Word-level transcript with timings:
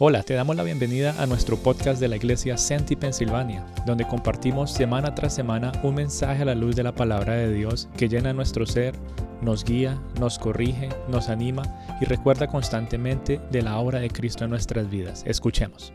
Hola, 0.00 0.24
te 0.24 0.34
damos 0.34 0.56
la 0.56 0.64
bienvenida 0.64 1.14
a 1.22 1.26
nuestro 1.26 1.56
podcast 1.56 2.00
de 2.00 2.08
la 2.08 2.16
iglesia 2.16 2.58
Senti 2.58 2.96
Pensilvania, 2.96 3.64
donde 3.86 4.04
compartimos 4.04 4.72
semana 4.72 5.14
tras 5.14 5.36
semana 5.36 5.70
un 5.84 5.94
mensaje 5.94 6.42
a 6.42 6.46
la 6.46 6.56
luz 6.56 6.74
de 6.74 6.82
la 6.82 6.96
palabra 6.96 7.34
de 7.34 7.54
Dios 7.54 7.88
que 7.96 8.08
llena 8.08 8.32
nuestro 8.32 8.66
ser, 8.66 8.96
nos 9.40 9.62
guía, 9.62 10.02
nos 10.18 10.40
corrige, 10.40 10.88
nos 11.08 11.28
anima 11.28 11.62
y 12.00 12.06
recuerda 12.06 12.48
constantemente 12.48 13.40
de 13.52 13.62
la 13.62 13.78
obra 13.78 14.00
de 14.00 14.10
Cristo 14.10 14.42
en 14.42 14.50
nuestras 14.50 14.90
vidas. 14.90 15.22
Escuchemos. 15.28 15.92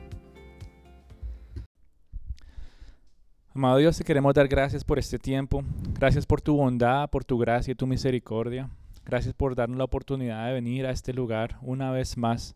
Amado 3.54 3.80
Dios, 3.80 3.98
te 3.98 4.06
queremos 4.06 4.34
dar 4.34 4.48
gracias 4.48 4.86
por 4.86 4.98
este 4.98 5.20
tiempo, 5.20 5.62
gracias 6.00 6.26
por 6.26 6.40
tu 6.40 6.56
bondad, 6.56 7.10
por 7.10 7.26
tu 7.26 7.38
gracia 7.38 7.74
y 7.74 7.76
tu 7.76 7.86
misericordia. 7.86 8.70
Gracias 9.06 9.34
por 9.34 9.56
darnos 9.56 9.78
la 9.78 9.84
oportunidad 9.84 10.48
de 10.48 10.54
venir 10.54 10.86
a 10.86 10.92
este 10.92 11.12
lugar 11.12 11.58
una 11.62 11.92
vez 11.92 12.16
más 12.16 12.56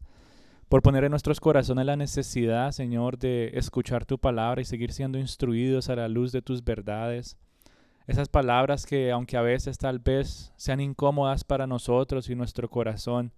por 0.69 0.81
poner 0.81 1.03
en 1.03 1.11
nuestros 1.11 1.39
corazones 1.39 1.85
la 1.85 1.95
necesidad, 1.95 2.71
Señor, 2.71 3.17
de 3.17 3.51
escuchar 3.53 4.05
tu 4.05 4.17
palabra 4.17 4.61
y 4.61 4.65
seguir 4.65 4.91
siendo 4.91 5.19
instruidos 5.19 5.89
a 5.89 5.95
la 5.95 6.07
luz 6.07 6.31
de 6.31 6.41
tus 6.41 6.63
verdades. 6.63 7.37
Esas 8.07 8.27
palabras 8.27 8.85
que, 8.85 9.11
aunque 9.11 9.37
a 9.37 9.41
veces 9.41 9.77
tal 9.77 9.99
vez 9.99 10.51
sean 10.57 10.81
incómodas 10.81 11.43
para 11.43 11.67
nosotros 11.67 12.29
y 12.29 12.35
nuestro 12.35 12.69
corazón, 12.69 13.31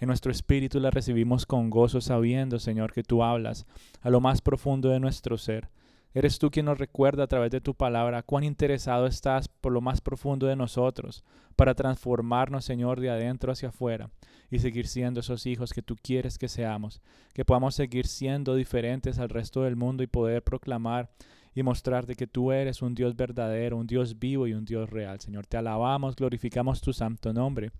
en 0.00 0.06
nuestro 0.06 0.32
espíritu 0.32 0.80
las 0.80 0.94
recibimos 0.94 1.46
con 1.46 1.70
gozo, 1.70 2.00
sabiendo, 2.00 2.58
Señor, 2.58 2.92
que 2.92 3.02
tú 3.02 3.22
hablas 3.22 3.66
a 4.00 4.10
lo 4.10 4.20
más 4.20 4.40
profundo 4.40 4.88
de 4.90 5.00
nuestro 5.00 5.38
ser. 5.38 5.68
Eres 6.14 6.38
tú 6.38 6.50
quien 6.50 6.66
nos 6.66 6.78
recuerda 6.78 7.24
a 7.24 7.26
través 7.26 7.50
de 7.50 7.60
tu 7.60 7.74
palabra 7.74 8.22
cuán 8.22 8.44
interesado 8.44 9.06
estás 9.06 9.48
por 9.48 9.72
lo 9.72 9.80
más 9.80 10.00
profundo 10.00 10.46
de 10.46 10.56
nosotros, 10.56 11.22
para 11.54 11.74
transformarnos, 11.74 12.64
Señor, 12.64 13.00
de 13.00 13.10
adentro 13.10 13.52
hacia 13.52 13.68
afuera 13.68 14.10
y 14.50 14.58
seguir 14.58 14.86
siendo 14.86 15.20
esos 15.20 15.44
hijos 15.46 15.72
que 15.72 15.82
tú 15.82 15.96
quieres 16.00 16.38
que 16.38 16.48
seamos, 16.48 17.02
que 17.34 17.44
podamos 17.44 17.74
seguir 17.74 18.06
siendo 18.06 18.54
diferentes 18.54 19.18
al 19.18 19.28
resto 19.28 19.62
del 19.62 19.76
mundo 19.76 20.02
y 20.02 20.06
poder 20.06 20.42
proclamar 20.42 21.10
y 21.54 21.62
mostrarte 21.62 22.14
que 22.14 22.26
tú 22.26 22.52
eres 22.52 22.82
un 22.82 22.94
Dios 22.94 23.16
verdadero, 23.16 23.76
un 23.76 23.86
Dios 23.86 24.18
vivo 24.18 24.46
y 24.46 24.54
un 24.54 24.64
Dios 24.64 24.88
real. 24.88 25.20
Señor, 25.20 25.46
te 25.46 25.56
alabamos, 25.56 26.16
glorificamos 26.16 26.80
tu 26.80 26.92
santo 26.92 27.32
nombre. 27.32 27.72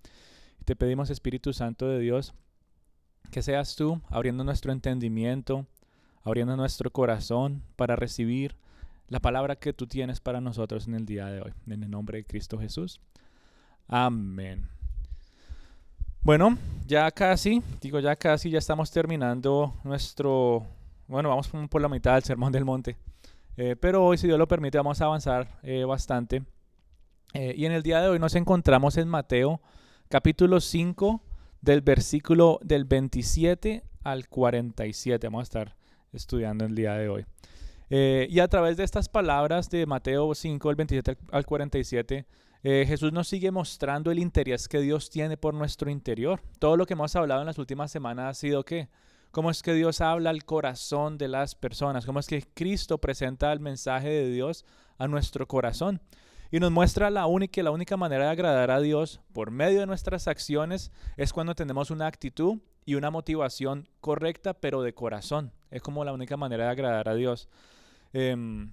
Te 0.65 0.75
pedimos, 0.75 1.09
Espíritu 1.09 1.53
Santo 1.53 1.87
de 1.87 1.99
Dios, 1.99 2.33
que 3.31 3.41
seas 3.41 3.75
tú 3.75 4.01
abriendo 4.09 4.43
nuestro 4.43 4.71
entendimiento, 4.71 5.65
abriendo 6.23 6.55
nuestro 6.55 6.91
corazón 6.91 7.63
para 7.75 7.95
recibir 7.95 8.55
la 9.07 9.19
palabra 9.19 9.55
que 9.55 9.73
tú 9.73 9.87
tienes 9.87 10.19
para 10.19 10.41
nosotros 10.41 10.87
en 10.87 10.95
el 10.95 11.05
día 11.05 11.25
de 11.27 11.41
hoy. 11.41 11.53
En 11.67 11.83
el 11.83 11.89
nombre 11.89 12.19
de 12.19 12.25
Cristo 12.25 12.59
Jesús. 12.59 12.99
Amén. 13.87 14.69
Bueno, 16.21 16.57
ya 16.85 17.09
casi, 17.11 17.63
digo 17.81 17.99
ya 17.99 18.15
casi, 18.15 18.49
ya 18.49 18.59
estamos 18.59 18.91
terminando 18.91 19.73
nuestro, 19.83 20.65
bueno, 21.07 21.29
vamos 21.29 21.49
por 21.69 21.81
la 21.81 21.89
mitad 21.89 22.13
del 22.13 22.23
Sermón 22.23 22.51
del 22.51 22.65
Monte. 22.65 22.97
Eh, 23.57 23.75
pero 23.75 24.05
hoy, 24.05 24.17
si 24.17 24.27
Dios 24.27 24.37
lo 24.37 24.47
permite, 24.47 24.77
vamos 24.77 25.01
a 25.01 25.05
avanzar 25.05 25.59
eh, 25.63 25.85
bastante. 25.85 26.43
Eh, 27.33 27.53
y 27.57 27.65
en 27.65 27.71
el 27.71 27.83
día 27.83 28.01
de 28.01 28.09
hoy 28.09 28.19
nos 28.19 28.35
encontramos 28.35 28.97
en 28.97 29.07
Mateo 29.07 29.61
capítulo 30.07 30.59
5 30.59 31.21
del 31.61 31.81
versículo 31.81 32.59
del 32.63 32.85
27 32.85 33.83
al 34.03 34.27
47. 34.27 35.27
Vamos 35.27 35.41
a 35.41 35.43
estar 35.43 35.75
estudiando 36.13 36.65
el 36.65 36.75
día 36.75 36.93
de 36.93 37.09
hoy. 37.09 37.25
y 37.89 38.39
a 38.39 38.47
través 38.47 38.77
de 38.77 38.83
estas 38.83 39.09
palabras 39.09 39.69
de 39.69 39.85
Mateo 39.85 40.33
5, 40.33 40.67
del 40.69 40.75
27 40.75 41.17
al 41.31 41.45
47, 41.45 42.25
eh, 42.61 42.83
Jesús 42.85 43.13
nos 43.13 43.29
sigue 43.29 43.51
mostrando 43.51 44.11
el 44.11 44.19
interés 44.19 44.67
que 44.67 44.81
Dios 44.81 45.09
tiene 45.09 45.37
por 45.37 45.53
nuestro 45.53 45.89
interior. 45.89 46.41
Todo 46.59 46.75
lo 46.75 46.85
que 46.85 46.93
hemos 46.93 47.15
hablado 47.15 47.41
en 47.41 47.47
las 47.47 47.57
últimas 47.57 47.89
semanas 47.89 48.25
ha 48.25 48.33
sido 48.33 48.65
que, 48.65 48.89
cómo 49.31 49.49
es 49.49 49.63
que 49.63 49.73
Dios 49.73 50.01
habla 50.01 50.29
al 50.29 50.43
corazón 50.43 51.17
de 51.17 51.29
las 51.29 51.55
personas, 51.55 52.05
cómo 52.05 52.19
es 52.19 52.27
que 52.27 52.43
Cristo 52.53 52.97
presenta 52.97 53.53
el 53.53 53.61
mensaje 53.61 54.09
de 54.09 54.29
Dios 54.29 54.65
a 54.97 55.07
nuestro 55.07 55.47
corazón. 55.47 56.01
Y 56.51 56.59
nos 56.59 56.71
muestra 56.71 57.09
la 57.09 57.27
única, 57.27 57.63
la 57.63 57.71
única 57.71 57.95
manera 57.95 58.25
de 58.25 58.31
agradar 58.31 58.71
a 58.71 58.81
Dios 58.81 59.21
por 59.31 59.51
medio 59.51 59.79
de 59.79 59.85
nuestras 59.85 60.27
acciones 60.27 60.91
es 61.15 61.31
cuando 61.31 61.55
tenemos 61.55 61.91
una 61.91 62.07
actitud 62.07 62.57
y 62.85 62.95
una 62.95 63.11
motivación 63.11 63.87
correcta, 64.01 64.53
pero 64.53 64.81
de 64.81 64.93
corazón. 64.93 65.53
Es 65.71 65.81
como 65.81 66.03
la 66.03 66.13
única 66.13 66.37
manera 66.37 66.65
de 66.65 66.71
agradar 66.71 67.09
a 67.09 67.15
Dios. 67.15 67.49
Em, 68.13 68.71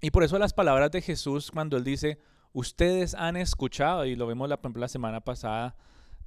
y 0.00 0.10
por 0.10 0.24
eso 0.24 0.38
las 0.38 0.52
palabras 0.52 0.90
de 0.90 1.02
Jesús 1.02 1.50
cuando 1.50 1.76
Él 1.76 1.84
dice, 1.84 2.18
Ustedes 2.54 3.14
han 3.14 3.36
escuchado, 3.36 4.04
y 4.04 4.14
lo 4.14 4.28
vimos 4.28 4.48
la, 4.48 4.88
semana 4.88 5.20
pasada, 5.20 5.74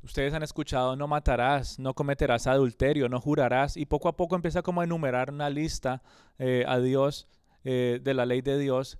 ustedes 0.03 0.33
han 0.33 0.43
escuchado, 0.43 0.97
no 0.97 1.07
matarás, 1.07 1.79
no 1.79 1.93
cometerás 1.93 2.47
adulterio, 2.47 3.07
no 3.07 3.21
jurarás, 3.21 3.77
y 3.77 3.85
poco 3.85 4.09
a 4.09 4.17
poco 4.17 4.35
empieza 4.35 4.61
como 4.61 4.81
a 4.81 4.83
enumerar 4.83 5.31
una 5.31 5.49
lista 5.49 6.03
eh, 6.37 6.65
a 6.67 6.79
Dios, 6.79 7.29
eh, 7.63 8.01
de 8.03 8.13
la 8.13 8.25
ley 8.25 8.41
de 8.41 8.59
Dios, 8.59 8.99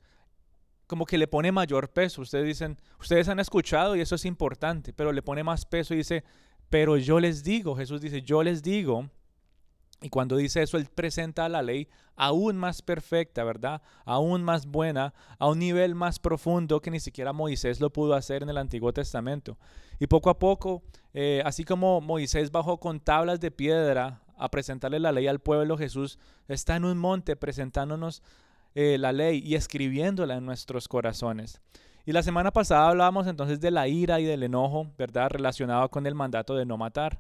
como 0.88 1.06
que 1.06 1.18
le 1.18 1.28
pone 1.28 1.52
mayor 1.52 1.90
peso. 1.90 2.22
Ustedes 2.22 2.46
dicen, 2.46 2.78
ustedes 2.98 3.28
han 3.28 3.42
escuchado 3.42 3.98
y 3.98 4.00
eso 4.00 4.16
es 4.16 4.24
importante, 4.24 4.94
pero 4.94 5.12
le 5.12 5.22
pone 5.22 5.44
más 5.44 5.66
peso 5.66 5.94
y 5.94 5.98
dice, 5.98 6.24
pero 6.70 6.98
yo 6.98 7.20
les 7.20 7.44
digo, 7.44 7.76
Jesús 7.76 8.02
dice, 8.02 8.22
yo 8.22 8.44
les 8.44 8.62
digo, 8.62 9.10
y 10.02 10.10
cuando 10.10 10.38
dice 10.38 10.62
eso, 10.62 10.78
Él 10.78 10.88
presenta 10.94 11.50
la 11.50 11.62
ley 11.62 11.88
aún 12.16 12.58
más 12.58 12.82
perfecta, 12.82 13.44
¿verdad? 13.44 13.82
Aún 14.06 14.44
más 14.44 14.68
buena, 14.68 15.14
a 15.40 15.48
un 15.48 15.60
nivel 15.60 15.96
más 15.96 16.20
profundo 16.20 16.82
que 16.82 16.92
ni 16.92 17.00
siquiera 17.00 17.34
Moisés 17.34 17.80
lo 17.80 17.92
pudo 17.92 18.14
hacer 18.14 18.44
en 18.44 18.50
el 18.50 18.58
Antiguo 18.58 18.94
Testamento. 18.94 19.58
Y 20.00 20.08
poco 20.08 20.30
a 20.30 20.38
poco, 20.38 20.84
eh, 21.14 21.42
así 21.46 21.64
como 21.64 22.02
Moisés 22.02 22.52
bajó 22.52 22.80
con 22.80 23.00
tablas 23.00 23.40
de 23.40 23.50
piedra 23.50 24.22
a 24.38 24.52
presentarle 24.52 25.00
la 25.00 25.12
ley 25.12 25.26
al 25.28 25.40
pueblo, 25.40 25.78
Jesús 25.78 26.20
está 26.48 26.76
en 26.76 26.86
un 26.86 26.98
monte 27.00 27.36
presentándonos 27.36 28.22
eh, 28.76 28.98
la 29.00 29.12
ley 29.12 29.42
y 29.44 29.56
escribiéndola 29.56 30.36
en 30.36 30.46
nuestros 30.46 30.88
corazones. 30.88 31.60
Y 32.08 32.14
la 32.14 32.24
semana 32.24 32.52
pasada 32.52 32.88
hablábamos 32.88 33.28
entonces 33.28 33.60
de 33.60 33.70
la 33.70 33.90
ira 33.90 34.22
y 34.22 34.24
del 34.24 34.42
enojo, 34.42 34.88
¿verdad? 34.98 35.30
Relacionado 35.30 35.90
con 35.90 36.08
el 36.08 36.16
mandato 36.16 36.56
de 36.56 36.66
no 36.66 36.78
matar. 36.78 37.20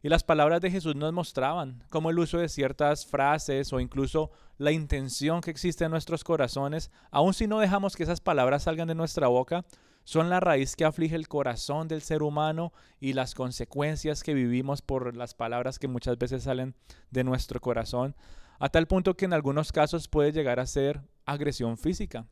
Y 0.00 0.08
las 0.08 0.22
palabras 0.22 0.60
de 0.60 0.70
Jesús 0.70 0.94
nos 0.94 1.12
mostraban 1.12 1.82
cómo 1.90 2.08
el 2.08 2.20
uso 2.20 2.38
de 2.38 2.48
ciertas 2.48 3.04
frases 3.04 3.72
o 3.72 3.80
incluso 3.80 4.30
la 4.56 4.70
intención 4.70 5.40
que 5.40 5.50
existe 5.50 5.84
en 5.84 5.90
nuestros 5.90 6.22
corazones, 6.22 6.92
aun 7.10 7.34
si 7.34 7.48
no 7.48 7.58
dejamos 7.58 7.96
que 7.96 8.04
esas 8.04 8.20
palabras 8.20 8.62
salgan 8.62 8.86
de 8.86 8.94
nuestra 8.94 9.26
boca, 9.26 9.64
son 10.04 10.30
la 10.30 10.38
raíz 10.38 10.76
que 10.76 10.84
aflige 10.84 11.16
el 11.16 11.26
corazón 11.26 11.88
del 11.88 12.00
ser 12.00 12.22
humano 12.22 12.72
y 13.00 13.14
las 13.14 13.34
consecuencias 13.34 14.22
que 14.22 14.34
vivimos 14.34 14.82
por 14.82 15.16
las 15.16 15.34
palabras 15.34 15.80
que 15.80 15.88
muchas 15.88 16.16
veces 16.16 16.44
salen 16.44 16.76
de 17.10 17.24
nuestro 17.24 17.60
corazón, 17.60 18.14
a 18.60 18.68
tal 18.68 18.86
punto 18.86 19.16
que 19.16 19.24
en 19.24 19.32
algunos 19.32 19.72
casos 19.72 20.06
puede 20.06 20.30
llegar 20.30 20.60
a 20.60 20.66
ser 20.66 21.00
agresión 21.26 21.76
física. 21.76 22.28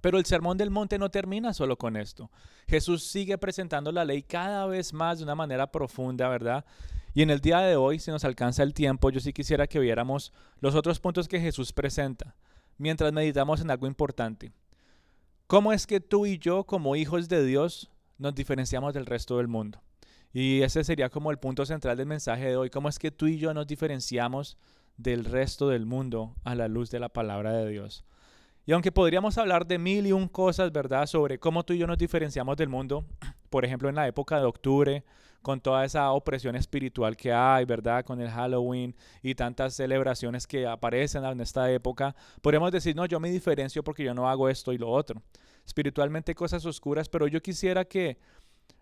Pero 0.00 0.18
el 0.18 0.26
Sermón 0.26 0.58
del 0.58 0.70
Monte 0.70 0.98
no 0.98 1.10
termina 1.10 1.54
solo 1.54 1.76
con 1.76 1.96
esto. 1.96 2.30
Jesús 2.66 3.04
sigue 3.04 3.38
presentando 3.38 3.90
la 3.90 4.04
ley 4.04 4.22
cada 4.22 4.66
vez 4.66 4.92
más 4.92 5.18
de 5.18 5.24
una 5.24 5.34
manera 5.34 5.70
profunda, 5.70 6.28
¿verdad? 6.28 6.64
Y 7.14 7.22
en 7.22 7.30
el 7.30 7.40
día 7.40 7.60
de 7.60 7.76
hoy, 7.76 7.98
si 7.98 8.10
nos 8.10 8.24
alcanza 8.24 8.62
el 8.62 8.74
tiempo, 8.74 9.10
yo 9.10 9.20
sí 9.20 9.32
quisiera 9.32 9.66
que 9.66 9.80
viéramos 9.80 10.32
los 10.60 10.74
otros 10.74 11.00
puntos 11.00 11.26
que 11.26 11.40
Jesús 11.40 11.72
presenta, 11.72 12.36
mientras 12.76 13.12
meditamos 13.12 13.60
en 13.60 13.70
algo 13.70 13.86
importante. 13.86 14.52
¿Cómo 15.46 15.72
es 15.72 15.86
que 15.86 16.00
tú 16.00 16.26
y 16.26 16.38
yo, 16.38 16.64
como 16.64 16.94
hijos 16.94 17.28
de 17.28 17.44
Dios, 17.44 17.90
nos 18.18 18.34
diferenciamos 18.34 18.92
del 18.92 19.06
resto 19.06 19.38
del 19.38 19.48
mundo? 19.48 19.80
Y 20.32 20.60
ese 20.60 20.84
sería 20.84 21.08
como 21.08 21.30
el 21.30 21.38
punto 21.38 21.64
central 21.64 21.96
del 21.96 22.06
mensaje 22.06 22.44
de 22.44 22.56
hoy. 22.56 22.68
¿Cómo 22.68 22.90
es 22.90 22.98
que 22.98 23.10
tú 23.10 23.26
y 23.26 23.38
yo 23.38 23.54
nos 23.54 23.66
diferenciamos 23.66 24.58
del 24.98 25.24
resto 25.24 25.68
del 25.70 25.86
mundo 25.86 26.36
a 26.44 26.54
la 26.54 26.68
luz 26.68 26.90
de 26.90 27.00
la 27.00 27.08
palabra 27.08 27.52
de 27.52 27.68
Dios? 27.70 28.04
Y 28.68 28.72
aunque 28.72 28.92
podríamos 28.92 29.38
hablar 29.38 29.66
de 29.66 29.78
mil 29.78 30.06
y 30.06 30.12
un 30.12 30.28
cosas, 30.28 30.70
¿verdad?, 30.70 31.06
sobre 31.06 31.38
cómo 31.38 31.64
tú 31.64 31.72
y 31.72 31.78
yo 31.78 31.86
nos 31.86 31.96
diferenciamos 31.96 32.54
del 32.58 32.68
mundo, 32.68 33.06
por 33.48 33.64
ejemplo, 33.64 33.88
en 33.88 33.94
la 33.94 34.06
época 34.06 34.38
de 34.38 34.44
octubre, 34.44 35.04
con 35.40 35.58
toda 35.62 35.86
esa 35.86 36.12
opresión 36.12 36.54
espiritual 36.54 37.16
que 37.16 37.32
hay, 37.32 37.64
¿verdad?, 37.64 38.04
con 38.04 38.20
el 38.20 38.28
Halloween 38.28 38.94
y 39.22 39.34
tantas 39.34 39.72
celebraciones 39.72 40.46
que 40.46 40.66
aparecen 40.66 41.24
en 41.24 41.40
esta 41.40 41.72
época, 41.72 42.14
podríamos 42.42 42.70
decir, 42.70 42.94
no, 42.94 43.06
yo 43.06 43.18
me 43.20 43.30
diferencio 43.30 43.82
porque 43.82 44.04
yo 44.04 44.12
no 44.12 44.28
hago 44.28 44.50
esto 44.50 44.74
y 44.74 44.76
lo 44.76 44.90
otro. 44.90 45.22
Espiritualmente 45.64 46.34
cosas 46.34 46.66
oscuras, 46.66 47.08
pero 47.08 47.26
yo 47.26 47.40
quisiera 47.40 47.86
que 47.86 48.18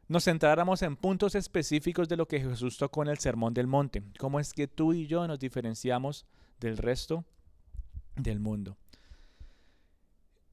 nos 0.09 0.25
centráramos 0.25 0.83
en 0.83 0.97
puntos 0.97 1.37
específicos 1.37 2.09
de 2.09 2.17
lo 2.17 2.27
que 2.27 2.41
Jesús 2.41 2.77
tocó 2.77 3.05
en 3.05 3.11
el 3.11 3.19
Sermón 3.19 3.55
del 3.55 3.69
Monte. 3.69 4.03
¿Cómo 4.19 4.41
es 4.41 4.53
que 4.53 4.67
tú 4.67 4.93
y 4.95 5.07
yo 5.07 5.29
nos 5.29 5.39
diferenciamos 5.39 6.27
del 6.59 6.77
resto 6.77 7.25
del 8.17 8.41
mundo? 8.41 8.77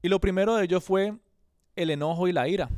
Y 0.04 0.10
lo 0.10 0.20
primero 0.20 0.54
de 0.54 0.64
ello 0.64 0.82
fue 0.82 1.16
el 1.76 1.88
enojo 1.88 2.28
y 2.28 2.32
la 2.32 2.46
ira. 2.46 2.68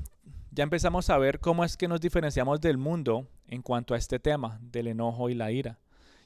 Ya 0.53 0.63
empezamos 0.63 1.11
a 1.11 1.19
ver 1.19 1.41
cómo 1.41 1.65
es 1.65 1.77
que 1.77 1.89
nos 1.89 2.01
diferenciamos 2.01 2.61
del 2.61 2.79
mundo 2.79 3.27
en 3.49 3.63
cuanto 3.63 3.95
a 3.95 3.97
este 3.97 4.21
tema, 4.21 4.61
del 4.63 4.87
enojo 4.87 5.29
y 5.29 5.35
la 5.35 5.51
ira. 5.51 5.81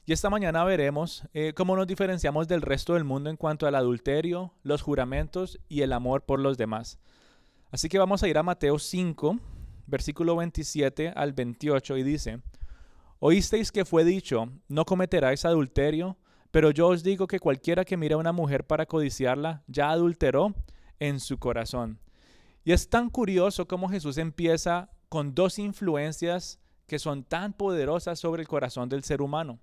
Y 0.05 0.13
esta 0.13 0.29
mañana 0.29 0.63
veremos 0.63 1.23
eh, 1.33 1.53
cómo 1.55 1.75
nos 1.75 1.87
diferenciamos 1.87 2.47
del 2.47 2.61
resto 2.61 2.93
del 2.93 3.03
mundo 3.03 3.31
en 3.31 3.35
cuanto 3.35 3.65
al 3.65 3.73
adulterio, 3.73 4.53
los 4.61 4.83
juramentos 4.83 5.59
y 5.67 5.81
el 5.81 5.91
amor 5.91 6.21
por 6.21 6.39
los 6.39 6.59
demás. 6.59 6.99
Así 7.71 7.89
que 7.89 7.97
vamos 7.97 8.21
a 8.21 8.27
ir 8.27 8.37
a 8.37 8.43
Mateo 8.43 8.77
5, 8.77 9.39
versículo 9.87 10.35
27 10.35 11.13
al 11.15 11.33
28 11.33 11.97
y 11.97 12.03
dice, 12.03 12.41
Oísteis 13.17 13.71
que 13.71 13.85
fue 13.85 14.03
dicho, 14.03 14.51
no 14.67 14.85
cometerás 14.85 15.45
adulterio, 15.45 16.15
pero 16.51 16.69
yo 16.69 16.89
os 16.89 17.01
digo 17.01 17.25
que 17.25 17.39
cualquiera 17.39 17.85
que 17.85 17.97
mire 17.97 18.13
a 18.13 18.17
una 18.17 18.33
mujer 18.33 18.67
para 18.67 18.85
codiciarla, 18.85 19.63
ya 19.65 19.89
adulteró 19.89 20.53
en 21.01 21.19
su 21.19 21.39
corazón. 21.39 21.99
Y 22.63 22.71
es 22.71 22.87
tan 22.87 23.09
curioso 23.09 23.67
cómo 23.67 23.89
Jesús 23.89 24.17
empieza 24.17 24.91
con 25.09 25.33
dos 25.33 25.57
influencias 25.57 26.59
que 26.87 26.99
son 26.99 27.23
tan 27.23 27.53
poderosas 27.53 28.19
sobre 28.19 28.43
el 28.43 28.47
corazón 28.47 28.87
del 28.87 29.03
ser 29.03 29.21
humano. 29.21 29.59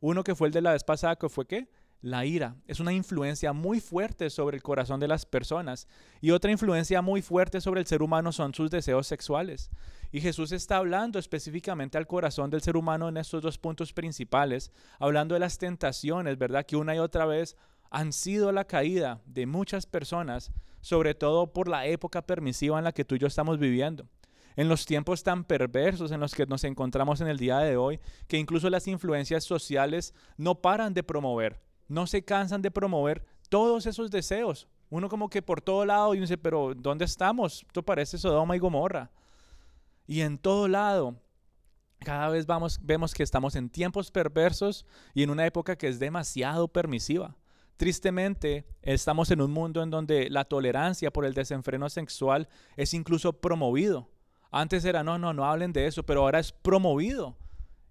Uno 0.00 0.24
que 0.24 0.34
fue 0.34 0.48
el 0.48 0.54
de 0.54 0.62
la 0.62 0.72
vez 0.72 0.82
pasada, 0.82 1.16
que 1.16 1.28
fue 1.28 1.46
qué? 1.46 1.68
La 2.00 2.24
ira. 2.24 2.56
Es 2.66 2.80
una 2.80 2.94
influencia 2.94 3.52
muy 3.52 3.78
fuerte 3.78 4.30
sobre 4.30 4.56
el 4.56 4.62
corazón 4.62 5.00
de 5.00 5.08
las 5.08 5.26
personas. 5.26 5.86
Y 6.22 6.30
otra 6.30 6.50
influencia 6.50 7.02
muy 7.02 7.20
fuerte 7.20 7.60
sobre 7.60 7.82
el 7.82 7.86
ser 7.86 8.02
humano 8.02 8.32
son 8.32 8.54
sus 8.54 8.70
deseos 8.70 9.06
sexuales. 9.06 9.70
Y 10.10 10.22
Jesús 10.22 10.50
está 10.50 10.78
hablando 10.78 11.18
específicamente 11.18 11.98
al 11.98 12.06
corazón 12.06 12.48
del 12.48 12.62
ser 12.62 12.78
humano 12.78 13.10
en 13.10 13.18
estos 13.18 13.42
dos 13.42 13.58
puntos 13.58 13.92
principales, 13.92 14.72
hablando 14.98 15.34
de 15.34 15.40
las 15.40 15.58
tentaciones, 15.58 16.38
¿verdad? 16.38 16.64
Que 16.64 16.76
una 16.76 16.94
y 16.94 16.98
otra 17.00 17.26
vez 17.26 17.54
han 17.90 18.12
sido 18.12 18.50
la 18.52 18.64
caída 18.64 19.20
de 19.26 19.46
muchas 19.46 19.84
personas, 19.84 20.52
sobre 20.80 21.14
todo 21.14 21.52
por 21.52 21.68
la 21.68 21.86
época 21.86 22.22
permisiva 22.22 22.78
en 22.78 22.84
la 22.84 22.92
que 22.92 23.04
tú 23.04 23.14
y 23.14 23.18
yo 23.18 23.26
estamos 23.26 23.58
viviendo. 23.58 24.08
En 24.56 24.68
los 24.68 24.84
tiempos 24.84 25.22
tan 25.22 25.44
perversos 25.44 26.10
en 26.10 26.20
los 26.20 26.34
que 26.34 26.46
nos 26.46 26.64
encontramos 26.64 27.20
en 27.20 27.28
el 27.28 27.38
día 27.38 27.58
de 27.58 27.76
hoy, 27.76 28.00
que 28.26 28.36
incluso 28.36 28.68
las 28.68 28.88
influencias 28.88 29.44
sociales 29.44 30.14
no 30.36 30.56
paran 30.56 30.92
de 30.92 31.02
promover, 31.02 31.60
no 31.88 32.06
se 32.06 32.24
cansan 32.24 32.62
de 32.62 32.70
promover 32.70 33.24
todos 33.48 33.86
esos 33.86 34.10
deseos. 34.10 34.68
Uno 34.90 35.08
como 35.08 35.30
que 35.30 35.40
por 35.40 35.60
todo 35.60 35.84
lado 35.84 36.14
y 36.14 36.20
dice, 36.20 36.36
pero 36.36 36.74
¿dónde 36.74 37.04
estamos? 37.04 37.62
Esto 37.66 37.82
parece 37.84 38.18
Sodoma 38.18 38.56
y 38.56 38.58
Gomorra. 38.58 39.10
Y 40.06 40.22
en 40.22 40.38
todo 40.38 40.66
lado, 40.66 41.16
cada 42.00 42.28
vez 42.28 42.46
vamos, 42.46 42.80
vemos 42.82 43.14
que 43.14 43.22
estamos 43.22 43.54
en 43.54 43.70
tiempos 43.70 44.10
perversos 44.10 44.84
y 45.14 45.22
en 45.22 45.30
una 45.30 45.46
época 45.46 45.76
que 45.76 45.86
es 45.86 46.00
demasiado 46.00 46.66
permisiva. 46.66 47.36
Tristemente, 47.80 48.66
estamos 48.82 49.30
en 49.30 49.40
un 49.40 49.52
mundo 49.52 49.82
en 49.82 49.88
donde 49.88 50.28
la 50.28 50.44
tolerancia 50.44 51.10
por 51.10 51.24
el 51.24 51.32
desenfreno 51.32 51.88
sexual 51.88 52.46
es 52.76 52.92
incluso 52.92 53.32
promovido. 53.40 54.10
Antes 54.50 54.84
era, 54.84 55.02
no, 55.02 55.18
no, 55.18 55.32
no 55.32 55.46
hablen 55.46 55.72
de 55.72 55.86
eso, 55.86 56.02
pero 56.02 56.20
ahora 56.20 56.40
es 56.40 56.52
promovido. 56.52 57.38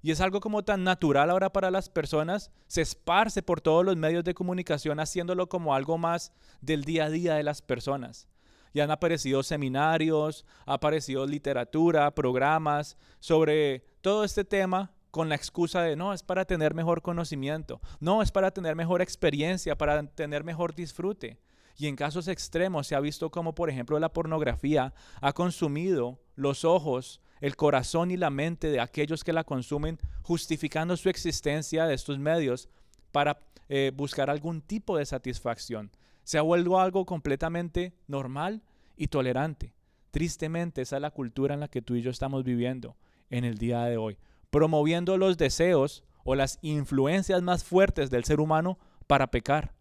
Y 0.04 0.12
es 0.12 0.22
algo 0.22 0.42
como 0.42 0.64
tan 0.64 0.84
natural 0.84 1.32
ahora 1.32 1.52
para 1.52 1.72
las 1.72 1.90
personas, 1.90 2.52
se 2.68 2.84
esparce 2.84 3.42
por 3.42 3.62
todos 3.62 3.84
los 3.84 3.98
medios 3.98 4.24
de 4.24 4.36
comunicación 4.36 5.00
haciéndolo 5.00 5.50
como 5.50 5.74
algo 5.74 5.98
más 5.98 6.34
del 6.62 6.84
día 6.84 7.06
a 7.06 7.10
día 7.10 7.34
de 7.34 7.42
las 7.42 7.64
personas 7.64 8.28
y 8.72 8.82
han 8.82 8.92
aparecido 8.92 9.42
seminarios, 9.42 10.46
ha 10.68 10.74
aparecido 10.74 11.26
literatura, 11.26 12.14
programas 12.14 12.96
sobre 13.20 13.84
todo 14.02 14.24
este 14.24 14.44
tema 14.44 14.92
con 15.12 15.30
la 15.30 15.36
excusa 15.36 15.82
de 15.82 15.96
no, 15.96 16.14
es 16.14 16.24
para 16.24 16.46
tener 16.46 16.74
mejor 16.74 17.02
conocimiento, 17.02 17.82
no, 18.00 18.22
es 18.22 18.32
para 18.32 18.52
tener 18.52 18.76
mejor 18.76 19.02
experiencia, 19.02 19.78
para 19.78 20.04
tener 20.08 20.44
mejor 20.44 20.76
disfrute. 20.76 21.40
Y 21.78 21.88
en 21.88 21.96
casos 21.96 22.28
extremos 22.28 22.88
se 22.88 22.96
ha 22.96 23.00
visto 23.00 23.32
como, 23.32 23.56
por 23.56 23.70
ejemplo, 23.70 23.98
la 24.00 24.12
pornografía 24.12 24.94
ha 25.22 25.34
consumido 25.34 26.20
los 26.36 26.66
ojos, 26.66 27.22
el 27.40 27.56
corazón 27.56 28.12
y 28.12 28.18
la 28.18 28.30
mente 28.30 28.70
de 28.70 28.82
aquellos 28.82 29.24
que 29.24 29.32
la 29.32 29.46
consumen, 29.46 29.98
justificando 30.22 30.98
su 30.98 31.08
existencia 31.08 31.86
de 31.86 31.94
estos 31.94 32.20
medios 32.20 32.68
para 33.14 33.40
eh, 33.70 33.92
buscar 33.96 34.30
algún 34.30 34.62
tipo 34.62 34.98
de 34.98 35.06
satisfacción 35.06 35.92
se 36.30 36.38
ha 36.38 36.44
vuelto 36.44 36.80
algo 36.80 37.08
completamente 37.08 37.92
normal 38.06 38.62
y 38.96 39.08
tolerante. 39.08 39.74
Tristemente, 40.12 40.84
esa 40.84 40.98
es 40.98 41.02
la 41.02 41.10
cultura 41.10 41.56
en 41.56 41.60
la 41.60 41.70
que 41.70 41.82
tú 41.82 41.96
y 41.96 42.04
yo 42.04 42.12
estamos 42.12 42.44
viviendo 42.44 42.96
en 43.32 43.46
el 43.46 43.58
día 43.58 43.84
de 43.86 43.98
hoy, 43.98 44.16
promoviendo 44.50 45.18
los 45.18 45.38
deseos 45.38 46.04
o 46.24 46.36
las 46.36 46.60
influencias 46.62 47.42
más 47.42 47.64
fuertes 47.64 48.10
del 48.10 48.24
ser 48.24 48.40
humano 48.40 48.78
para 49.08 49.32
pecar. 49.32 49.74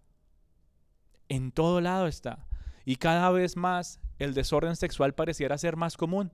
En 1.28 1.52
todo 1.52 1.80
lado 1.80 2.06
está. 2.06 2.46
Y 2.84 2.96
cada 2.96 3.30
vez 3.30 3.56
más 3.56 4.00
el 4.18 4.34
desorden 4.34 4.76
sexual 4.76 5.14
pareciera 5.14 5.58
ser 5.58 5.76
más 5.76 5.96
común. 5.96 6.32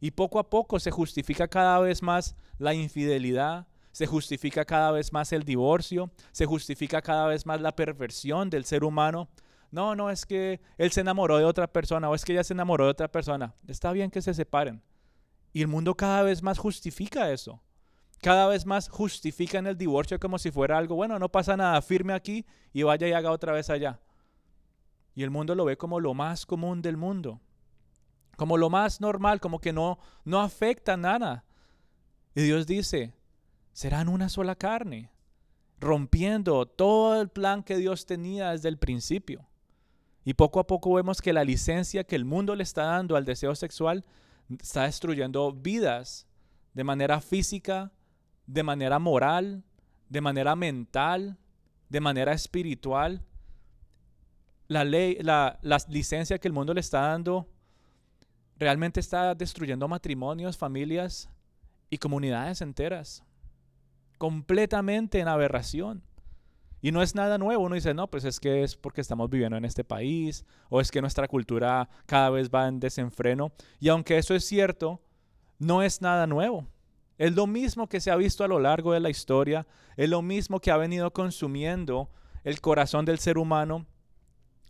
Y 0.00 0.12
poco 0.12 0.38
a 0.38 0.50
poco 0.50 0.80
se 0.80 0.90
justifica 0.90 1.48
cada 1.48 1.78
vez 1.78 2.02
más 2.02 2.34
la 2.58 2.74
infidelidad, 2.74 3.68
se 3.92 4.06
justifica 4.06 4.64
cada 4.64 4.90
vez 4.90 5.12
más 5.12 5.32
el 5.32 5.44
divorcio, 5.44 6.10
se 6.32 6.46
justifica 6.46 7.02
cada 7.02 7.26
vez 7.26 7.46
más 7.46 7.60
la 7.60 7.76
perversión 7.76 8.50
del 8.50 8.64
ser 8.64 8.82
humano, 8.82 9.28
no, 9.72 9.96
no, 9.96 10.10
es 10.10 10.26
que 10.26 10.60
él 10.76 10.92
se 10.92 11.00
enamoró 11.00 11.38
de 11.38 11.44
otra 11.44 11.66
persona 11.66 12.08
o 12.10 12.14
es 12.14 12.24
que 12.24 12.32
ella 12.32 12.44
se 12.44 12.52
enamoró 12.52 12.84
de 12.84 12.90
otra 12.90 13.08
persona. 13.10 13.54
Está 13.66 13.90
bien 13.92 14.10
que 14.10 14.20
se 14.20 14.34
separen. 14.34 14.82
Y 15.54 15.62
el 15.62 15.68
mundo 15.68 15.96
cada 15.96 16.22
vez 16.22 16.42
más 16.42 16.58
justifica 16.58 17.32
eso. 17.32 17.62
Cada 18.22 18.46
vez 18.46 18.66
más 18.66 18.88
justifican 18.88 19.66
el 19.66 19.76
divorcio 19.76 20.20
como 20.20 20.38
si 20.38 20.52
fuera 20.52 20.78
algo, 20.78 20.94
bueno, 20.94 21.18
no 21.18 21.28
pasa 21.28 21.56
nada, 21.56 21.82
firme 21.82 22.12
aquí 22.12 22.46
y 22.72 22.84
vaya 22.84 23.08
y 23.08 23.12
haga 23.12 23.32
otra 23.32 23.52
vez 23.52 23.68
allá. 23.68 23.98
Y 25.16 25.24
el 25.24 25.30
mundo 25.30 25.56
lo 25.56 25.64
ve 25.64 25.76
como 25.76 25.98
lo 25.98 26.14
más 26.14 26.46
común 26.46 26.82
del 26.82 26.96
mundo. 26.96 27.40
Como 28.36 28.56
lo 28.58 28.70
más 28.70 29.00
normal, 29.00 29.40
como 29.40 29.60
que 29.60 29.72
no, 29.72 29.98
no 30.24 30.40
afecta 30.40 30.96
nada. 30.96 31.44
Y 32.36 32.42
Dios 32.42 32.68
dice, 32.68 33.12
serán 33.72 34.08
una 34.08 34.28
sola 34.28 34.54
carne, 34.54 35.10
rompiendo 35.80 36.64
todo 36.66 37.20
el 37.20 37.28
plan 37.28 37.64
que 37.64 37.76
Dios 37.76 38.06
tenía 38.06 38.52
desde 38.52 38.68
el 38.68 38.78
principio. 38.78 39.48
Y 40.24 40.34
poco 40.34 40.60
a 40.60 40.66
poco 40.68 40.94
vemos 40.94 41.20
que 41.20 41.32
la 41.32 41.42
licencia 41.42 42.04
que 42.04 42.14
el 42.14 42.24
mundo 42.24 42.54
le 42.54 42.62
está 42.62 42.84
dando 42.84 43.16
al 43.16 43.24
deseo 43.24 43.56
sexual 43.56 44.04
está 44.48 44.84
destruyendo 44.84 45.52
vidas 45.52 46.28
de 46.72 46.84
manera 46.84 47.20
física, 47.20 47.90
de 48.46 48.62
manera 48.62 48.98
moral, 48.98 49.64
de 50.08 50.20
manera 50.20 50.56
mental, 50.56 51.38
de 51.88 52.00
manera 52.00 52.32
espiritual. 52.32 53.24
La 54.68 54.84
ley, 54.84 55.18
la, 55.20 55.58
la 55.62 55.78
licencia 55.88 56.38
que 56.38 56.48
el 56.48 56.54
mundo 56.54 56.74
le 56.74 56.80
está 56.80 57.00
dando 57.00 57.48
realmente 58.58 59.00
está 59.00 59.34
destruyendo 59.34 59.88
matrimonios, 59.88 60.56
familias 60.56 61.28
y 61.90 61.98
comunidades 61.98 62.60
enteras, 62.60 63.24
completamente 64.18 65.18
en 65.18 65.28
aberración. 65.28 66.02
Y 66.80 66.90
no 66.90 67.00
es 67.02 67.14
nada 67.14 67.38
nuevo. 67.38 67.62
Uno 67.62 67.76
dice, 67.76 67.94
no, 67.94 68.08
pues 68.08 68.24
es 68.24 68.40
que 68.40 68.64
es 68.64 68.76
porque 68.76 69.00
estamos 69.00 69.30
viviendo 69.30 69.56
en 69.56 69.64
este 69.64 69.84
país 69.84 70.44
o 70.68 70.80
es 70.80 70.90
que 70.90 71.00
nuestra 71.00 71.28
cultura 71.28 71.88
cada 72.06 72.30
vez 72.30 72.50
va 72.50 72.66
en 72.66 72.80
desenfreno. 72.80 73.52
Y 73.78 73.88
aunque 73.88 74.18
eso 74.18 74.34
es 74.34 74.44
cierto, 74.44 75.00
no 75.58 75.82
es 75.82 76.02
nada 76.02 76.26
nuevo. 76.26 76.66
Es 77.22 77.36
lo 77.36 77.46
mismo 77.46 77.88
que 77.88 78.00
se 78.00 78.10
ha 78.10 78.16
visto 78.16 78.42
a 78.42 78.48
lo 78.48 78.58
largo 78.58 78.92
de 78.92 78.98
la 78.98 79.08
historia, 79.08 79.64
es 79.96 80.08
lo 80.08 80.22
mismo 80.22 80.58
que 80.58 80.72
ha 80.72 80.76
venido 80.76 81.12
consumiendo 81.12 82.10
el 82.42 82.60
corazón 82.60 83.04
del 83.04 83.20
ser 83.20 83.38
humano 83.38 83.86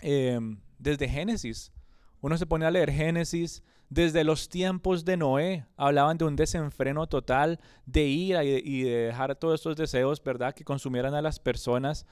em, 0.02 0.60
desde 0.78 1.08
Génesis. 1.08 1.72
Uno 2.20 2.36
se 2.36 2.44
pone 2.44 2.66
a 2.66 2.70
leer 2.70 2.92
Génesis 2.92 3.62
desde 3.88 4.22
los 4.22 4.50
tiempos 4.50 5.06
de 5.06 5.16
Noé. 5.16 5.64
Hablaban 5.78 6.18
de 6.18 6.26
un 6.26 6.36
desenfreno 6.36 7.06
total 7.06 7.58
de 7.86 8.04
ira 8.04 8.44
y 8.44 8.82
de, 8.82 9.06
dejar 9.06 9.34
todos 9.34 9.54
estos 9.54 9.78
deseos, 9.78 10.22
¿verdad?, 10.22 10.52
que 10.52 10.62
consumieran 10.62 11.14
a 11.14 11.22
las 11.22 11.40
personas. 11.40 12.04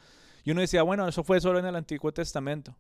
Y 0.42 0.52
uno 0.52 0.62
decía, 0.62 0.82
bueno, 0.82 1.06
eso 1.06 1.22
fue 1.22 1.42
solo 1.42 1.58
en 1.58 1.66
el 1.66 1.76
Antiguo 1.76 2.14
Testamento. 2.14 2.74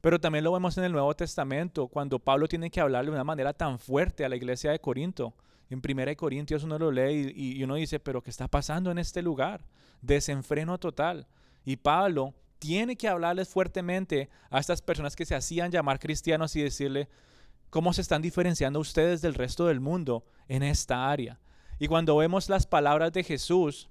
Pero 0.00 0.18
también 0.18 0.42
lo 0.42 0.50
vemos 0.50 0.76
en 0.76 0.82
el 0.82 0.90
Nuevo 0.90 1.14
Testamento, 1.14 1.86
cuando 1.86 2.18
Pablo 2.18 2.48
tiene 2.48 2.68
que 2.68 2.80
hablar 2.80 3.04
de 3.04 3.12
una 3.12 3.22
manera 3.22 3.52
tan 3.52 3.78
fuerte 3.78 4.24
a 4.24 4.28
la 4.28 4.34
iglesia 4.34 4.72
de 4.72 4.80
Corinto. 4.80 5.36
En 5.70 5.80
1 5.82 6.16
Corintios 6.16 6.64
uno 6.64 6.78
lo 6.78 6.90
lee 6.90 7.32
y, 7.34 7.58
y 7.58 7.64
uno 7.64 7.76
dice, 7.76 8.00
pero 8.00 8.22
¿qué 8.22 8.30
está 8.30 8.48
pasando 8.48 8.90
en 8.90 8.98
este 8.98 9.22
lugar? 9.22 9.64
Desenfreno 10.02 10.78
total. 10.78 11.26
Y 11.64 11.76
Pablo 11.76 12.34
tiene 12.58 12.96
que 12.96 13.08
hablarles 13.08 13.48
fuertemente 13.48 14.28
a 14.50 14.60
estas 14.60 14.82
personas 14.82 15.16
que 15.16 15.24
se 15.24 15.34
hacían 15.34 15.70
llamar 15.70 15.98
cristianos 15.98 16.54
y 16.56 16.62
decirle 16.62 17.08
cómo 17.70 17.92
se 17.92 18.02
están 18.02 18.20
diferenciando 18.20 18.78
ustedes 18.80 19.22
del 19.22 19.34
resto 19.34 19.66
del 19.66 19.80
mundo 19.80 20.24
en 20.48 20.62
esta 20.62 21.10
área. 21.10 21.40
Y 21.78 21.88
cuando 21.88 22.16
vemos 22.16 22.48
las 22.48 22.66
palabras 22.66 23.12
de 23.12 23.24
Jesús, 23.24 23.88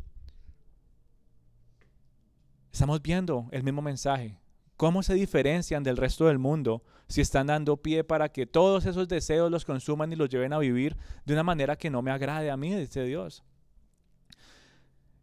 estamos 2.71 3.01
viendo 3.01 3.47
el 3.51 3.63
mismo 3.63 3.81
mensaje. 3.81 4.38
¿Cómo 4.79 5.03
se 5.03 5.13
diferencian 5.13 5.83
del 5.83 5.97
resto 5.97 6.27
del 6.27 6.39
mundo 6.39 6.83
si 7.09 7.19
están 7.19 7.47
dando 7.47 7.75
pie 7.75 8.05
para 8.05 8.29
que 8.29 8.45
todos 8.45 8.85
esos 8.85 9.09
deseos 9.09 9.51
los 9.51 9.65
consuman 9.65 10.13
y 10.13 10.15
los 10.15 10.29
lleven 10.29 10.53
a 10.53 10.57
vivir 10.57 10.95
de 11.25 11.33
una 11.33 11.43
manera 11.43 11.75
que 11.75 11.89
no 11.89 12.01
me 12.01 12.11
agrade 12.11 12.49
a 12.49 12.55
mí, 12.55 12.73
dice 12.73 13.03
Dios? 13.03 13.43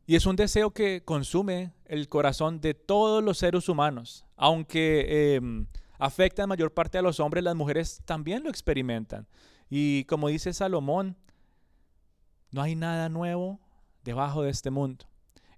Y 0.04 0.14
es 0.14 0.26
un 0.26 0.36
deseo 0.36 0.72
que 0.72 1.02
consume 1.02 1.72
el 1.86 2.06
corazón 2.10 2.60
de 2.60 2.74
todos 2.74 3.24
los 3.24 3.38
seres 3.38 3.70
humanos, 3.70 4.26
aunque 4.36 5.36
em, 5.36 5.66
afecta 5.98 6.42
en 6.42 6.50
mayor 6.50 6.74
parte 6.74 6.98
a 6.98 7.02
los 7.02 7.18
hombres, 7.18 7.42
las 7.42 7.56
mujeres 7.56 8.02
también 8.04 8.44
lo 8.44 8.50
experimentan. 8.50 9.26
Y 9.70 10.04
como 10.04 10.28
dice 10.28 10.52
Salomón, 10.52 11.16
no 12.50 12.60
hay 12.60 12.74
nada 12.74 13.08
nuevo 13.08 13.58
debajo 14.04 14.42
de 14.42 14.50
este 14.50 14.70
mundo. 14.70 15.06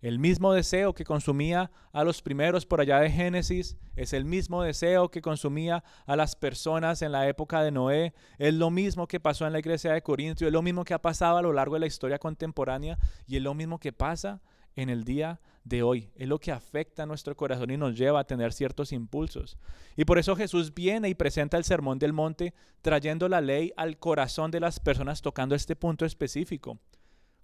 El 0.00 0.20
mismo 0.20 0.52
deseo 0.52 0.94
que 0.94 1.04
consumía 1.04 1.72
a 1.92 2.04
los 2.04 2.22
primeros 2.22 2.64
por 2.66 2.80
allá 2.80 3.00
de 3.00 3.10
Génesis 3.10 3.76
es 3.96 4.12
el 4.12 4.24
mismo 4.24 4.62
deseo 4.62 5.10
que 5.10 5.20
consumía 5.20 5.82
a 6.06 6.14
las 6.14 6.36
personas 6.36 7.02
en 7.02 7.10
la 7.10 7.28
época 7.28 7.62
de 7.62 7.72
Noé. 7.72 8.14
Es 8.38 8.54
lo 8.54 8.70
mismo 8.70 9.08
que 9.08 9.18
pasó 9.18 9.44
en 9.44 9.52
la 9.52 9.58
iglesia 9.58 9.92
de 9.92 10.02
Corinto, 10.02 10.46
es 10.46 10.52
lo 10.52 10.62
mismo 10.62 10.84
que 10.84 10.94
ha 10.94 11.02
pasado 11.02 11.38
a 11.38 11.42
lo 11.42 11.52
largo 11.52 11.74
de 11.74 11.80
la 11.80 11.86
historia 11.86 12.20
contemporánea 12.20 12.96
y 13.26 13.36
es 13.36 13.42
lo 13.42 13.54
mismo 13.54 13.80
que 13.80 13.92
pasa 13.92 14.40
en 14.76 14.88
el 14.88 15.02
día 15.02 15.40
de 15.64 15.82
hoy. 15.82 16.12
Es 16.14 16.28
lo 16.28 16.38
que 16.38 16.52
afecta 16.52 17.02
a 17.02 17.06
nuestro 17.06 17.36
corazón 17.36 17.72
y 17.72 17.76
nos 17.76 17.98
lleva 17.98 18.20
a 18.20 18.26
tener 18.26 18.52
ciertos 18.52 18.92
impulsos. 18.92 19.58
Y 19.96 20.04
por 20.04 20.18
eso 20.18 20.36
Jesús 20.36 20.72
viene 20.72 21.08
y 21.08 21.16
presenta 21.16 21.56
el 21.56 21.64
Sermón 21.64 21.98
del 21.98 22.12
Monte 22.12 22.54
trayendo 22.82 23.28
la 23.28 23.40
ley 23.40 23.72
al 23.76 23.98
corazón 23.98 24.52
de 24.52 24.60
las 24.60 24.78
personas 24.78 25.22
tocando 25.22 25.56
este 25.56 25.74
punto 25.74 26.04
específico. 26.04 26.78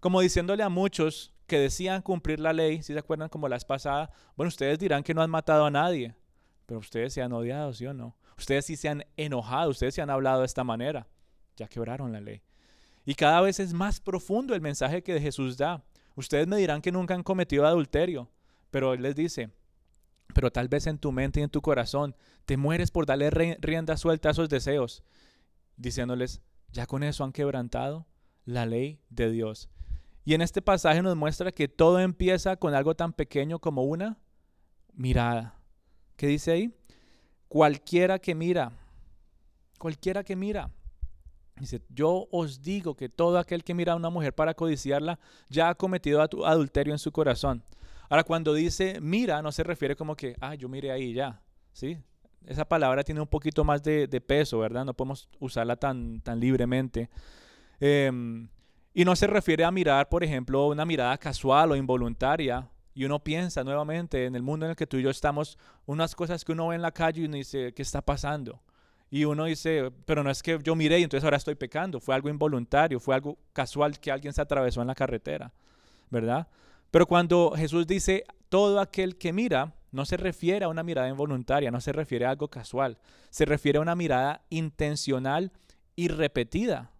Como 0.04 0.20
diciéndole 0.20 0.62
a 0.62 0.68
muchos 0.68 1.32
que 1.46 1.58
decían 1.58 2.02
cumplir 2.02 2.38
la 2.38 2.52
ley, 2.52 2.82
si 2.82 2.92
se 2.92 2.98
acuerdan 2.98 3.30
como 3.30 3.48
la 3.48 3.58
pasada, 3.60 4.10
bueno, 4.36 4.48
ustedes 4.48 4.78
dirán 4.78 5.02
que 5.02 5.14
no 5.14 5.22
han 5.22 5.30
matado 5.30 5.64
a 5.64 5.70
nadie, 5.70 6.14
pero 6.66 6.78
ustedes 6.78 7.14
se 7.14 7.22
han 7.22 7.32
odiado, 7.32 7.72
¿sí 7.72 7.86
o 7.86 7.94
no? 7.94 8.14
Ustedes 8.36 8.66
sí 8.66 8.76
se 8.76 8.90
han 8.90 9.06
enojado, 9.16 9.70
ustedes 9.70 9.94
se 9.94 10.02
han 10.02 10.10
hablado 10.10 10.40
de 10.40 10.44
esta 10.44 10.62
manera, 10.62 11.08
ya 11.56 11.68
quebraron 11.68 12.12
la 12.12 12.20
ley. 12.20 12.42
Y 13.06 13.14
cada 13.14 13.40
vez 13.40 13.58
es 13.60 13.72
más 13.72 13.98
profundo 13.98 14.54
el 14.54 14.60
mensaje 14.60 15.02
que 15.02 15.18
Jesús 15.18 15.56
da. 15.56 15.82
Ustedes 16.16 16.46
me 16.46 16.58
dirán 16.58 16.82
que 16.82 16.92
nunca 16.92 17.14
han 17.14 17.22
cometido 17.22 17.66
adulterio, 17.66 18.28
pero 18.70 18.92
Él 18.92 19.00
les 19.00 19.16
dice, 19.16 19.52
pero 20.34 20.52
tal 20.52 20.68
vez 20.68 20.86
en 20.86 20.98
tu 20.98 21.12
mente 21.12 21.40
y 21.40 21.44
en 21.44 21.48
tu 21.48 21.62
corazón 21.62 22.14
te 22.44 22.58
mueres 22.58 22.90
por 22.90 23.06
darle 23.06 23.30
rienda 23.30 23.96
suelta 23.96 24.28
a 24.28 24.32
esos 24.32 24.50
deseos, 24.50 25.02
diciéndoles, 25.78 26.42
ya 26.72 26.84
con 26.84 27.02
eso 27.02 27.24
han 27.24 27.32
quebrantado 27.32 28.06
la 28.44 28.66
ley 28.66 29.00
de 29.08 29.30
Dios. 29.30 29.70
Y 30.24 30.34
en 30.34 30.40
este 30.40 30.62
pasaje 30.62 31.02
nos 31.02 31.16
muestra 31.16 31.52
que 31.52 31.68
todo 31.68 32.00
empieza 32.00 32.56
con 32.56 32.74
algo 32.74 32.94
tan 32.94 33.12
pequeño 33.12 33.58
como 33.58 33.82
una 33.82 34.16
mirada. 34.94 35.54
¿Qué 36.16 36.26
dice 36.26 36.52
ahí? 36.52 36.74
Cualquiera 37.48 38.18
que 38.18 38.34
mira, 38.34 38.72
cualquiera 39.78 40.24
que 40.24 40.34
mira. 40.34 40.70
Dice, 41.56 41.82
yo 41.88 42.26
os 42.32 42.62
digo 42.62 42.96
que 42.96 43.08
todo 43.08 43.38
aquel 43.38 43.62
que 43.62 43.74
mira 43.74 43.92
a 43.92 43.96
una 43.96 44.10
mujer 44.10 44.34
para 44.34 44.54
codiciarla 44.54 45.20
ya 45.48 45.68
ha 45.68 45.74
cometido 45.76 46.20
adulterio 46.20 46.92
en 46.92 46.98
su 46.98 47.12
corazón. 47.12 47.62
Ahora, 48.08 48.24
cuando 48.24 48.54
dice 48.54 48.98
mira, 49.00 49.40
no 49.40 49.52
se 49.52 49.62
refiere 49.62 49.94
como 49.94 50.16
que, 50.16 50.34
ah, 50.40 50.54
yo 50.54 50.68
miré 50.68 50.90
ahí 50.90 51.12
ya. 51.12 51.42
¿Sí? 51.72 51.98
Esa 52.46 52.64
palabra 52.64 53.04
tiene 53.04 53.20
un 53.20 53.26
poquito 53.26 53.62
más 53.62 53.82
de, 53.82 54.08
peso, 54.26 54.58
¿verdad? 54.58 54.84
No 54.84 54.94
podemos 54.94 55.28
usarla 55.38 55.76
tan, 55.76 56.20
tan 56.22 56.40
libremente. 56.40 57.08
Eh, 57.78 58.10
y 58.94 59.04
no 59.04 59.16
se 59.16 59.26
refiere 59.26 59.64
a 59.64 59.72
mirar, 59.72 60.08
por 60.08 60.22
ejemplo, 60.22 60.68
una 60.68 60.84
mirada 60.84 61.18
casual 61.18 61.72
o 61.72 61.76
involuntaria. 61.76 62.68
Y 62.94 63.04
uno 63.04 63.18
piensa 63.18 63.64
nuevamente 63.64 64.24
en 64.24 64.36
el 64.36 64.42
mundo 64.44 64.66
en 64.66 64.70
el 64.70 64.76
que 64.76 64.86
tú 64.86 64.98
y 64.98 65.02
yo 65.02 65.10
estamos, 65.10 65.58
unas 65.84 66.14
cosas 66.14 66.44
que 66.44 66.52
uno 66.52 66.68
ve 66.68 66.76
en 66.76 66.82
la 66.82 66.92
calle 66.92 67.22
y 67.22 67.24
uno 67.24 67.36
dice, 67.36 67.74
¿qué 67.74 67.82
está 67.82 68.00
pasando? 68.02 68.62
Y 69.10 69.24
uno 69.24 69.46
dice, 69.46 69.90
pero 70.06 70.22
no 70.22 70.30
es 70.30 70.44
que 70.44 70.60
yo 70.62 70.76
miré 70.76 71.00
y 71.00 71.02
entonces 71.02 71.24
ahora 71.24 71.38
estoy 71.38 71.56
pecando. 71.56 71.98
Fue 71.98 72.14
algo 72.14 72.28
involuntario, 72.28 73.00
fue 73.00 73.16
algo 73.16 73.36
casual 73.52 73.98
que 73.98 74.12
alguien 74.12 74.32
se 74.32 74.40
atravesó 74.40 74.80
en 74.80 74.86
la 74.86 74.94
carretera, 74.94 75.52
¿verdad? 76.08 76.46
Pero 76.92 77.06
cuando 77.06 77.52
Jesús 77.56 77.88
dice, 77.88 78.22
todo 78.48 78.78
aquel 78.78 79.18
que 79.18 79.32
mira, 79.32 79.74
no 79.90 80.04
se 80.04 80.16
refiere 80.16 80.64
a 80.64 80.68
una 80.68 80.84
mirada 80.84 81.08
involuntaria, 81.08 81.72
no 81.72 81.80
se 81.80 81.92
refiere 81.92 82.26
a 82.26 82.30
algo 82.30 82.46
casual, 82.46 82.98
se 83.30 83.44
refiere 83.44 83.78
a 83.78 83.82
una 83.82 83.96
mirada 83.96 84.42
intencional 84.50 85.50
y 85.96 86.08
repetida 86.08 86.93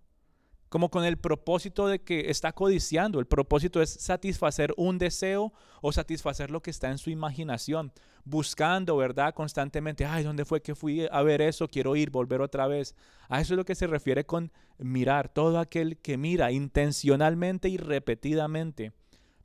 como 0.74 0.90
con 0.90 1.04
el 1.04 1.18
propósito 1.18 1.86
de 1.86 2.00
que 2.00 2.30
está 2.30 2.50
codiciando. 2.52 3.20
El 3.20 3.26
propósito 3.26 3.80
es 3.80 3.90
satisfacer 3.90 4.74
un 4.76 4.98
deseo 4.98 5.52
o 5.80 5.92
satisfacer 5.92 6.50
lo 6.50 6.62
que 6.62 6.72
está 6.72 6.90
en 6.90 6.98
su 6.98 7.10
imaginación, 7.10 7.92
buscando, 8.24 8.96
¿verdad? 8.96 9.34
Constantemente, 9.34 10.04
ay, 10.04 10.24
¿dónde 10.24 10.44
fue 10.44 10.62
que 10.62 10.74
fui 10.74 11.06
a 11.08 11.22
ver 11.22 11.42
eso? 11.42 11.68
Quiero 11.68 11.94
ir, 11.94 12.10
volver 12.10 12.40
otra 12.40 12.66
vez. 12.66 12.96
A 13.28 13.40
eso 13.40 13.54
es 13.54 13.56
lo 13.56 13.64
que 13.64 13.76
se 13.76 13.86
refiere 13.86 14.26
con 14.26 14.50
mirar. 14.76 15.28
Todo 15.28 15.60
aquel 15.60 15.96
que 15.98 16.16
mira 16.16 16.50
intencionalmente 16.50 17.68
y 17.68 17.76
repetidamente 17.76 18.92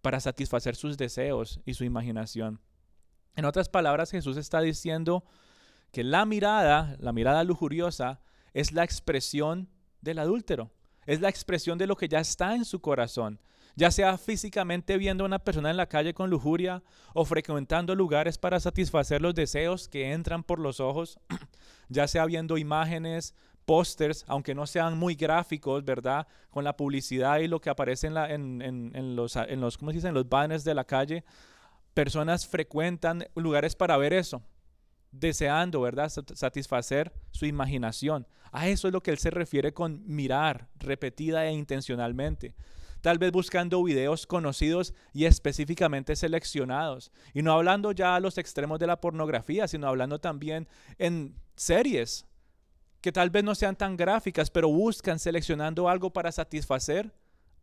para 0.02 0.20
satisfacer 0.22 0.76
sus 0.76 0.98
deseos 0.98 1.60
y 1.64 1.76
su 1.76 1.84
imaginación. 1.84 2.60
En 3.36 3.46
otras 3.46 3.70
palabras, 3.70 4.10
Jesús 4.10 4.36
está 4.36 4.62
diciendo 4.62 5.24
que 5.92 6.04
la 6.04 6.26
mirada, 6.26 6.98
la 7.00 7.14
mirada 7.14 7.44
lujuriosa, 7.44 8.20
es 8.56 8.72
la 8.72 8.84
expresión 8.84 9.70
del 10.02 10.18
adúltero 10.18 10.72
es 11.10 11.22
la 11.22 11.30
expresión 11.30 11.80
de 11.80 11.88
lo 11.88 11.96
que 11.96 12.08
ya 12.08 12.20
está 12.20 12.54
en 12.54 12.66
su 12.66 12.82
corazón, 12.82 13.40
ya 13.76 13.90
sea 13.90 14.16
físicamente 14.20 14.96
viendo 14.96 15.24
a 15.24 15.28
una 15.28 15.40
persona 15.40 15.72
en 15.72 15.78
la 15.78 15.88
calle 15.88 16.14
con 16.14 16.30
lujuria 16.30 16.84
o 17.16 17.26
frecuentando 17.26 17.96
lugares 17.96 18.38
para 18.38 18.60
satisfacer 18.60 19.20
los 19.20 19.34
deseos 19.34 19.90
que 19.90 20.12
entran 20.12 20.44
por 20.44 20.60
los 20.60 20.80
ojos, 20.80 21.20
ya 21.90 22.08
sea 22.08 22.28
viendo 22.28 22.60
imágenes, 22.60 23.34
pósters, 23.66 24.24
aunque 24.28 24.54
no 24.54 24.68
sean 24.68 25.00
muy 25.00 25.16
gráficos, 25.16 25.84
¿verdad? 25.84 26.28
Con 26.52 26.64
la 26.64 26.78
publicidad 26.78 27.40
y 27.40 27.48
lo 27.48 27.60
que 27.60 27.72
aparece 27.72 28.06
en, 28.06 29.16
los, 29.16 29.36
en 29.36 29.62
los, 29.62 29.78
¿cómo 29.80 29.90
se 29.90 29.96
dice? 29.96 30.10
En 30.10 30.14
los 30.14 30.30
banners 30.30 30.64
de 30.64 30.76
la 30.76 30.84
calle, 30.84 31.24
personas 31.96 32.46
frecuentan 32.46 33.26
lugares 33.34 33.76
para 33.76 33.98
ver 33.98 34.14
eso 34.14 34.44
deseando, 35.12 35.82
¿verdad? 35.82 36.10
Satisfacer 36.10 37.14
su 37.32 37.46
imaginación. 37.46 38.28
A 38.52 38.68
eso 38.68 38.88
es 38.88 38.94
lo 38.94 39.02
que 39.02 39.12
él 39.12 39.18
se 39.18 39.30
refiere 39.30 39.74
con 39.74 40.04
mirar 40.06 40.70
repetida 40.78 41.46
e 41.46 41.52
intencionalmente. 41.54 42.56
Tal 43.02 43.18
vez 43.18 43.32
buscando 43.32 43.82
videos 43.84 44.28
conocidos 44.28 44.94
y 45.14 45.26
específicamente 45.26 46.16
seleccionados. 46.16 47.12
Y 47.34 47.42
no 47.42 47.54
hablando 47.54 47.92
ya 47.92 48.16
a 48.16 48.20
los 48.20 48.38
extremos 48.38 48.80
de 48.80 48.88
la 48.88 49.00
pornografía, 49.00 49.68
sino 49.68 49.88
hablando 49.88 50.20
también 50.20 50.68
en 50.98 51.36
series 51.56 52.26
que 53.02 53.12
tal 53.12 53.30
vez 53.30 53.44
no 53.44 53.56
sean 53.56 53.78
tan 53.78 53.96
gráficas, 53.96 54.50
pero 54.50 54.68
buscan 54.68 55.20
seleccionando 55.20 55.88
algo 55.88 56.12
para 56.12 56.32
satisfacer 56.32 57.14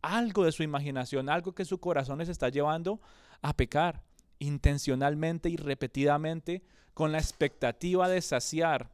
algo 0.01 0.43
de 0.43 0.51
su 0.51 0.63
imaginación, 0.63 1.29
algo 1.29 1.53
que 1.53 1.65
su 1.65 1.79
corazón 1.79 2.19
les 2.19 2.29
está 2.29 2.49
llevando 2.49 2.99
a 3.41 3.53
pecar 3.53 4.03
intencionalmente 4.39 5.49
y 5.49 5.57
repetidamente 5.57 6.63
con 6.97 7.11
la 7.11 7.19
expectativa 7.19 8.09
de 8.09 8.19
saciar. 8.23 8.89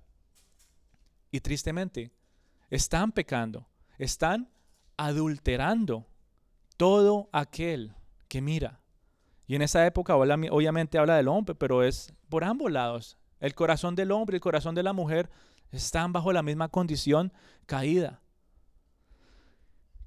Y 1.31 1.39
tristemente, 1.39 2.11
están 2.69 3.13
pecando, 3.13 3.65
están 3.97 4.49
adulterando 4.97 6.05
todo 6.75 7.29
aquel 7.31 7.95
que 8.27 8.41
mira. 8.41 8.81
Y 9.47 9.55
en 9.55 9.61
esa 9.61 9.85
época 9.85 10.17
obviamente 10.17 10.97
habla 10.97 11.15
del 11.15 11.29
hombre, 11.29 11.55
pero 11.55 11.81
es 11.81 12.13
por 12.27 12.43
ambos 12.43 12.69
lados. 12.69 13.17
El 13.39 13.55
corazón 13.55 13.95
del 13.95 14.11
hombre 14.11 14.35
y 14.35 14.39
el 14.39 14.41
corazón 14.41 14.75
de 14.75 14.83
la 14.83 14.91
mujer 14.91 15.29
están 15.71 16.11
bajo 16.11 16.33
la 16.33 16.43
misma 16.43 16.67
condición 16.67 17.31
caída. 17.65 18.21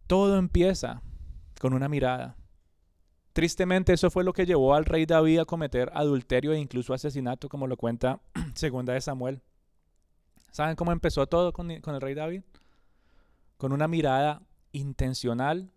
Todo 0.07 0.37
empieza 0.37 1.01
con 1.59 1.73
una 1.73 1.89
mirada. 1.89 2.37
Tristemente 3.37 3.93
eso 3.93 4.11
fue 4.11 4.25
lo 4.25 4.33
que 4.33 4.47
llevó 4.47 4.75
al 4.75 4.87
rey 4.87 5.05
David 5.05 5.41
a 5.41 5.45
cometer 5.45 5.91
adulterio 5.93 6.55
e 6.55 6.59
incluso 6.59 6.95
asesinato, 6.95 7.51
como 7.51 7.67
lo 7.67 7.77
cuenta 7.77 8.19
segunda 8.55 8.95
de 8.95 9.03
Samuel. 9.03 9.43
¿Saben 10.53 10.75
cómo 10.75 10.91
empezó 10.91 11.27
todo 11.27 11.53
con, 11.53 11.71
el 11.71 12.01
rey 12.01 12.15
David? 12.15 12.45
Con 13.59 13.75
una 13.75 13.89
mirada 13.89 14.41
intencional, 14.73 15.71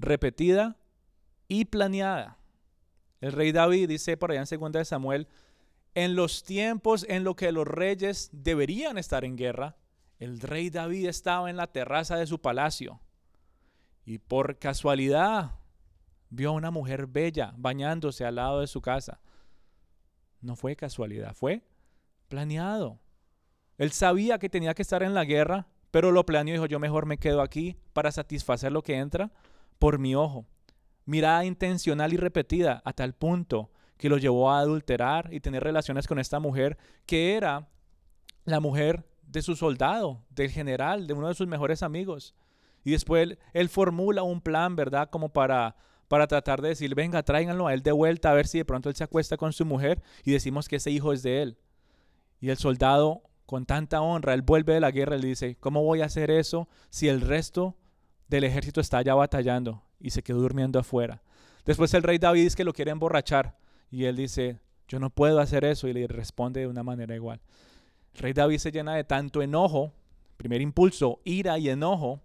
repetida 0.00 0.78
y 1.46 1.66
planeada. 1.66 2.38
El 3.20 3.34
rey 3.34 3.52
David 3.52 3.88
dice 3.88 4.16
por 4.16 4.32
allá 4.32 4.40
en 4.40 4.48
segunda 4.48 4.80
de 4.80 4.84
Samuel, 4.84 5.28
en 5.94 6.16
los 6.16 6.42
tiempos 6.42 7.06
en 7.08 7.22
los 7.22 7.36
que 7.36 7.52
los 7.52 7.68
reyes 7.68 8.30
deberían 8.32 8.98
estar 8.98 9.24
en 9.24 9.36
guerra, 9.36 9.76
el 10.18 10.40
rey 10.40 10.70
David 10.70 11.06
estaba 11.06 11.50
en 11.50 11.56
la 11.56 11.68
terraza 11.68 12.16
de 12.16 12.26
su 12.26 12.40
palacio. 12.40 13.00
Y 14.04 14.18
por 14.18 14.58
casualidad 14.58 15.59
vio 16.30 16.50
a 16.50 16.52
una 16.52 16.70
mujer 16.70 17.06
bella 17.06 17.52
bañándose 17.56 18.24
al 18.24 18.36
lado 18.36 18.60
de 18.60 18.66
su 18.66 18.80
casa. 18.80 19.20
No 20.40 20.56
fue 20.56 20.76
casualidad, 20.76 21.34
fue 21.34 21.62
planeado. 22.28 22.98
Él 23.76 23.90
sabía 23.90 24.38
que 24.38 24.48
tenía 24.48 24.74
que 24.74 24.82
estar 24.82 25.02
en 25.02 25.14
la 25.14 25.24
guerra, 25.24 25.66
pero 25.90 26.12
lo 26.12 26.24
planeó 26.24 26.54
y 26.54 26.56
dijo, 26.56 26.66
yo 26.66 26.78
mejor 26.78 27.06
me 27.06 27.18
quedo 27.18 27.42
aquí 27.42 27.76
para 27.92 28.12
satisfacer 28.12 28.72
lo 28.72 28.82
que 28.82 28.96
entra 28.96 29.32
por 29.78 29.98
mi 29.98 30.14
ojo. 30.14 30.46
Mirada 31.04 31.44
intencional 31.44 32.12
y 32.12 32.16
repetida 32.16 32.80
a 32.84 32.92
tal 32.92 33.14
punto 33.14 33.70
que 33.96 34.08
lo 34.08 34.16
llevó 34.16 34.50
a 34.50 34.60
adulterar 34.60 35.32
y 35.32 35.40
tener 35.40 35.62
relaciones 35.62 36.06
con 36.06 36.18
esta 36.18 36.40
mujer 36.40 36.78
que 37.04 37.34
era 37.34 37.68
la 38.44 38.60
mujer 38.60 39.04
de 39.22 39.42
su 39.42 39.56
soldado, 39.56 40.24
del 40.30 40.50
general, 40.50 41.06
de 41.06 41.14
uno 41.14 41.28
de 41.28 41.34
sus 41.34 41.46
mejores 41.46 41.82
amigos. 41.82 42.34
Y 42.84 42.92
después 42.92 43.22
él, 43.22 43.38
él 43.52 43.68
formula 43.68 44.22
un 44.22 44.40
plan, 44.40 44.74
¿verdad? 44.76 45.10
Como 45.10 45.30
para 45.30 45.76
para 46.10 46.26
tratar 46.26 46.60
de 46.60 46.70
decir, 46.70 46.92
venga, 46.96 47.22
tráiganlo 47.22 47.68
a 47.68 47.72
él 47.72 47.84
de 47.84 47.92
vuelta 47.92 48.32
a 48.32 48.34
ver 48.34 48.48
si 48.48 48.58
de 48.58 48.64
pronto 48.64 48.88
él 48.88 48.96
se 48.96 49.04
acuesta 49.04 49.36
con 49.36 49.52
su 49.52 49.64
mujer 49.64 50.02
y 50.24 50.32
decimos 50.32 50.66
que 50.66 50.74
ese 50.74 50.90
hijo 50.90 51.12
es 51.12 51.22
de 51.22 51.40
él. 51.40 51.56
Y 52.40 52.48
el 52.48 52.56
soldado, 52.56 53.22
con 53.46 53.64
tanta 53.64 54.00
honra, 54.00 54.34
él 54.34 54.42
vuelve 54.42 54.74
de 54.74 54.80
la 54.80 54.90
guerra 54.90 55.16
y 55.16 55.22
le 55.22 55.28
dice, 55.28 55.56
¿cómo 55.60 55.84
voy 55.84 56.00
a 56.00 56.06
hacer 56.06 56.32
eso 56.32 56.68
si 56.88 57.06
el 57.06 57.20
resto 57.20 57.76
del 58.26 58.42
ejército 58.42 58.80
está 58.80 59.00
ya 59.02 59.14
batallando 59.14 59.84
y 60.00 60.10
se 60.10 60.24
quedó 60.24 60.40
durmiendo 60.40 60.80
afuera? 60.80 61.22
Después 61.64 61.94
el 61.94 62.02
rey 62.02 62.18
David 62.18 62.42
dice 62.42 62.56
que 62.56 62.64
lo 62.64 62.72
quiere 62.72 62.90
emborrachar 62.90 63.56
y 63.88 64.06
él 64.06 64.16
dice, 64.16 64.58
yo 64.88 64.98
no 64.98 65.10
puedo 65.10 65.38
hacer 65.38 65.64
eso 65.64 65.86
y 65.86 65.92
le 65.92 66.08
responde 66.08 66.58
de 66.58 66.66
una 66.66 66.82
manera 66.82 67.14
igual. 67.14 67.40
El 68.14 68.20
rey 68.20 68.32
David 68.32 68.58
se 68.58 68.72
llena 68.72 68.96
de 68.96 69.04
tanto 69.04 69.42
enojo, 69.42 69.92
primer 70.36 70.60
impulso, 70.60 71.20
ira 71.22 71.56
y 71.60 71.68
enojo, 71.68 72.20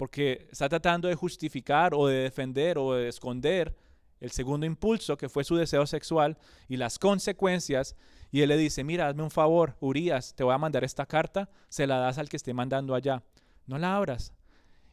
porque 0.00 0.48
está 0.50 0.66
tratando 0.66 1.08
de 1.08 1.14
justificar 1.14 1.92
o 1.94 2.06
de 2.06 2.22
defender 2.22 2.78
o 2.78 2.94
de 2.94 3.06
esconder 3.06 3.76
el 4.18 4.30
segundo 4.30 4.64
impulso, 4.64 5.18
que 5.18 5.28
fue 5.28 5.44
su 5.44 5.56
deseo 5.56 5.86
sexual, 5.86 6.38
y 6.70 6.78
las 6.78 6.98
consecuencias. 6.98 7.96
Y 8.30 8.40
él 8.40 8.48
le 8.48 8.56
dice, 8.56 8.82
mira, 8.82 9.08
hazme 9.08 9.24
un 9.24 9.30
favor, 9.30 9.76
Urias, 9.78 10.34
te 10.34 10.42
voy 10.42 10.54
a 10.54 10.58
mandar 10.58 10.84
esta 10.84 11.04
carta, 11.04 11.50
se 11.68 11.86
la 11.86 11.98
das 11.98 12.16
al 12.16 12.30
que 12.30 12.38
esté 12.38 12.54
mandando 12.54 12.94
allá. 12.94 13.24
No 13.66 13.76
la 13.76 13.94
abras. 13.94 14.32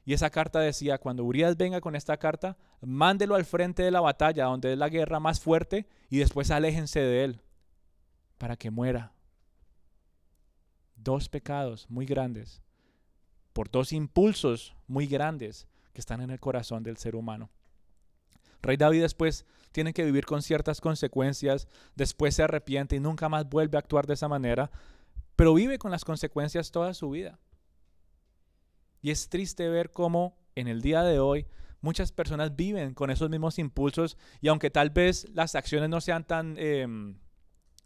Y 0.04 0.12
esa 0.12 0.30
carta 0.30 0.60
decía, 0.60 0.98
cuando 0.98 1.24
Urias 1.24 1.56
venga 1.56 1.80
con 1.80 1.96
esta 1.96 2.18
carta, 2.18 2.58
mándelo 2.82 3.36
al 3.36 3.46
frente 3.46 3.84
de 3.84 3.92
la 3.92 4.02
batalla, 4.02 4.44
donde 4.44 4.74
es 4.74 4.78
la 4.78 4.90
guerra 4.90 5.22
más 5.22 5.40
fuerte, 5.40 5.88
y 6.10 6.18
después 6.18 6.52
aléjense 6.52 7.00
de 7.00 7.24
él, 7.24 7.42
para 8.38 8.58
que 8.58 8.72
muera. 8.72 9.14
Dos 10.98 11.30
pecados 11.30 11.90
muy 11.90 12.06
grandes, 12.06 12.62
por 13.58 13.72
dos 13.72 13.92
impulsos 13.92 14.76
muy 14.86 15.08
grandes 15.08 15.68
que 15.92 16.00
están 16.00 16.22
en 16.22 16.30
el 16.30 16.40
corazón 16.40 16.84
del 16.84 16.98
ser 16.98 17.16
humano. 17.16 17.50
Rey 18.62 18.78
David 18.78 19.02
después 19.02 19.48
tiene 19.72 19.94
que 19.94 20.06
vivir 20.06 20.28
con 20.28 20.44
ciertas 20.44 20.80
consecuencias, 20.80 21.68
después 21.96 22.36
se 22.36 22.44
arrepiente 22.44 22.96
y 22.96 23.00
nunca 23.00 23.30
más 23.30 23.50
vuelve 23.50 23.76
a 23.76 23.80
actuar 23.80 24.06
de 24.06 24.14
esa 24.14 24.28
manera, 24.28 24.70
pero 25.36 25.56
vive 25.56 25.80
con 25.80 25.90
las 25.90 26.06
consecuencias 26.06 26.70
toda 26.70 26.94
su 26.94 27.10
vida. 27.10 27.40
Y 29.02 29.10
es 29.10 29.28
triste 29.28 29.68
ver 29.70 29.90
cómo 29.90 30.38
en 30.54 30.68
el 30.68 30.84
día 30.84 31.02
de 31.02 31.18
hoy 31.18 31.48
muchas 31.82 32.12
personas 32.12 32.56
viven 32.56 32.94
con 32.94 33.10
esos 33.10 33.32
mismos 33.32 33.58
impulsos 33.58 34.20
y 34.40 34.50
aunque 34.50 34.70
tal 34.70 34.92
vez 34.92 35.28
las 35.34 35.56
acciones 35.56 35.90
no 35.90 36.00
sean 36.00 36.28
tan 36.28 36.58
em, 36.60 37.18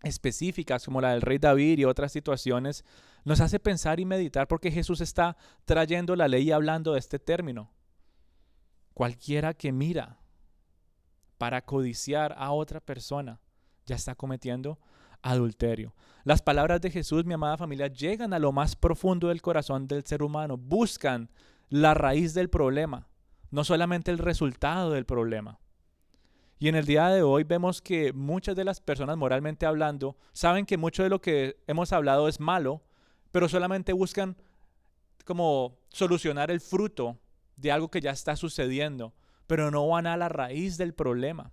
específicas 0.04 0.86
como 0.86 1.02
la 1.02 1.12
del 1.12 1.22
rey 1.22 1.38
David 1.38 1.80
y 1.80 1.86
otras 1.86 2.12
situaciones, 2.12 2.84
nos 3.24 3.40
hace 3.40 3.60
pensar 3.60 4.00
y 4.00 4.06
meditar 4.06 4.48
porque 4.48 4.72
Jesús 4.72 5.02
está 5.02 5.38
trayendo 5.66 6.16
la 6.16 6.28
ley 6.28 6.44
y 6.44 6.52
hablando 6.52 6.94
de 6.94 7.00
este 7.00 7.20
término. 7.20 7.72
Cualquiera 8.94 9.54
que 9.54 9.72
mira 9.72 10.18
para 11.38 11.62
codiciar 11.64 12.36
a 12.38 12.52
otra 12.52 12.80
persona, 12.80 13.40
ya 13.86 13.96
está 13.96 14.16
cometiendo 14.16 14.80
adulterio. 15.22 15.96
Las 16.24 16.42
palabras 16.42 16.82
de 16.82 16.92
Jesús, 16.92 17.26
mi 17.26 17.34
amada 17.34 17.58
familia, 17.58 17.88
llegan 17.88 18.34
a 18.34 18.40
lo 18.40 18.52
más 18.52 18.76
profundo 18.76 19.30
del 19.30 19.42
corazón 19.42 19.88
del 19.88 20.06
ser 20.06 20.24
humano, 20.24 20.58
buscan 20.58 21.30
la 21.70 21.94
raíz 21.94 22.34
del 22.34 22.50
problema, 22.50 23.08
no 23.50 23.64
solamente 23.64 24.12
el 24.12 24.18
resultado 24.18 24.92
del 24.92 25.06
problema. 25.06 25.61
Y 26.62 26.70
en 26.70 26.76
el 26.76 26.86
día 26.86 27.10
de 27.10 27.24
hoy 27.24 27.44
vemos 27.44 27.82
que 27.82 28.14
muchas 28.14 28.56
de 28.56 28.64
las 28.64 28.80
personas 28.80 29.18
moralmente 29.18 29.66
hablando 29.66 30.16
saben 30.32 30.66
que 30.66 30.78
mucho 30.78 31.04
de 31.04 31.10
lo 31.10 31.20
que 31.20 31.58
hemos 31.68 31.92
hablado 31.92 32.30
es 32.30 32.40
malo, 32.40 32.82
pero 33.34 33.50
solamente 33.50 33.92
buscan 33.92 34.38
como 35.26 35.78
solucionar 35.90 36.52
el 36.52 36.62
fruto 36.62 37.18
de 37.58 37.74
algo 37.74 37.92
que 37.92 38.00
ya 38.00 38.12
está 38.12 38.38
sucediendo 38.38 39.14
pero 39.52 39.70
no 39.70 39.86
van 39.86 40.08
a 40.08 40.16
la 40.16 40.30
raíz 40.30 40.78
del 40.78 40.94
problema. 40.94 41.52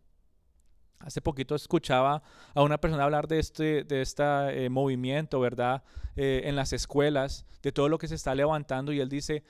Hace 1.00 1.20
poquito 1.20 1.56
escuchaba 1.56 2.22
a 2.54 2.62
una 2.62 2.78
persona 2.78 3.02
hablar 3.02 3.26
de 3.26 3.40
este, 3.40 3.82
de 3.82 4.02
este 4.02 4.70
movimiento, 4.70 5.40
¿verdad? 5.40 5.82
Eh, 6.14 6.42
en 6.44 6.54
las 6.54 6.72
escuelas, 6.72 7.44
de 7.60 7.72
todo 7.72 7.88
lo 7.88 7.98
que 7.98 8.06
se 8.06 8.14
está 8.14 8.36
levantando 8.36 8.92
y 8.92 9.00
él 9.00 9.08
dice, 9.08 9.42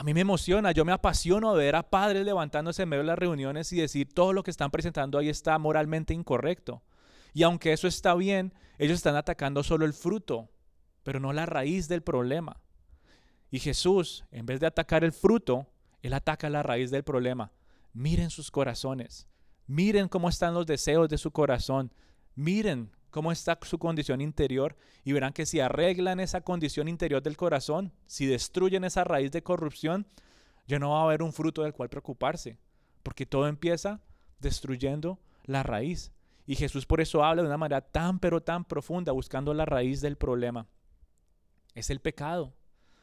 a 0.00 0.02
mí 0.02 0.14
me 0.14 0.22
emociona, 0.22 0.72
yo 0.72 0.86
me 0.86 0.92
apasiono 0.92 1.52
ver 1.52 1.76
a 1.76 1.90
padres 1.90 2.24
levantándose 2.24 2.84
en 2.84 2.88
medio 2.88 3.02
de 3.02 3.08
las 3.08 3.18
reuniones 3.18 3.70
y 3.74 3.76
decir 3.76 4.14
todo 4.14 4.32
lo 4.32 4.42
que 4.42 4.50
están 4.50 4.70
presentando 4.70 5.18
ahí 5.18 5.28
está 5.28 5.58
moralmente 5.58 6.14
incorrecto. 6.14 6.82
Y 7.34 7.42
aunque 7.42 7.74
eso 7.74 7.86
está 7.86 8.14
bien, 8.14 8.54
ellos 8.78 8.96
están 8.96 9.14
atacando 9.14 9.62
solo 9.62 9.84
el 9.84 9.92
fruto, 9.92 10.48
pero 11.02 11.20
no 11.20 11.34
la 11.34 11.44
raíz 11.44 11.86
del 11.86 12.02
problema. 12.02 12.62
Y 13.50 13.58
Jesús, 13.58 14.24
en 14.30 14.46
vez 14.46 14.58
de 14.60 14.68
atacar 14.68 15.04
el 15.04 15.12
fruto, 15.12 15.66
él 16.00 16.14
ataca 16.14 16.48
la 16.48 16.62
raíz 16.62 16.90
del 16.90 17.04
problema. 17.04 17.52
Miren 17.92 18.30
sus 18.30 18.50
corazones. 18.50 19.28
Miren 19.66 20.08
cómo 20.08 20.30
están 20.30 20.54
los 20.54 20.64
deseos 20.64 21.10
de 21.10 21.18
su 21.18 21.30
corazón. 21.30 21.92
Miren 22.34 22.90
cómo 23.10 23.32
está 23.32 23.58
su 23.62 23.78
condición 23.78 24.20
interior 24.20 24.76
y 25.04 25.12
verán 25.12 25.32
que 25.32 25.46
si 25.46 25.60
arreglan 25.60 26.20
esa 26.20 26.40
condición 26.40 26.88
interior 26.88 27.22
del 27.22 27.36
corazón, 27.36 27.92
si 28.06 28.26
destruyen 28.26 28.84
esa 28.84 29.04
raíz 29.04 29.30
de 29.30 29.42
corrupción, 29.42 30.06
ya 30.66 30.78
no 30.78 30.90
va 30.90 31.00
a 31.00 31.04
haber 31.04 31.22
un 31.22 31.32
fruto 31.32 31.62
del 31.62 31.72
cual 31.72 31.88
preocuparse, 31.88 32.58
porque 33.02 33.26
todo 33.26 33.48
empieza 33.48 34.00
destruyendo 34.38 35.18
la 35.44 35.62
raíz. 35.62 36.12
Y 36.46 36.56
Jesús 36.56 36.86
por 36.86 37.00
eso 37.00 37.24
habla 37.24 37.42
de 37.42 37.48
una 37.48 37.58
manera 37.58 37.80
tan 37.80 38.18
pero 38.18 38.40
tan 38.40 38.64
profunda, 38.64 39.12
buscando 39.12 39.52
la 39.54 39.64
raíz 39.64 40.00
del 40.00 40.16
problema. 40.16 40.66
Es 41.74 41.90
el 41.90 42.00
pecado. 42.00 42.52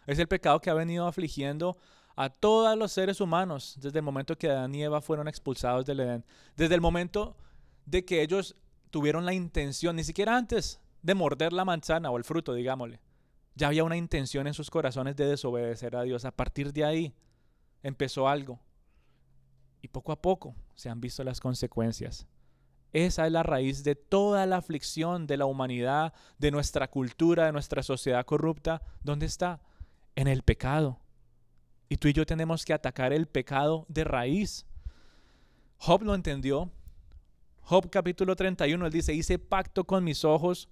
Es 0.06 0.20
el 0.20 0.28
pecado 0.28 0.60
que 0.62 0.70
ha 0.70 0.74
venido 0.74 1.08
afligiendo 1.08 1.78
a 2.16 2.30
todos 2.30 2.78
los 2.78 2.92
seres 2.92 3.22
humanos 3.22 3.78
desde 3.80 4.00
el 4.00 4.04
momento 4.04 4.38
que 4.38 4.50
Adán 4.50 4.74
y 4.74 4.84
Eva 4.84 5.02
fueron 5.02 5.28
expulsados 5.28 5.86
del 5.86 6.00
Edén. 6.00 6.26
Desde 6.56 6.76
el 6.76 6.82
momento 6.82 7.38
de 7.86 8.04
que 8.04 8.22
ellos 8.22 8.56
tuvieron 8.90 9.26
la 9.26 9.34
intención, 9.34 9.96
ni 9.96 10.04
siquiera 10.04 10.38
antes 10.38 10.80
de 11.02 11.16
morder 11.16 11.54
la 11.54 11.66
manzana 11.66 12.12
o 12.12 12.18
el 12.18 12.24
fruto, 12.24 12.54
digámosle. 12.54 13.00
Ya 13.56 13.68
había 13.68 13.84
una 13.84 13.98
intención 13.98 14.46
en 14.46 14.54
sus 14.54 14.70
corazones 14.70 15.16
de 15.16 15.26
desobedecer 15.26 15.96
a 15.96 16.04
Dios. 16.04 16.26
A 16.26 16.32
partir 16.32 16.74
de 16.74 16.86
ahí 16.86 17.14
empezó 17.82 18.28
algo. 18.28 18.60
Y 19.82 19.88
poco 19.88 20.12
a 20.12 20.22
poco 20.22 20.56
se 20.76 20.90
han 20.90 21.02
visto 21.02 21.24
las 21.24 21.40
consecuencias. 21.40 22.28
Esa 22.94 23.26
es 23.26 23.32
la 23.32 23.44
raíz 23.44 23.84
de 23.84 23.96
toda 23.96 24.46
la 24.46 24.58
aflicción 24.58 25.28
de 25.28 25.38
la 25.38 25.46
humanidad, 25.46 26.14
de 26.38 26.52
nuestra 26.52 26.88
cultura, 26.90 27.46
de 27.46 27.52
nuestra 27.52 27.84
sociedad 27.84 28.26
corrupta. 28.26 28.82
¿Dónde 29.04 29.26
está? 29.26 29.60
En 30.16 30.28
el 30.28 30.44
pecado. 30.44 31.00
Y 31.90 31.98
tú 31.98 32.08
y 32.08 32.14
yo 32.14 32.26
tenemos 32.26 32.66
que 32.66 32.74
atacar 32.74 33.14
el 33.14 33.28
pecado 33.28 33.86
de 33.90 34.04
raíz. 34.04 34.66
Job 35.78 36.04
lo 36.04 36.16
entendió. 36.16 36.72
Job 37.70 37.90
capítulo 37.90 38.34
31, 38.34 38.86
él 38.86 38.92
dice, 38.94 39.14
hice 39.14 39.38
pacto 39.40 39.84
con 39.84 40.02
mis 40.02 40.24
ojos. 40.24 40.70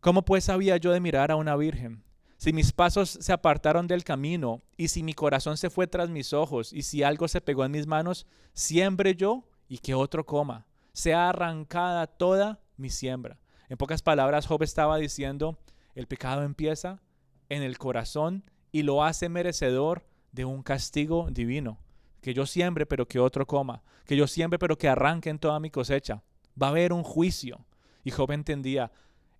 ¿Cómo 0.00 0.24
pues 0.24 0.48
había 0.48 0.76
yo 0.76 0.90
de 0.90 0.98
mirar 0.98 1.30
a 1.30 1.36
una 1.36 1.54
virgen? 1.54 2.02
Si 2.36 2.52
mis 2.52 2.72
pasos 2.72 3.10
se 3.10 3.32
apartaron 3.32 3.86
del 3.86 4.02
camino, 4.02 4.60
y 4.76 4.88
si 4.88 5.04
mi 5.04 5.14
corazón 5.14 5.56
se 5.56 5.70
fue 5.70 5.86
tras 5.86 6.10
mis 6.10 6.32
ojos, 6.32 6.72
y 6.72 6.82
si 6.82 7.04
algo 7.04 7.28
se 7.28 7.40
pegó 7.40 7.64
en 7.64 7.70
mis 7.70 7.86
manos, 7.86 8.26
siembre 8.54 9.14
yo 9.14 9.44
y 9.68 9.78
que 9.78 9.94
otro 9.94 10.26
coma. 10.26 10.66
Sea 10.92 11.28
arrancada 11.28 12.08
toda 12.08 12.58
mi 12.76 12.90
siembra. 12.90 13.38
En 13.68 13.76
pocas 13.76 14.02
palabras, 14.02 14.48
Job 14.48 14.64
estaba 14.64 14.98
diciendo, 14.98 15.60
el 15.94 16.08
pecado 16.08 16.42
empieza 16.42 17.00
en 17.48 17.62
el 17.62 17.78
corazón 17.78 18.42
y 18.72 18.82
lo 18.82 19.04
hace 19.04 19.28
merecedor 19.28 20.04
de 20.32 20.44
un 20.44 20.64
castigo 20.64 21.28
divino. 21.30 21.78
Que 22.20 22.34
yo 22.34 22.46
siembre, 22.46 22.86
pero 22.86 23.06
que 23.06 23.18
otro 23.18 23.46
coma. 23.46 23.82
Que 24.04 24.16
yo 24.16 24.26
siembre, 24.26 24.58
pero 24.58 24.76
que 24.78 24.88
arranquen 24.88 25.38
toda 25.38 25.60
mi 25.60 25.70
cosecha. 25.70 26.22
Va 26.60 26.68
a 26.68 26.70
haber 26.70 26.92
un 26.92 27.02
juicio. 27.02 27.64
Y 28.04 28.10
Job 28.10 28.32
entendía, 28.32 28.92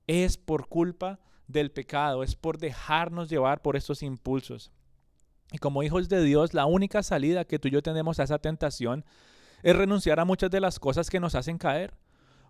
es 0.07 0.37
por 0.37 0.69
culpa 0.69 1.21
del 1.47 1.71
pecado, 1.71 2.23
es 2.23 2.35
por 2.35 2.59
dejarnos 2.59 3.29
llevar 3.29 3.63
por 3.63 3.77
estos 3.77 4.03
impulsos. 4.03 4.73
Y 5.53 5.59
como 5.59 5.83
hijos 5.83 6.09
de 6.09 6.23
Dios, 6.23 6.55
la 6.55 6.67
única 6.67 7.03
salida 7.03 7.45
que 7.45 7.59
tú 7.59 7.69
y 7.69 7.71
yo 7.71 7.83
tenemos 7.83 8.19
a 8.19 8.25
esa 8.25 8.39
tentación 8.39 9.05
es 9.63 9.77
renunciar 9.77 10.21
a 10.21 10.25
muchas 10.25 10.51
de 10.51 10.61
las 10.61 10.79
cosas 10.79 11.09
que 11.09 11.21
nos 11.21 11.35
hacen 11.35 11.59
caer. 11.59 11.95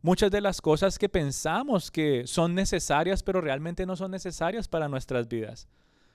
Muchas 0.02 0.30
de 0.30 0.40
las 0.40 0.60
cosas 0.60 0.98
que 0.98 1.08
pensamos 1.08 1.90
que 1.90 2.26
son 2.26 2.54
necesarias, 2.54 3.22
pero 3.22 3.40
realmente 3.40 3.86
no 3.86 3.96
son 3.96 4.10
necesarias 4.10 4.68
para 4.68 4.88
nuestras 4.88 5.28
vidas. 5.28 5.68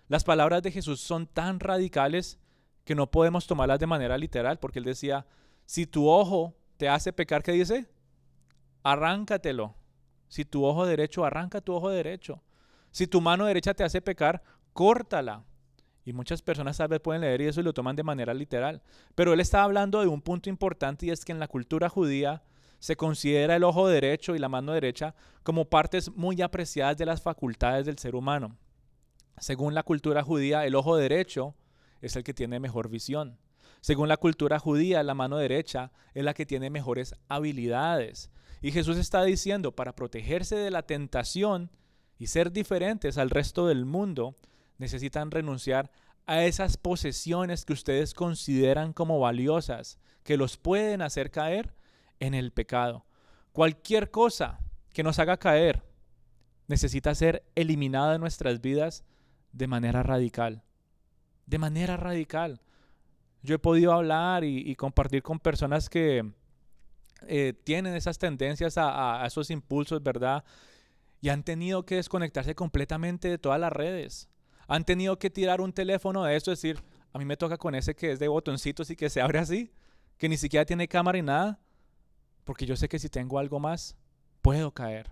Las 0.07 0.23
palabras 0.23 0.61
de 0.63 0.71
Jesús 0.71 1.01
son 1.01 1.27
tan 1.27 1.59
radicales 1.59 2.39
que 2.91 2.95
no 2.95 3.09
podemos 3.09 3.47
tomarlas 3.47 3.79
de 3.79 3.87
manera 3.87 4.17
literal, 4.17 4.59
porque 4.59 4.79
él 4.79 4.83
decía, 4.83 5.25
si 5.65 5.87
tu 5.87 6.09
ojo 6.09 6.53
te 6.75 6.89
hace 6.89 7.13
pecar, 7.13 7.41
¿qué 7.41 7.53
dice? 7.53 7.89
Arráncatelo. 8.83 9.75
Si 10.27 10.43
tu 10.43 10.65
ojo 10.65 10.85
derecho, 10.85 11.23
arranca 11.23 11.61
tu 11.61 11.73
ojo 11.73 11.89
derecho. 11.89 12.43
Si 12.91 13.07
tu 13.07 13.21
mano 13.21 13.45
derecha 13.45 13.73
te 13.73 13.85
hace 13.85 14.01
pecar, 14.01 14.43
córtala. 14.73 15.45
Y 16.03 16.11
muchas 16.11 16.41
personas 16.41 16.75
tal 16.75 16.89
vez 16.89 16.99
pueden 16.99 17.21
leer 17.21 17.39
y 17.39 17.47
eso 17.47 17.61
y 17.61 17.63
lo 17.63 17.71
toman 17.71 17.95
de 17.95 18.03
manera 18.03 18.33
literal. 18.33 18.81
Pero 19.15 19.31
él 19.31 19.39
está 19.39 19.63
hablando 19.63 20.01
de 20.01 20.07
un 20.07 20.21
punto 20.21 20.49
importante 20.49 21.05
y 21.05 21.11
es 21.11 21.23
que 21.23 21.31
en 21.31 21.39
la 21.39 21.47
cultura 21.47 21.87
judía 21.87 22.43
se 22.79 22.97
considera 22.97 23.55
el 23.55 23.63
ojo 23.63 23.87
derecho 23.87 24.35
y 24.35 24.39
la 24.39 24.49
mano 24.49 24.73
derecha 24.73 25.15
como 25.43 25.63
partes 25.63 26.11
muy 26.13 26.41
apreciadas 26.41 26.97
de 26.97 27.05
las 27.05 27.21
facultades 27.21 27.85
del 27.85 27.99
ser 27.99 28.15
humano. 28.15 28.57
Según 29.37 29.75
la 29.75 29.83
cultura 29.83 30.23
judía, 30.23 30.65
el 30.65 30.75
ojo 30.75 30.97
derecho 30.97 31.55
es 32.01 32.15
el 32.15 32.23
que 32.23 32.33
tiene 32.33 32.59
mejor 32.59 32.89
visión. 32.89 33.37
Según 33.81 34.09
la 34.09 34.17
cultura 34.17 34.59
judía, 34.59 35.01
la 35.03 35.15
mano 35.15 35.37
derecha 35.37 35.91
es 36.13 36.23
la 36.23 36.33
que 36.33 36.45
tiene 36.45 36.69
mejores 36.69 37.15
habilidades. 37.29 38.29
Y 38.61 38.71
Jesús 38.71 38.97
está 38.97 39.23
diciendo, 39.23 39.75
para 39.75 39.95
protegerse 39.95 40.55
de 40.55 40.69
la 40.69 40.83
tentación 40.83 41.71
y 42.19 42.27
ser 42.27 42.51
diferentes 42.51 43.17
al 43.17 43.31
resto 43.31 43.67
del 43.67 43.85
mundo, 43.85 44.35
necesitan 44.77 45.31
renunciar 45.31 45.91
a 46.27 46.43
esas 46.43 46.77
posesiones 46.77 47.65
que 47.65 47.73
ustedes 47.73 48.13
consideran 48.13 48.93
como 48.93 49.19
valiosas, 49.19 49.97
que 50.23 50.37
los 50.37 50.57
pueden 50.57 51.01
hacer 51.01 51.31
caer 51.31 51.73
en 52.19 52.35
el 52.35 52.51
pecado. 52.51 53.05
Cualquier 53.51 54.11
cosa 54.11 54.59
que 54.93 55.03
nos 55.03 55.17
haga 55.17 55.37
caer 55.37 55.83
necesita 56.67 57.15
ser 57.15 57.43
eliminada 57.55 58.13
de 58.13 58.19
nuestras 58.19 58.61
vidas 58.61 59.03
de 59.51 59.67
manera 59.67 60.03
radical. 60.03 60.63
De 61.45 61.57
manera 61.57 61.97
radical. 61.97 62.61
Yo 63.43 63.55
he 63.55 63.59
podido 63.59 63.93
hablar 63.93 64.43
y, 64.43 64.75
compartir 64.75 65.23
con 65.23 65.39
personas 65.39 65.89
que 65.89 66.31
eh, 67.27 67.53
tienen 67.63 67.95
esas 67.95 68.19
tendencias 68.19 68.77
a, 68.77 69.23
a 69.23 69.25
esos 69.25 69.49
impulsos, 69.49 70.01
¿verdad? 70.03 70.43
Y 71.21 71.29
han 71.29 71.43
tenido 71.43 71.85
que 71.85 71.95
desconectarse 71.95 72.53
completamente 72.55 73.29
de 73.29 73.37
todas 73.37 73.59
las 73.59 73.73
redes. 73.73 74.29
Han 74.67 74.85
tenido 74.85 75.17
que 75.17 75.29
tirar 75.29 75.59
un 75.59 75.73
teléfono 75.73 76.23
de 76.23 76.35
esto, 76.35 76.51
decir, 76.51 76.83
a 77.13 77.19
mí 77.19 77.25
me 77.25 77.37
toca 77.37 77.57
con 77.57 77.75
ese 77.75 77.95
que 77.95 78.11
es 78.11 78.19
de 78.19 78.27
botoncitos 78.27 78.89
y 78.89 78.95
que 78.95 79.09
se 79.09 79.21
abre 79.21 79.39
así, 79.39 79.71
que 80.17 80.29
ni 80.29 80.37
siquiera 80.37 80.65
tiene 80.65 80.87
cámara 80.87 81.17
y 81.17 81.21
nada, 81.21 81.59
porque 82.43 82.65
yo 82.65 82.75
sé 82.75 82.87
que 82.87 82.99
si 82.99 83.09
tengo 83.09 83.39
algo 83.39 83.59
más, 83.59 83.95
puedo 84.41 84.71
caer. 84.71 85.11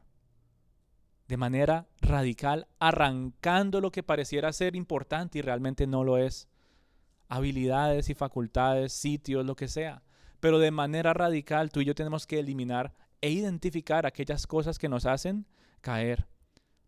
De 1.29 1.37
manera 1.37 1.87
radical, 2.01 2.67
arrancando 2.79 3.81
lo 3.81 3.91
que 3.91 4.01
pareciera 4.01 4.51
ser 4.51 4.75
importante 4.75 5.37
y 5.37 5.43
realmente 5.43 5.85
no 5.85 6.03
lo 6.03 6.17
es. 6.17 6.47
Habilidades 7.27 8.09
y 8.09 8.15
facultades, 8.15 8.93
sitios, 8.93 9.45
lo 9.45 9.55
que 9.55 9.67
sea. 9.67 10.01
Pero 10.39 10.57
de 10.57 10.71
manera 10.71 11.13
radical, 11.13 11.69
tú 11.69 11.81
y 11.81 11.85
yo 11.85 11.93
tenemos 11.93 12.25
que 12.25 12.39
eliminar 12.39 12.95
e 13.21 13.29
identificar 13.29 14.07
aquellas 14.07 14.47
cosas 14.47 14.79
que 14.79 14.89
nos 14.89 15.05
hacen 15.05 15.45
caer. 15.81 16.25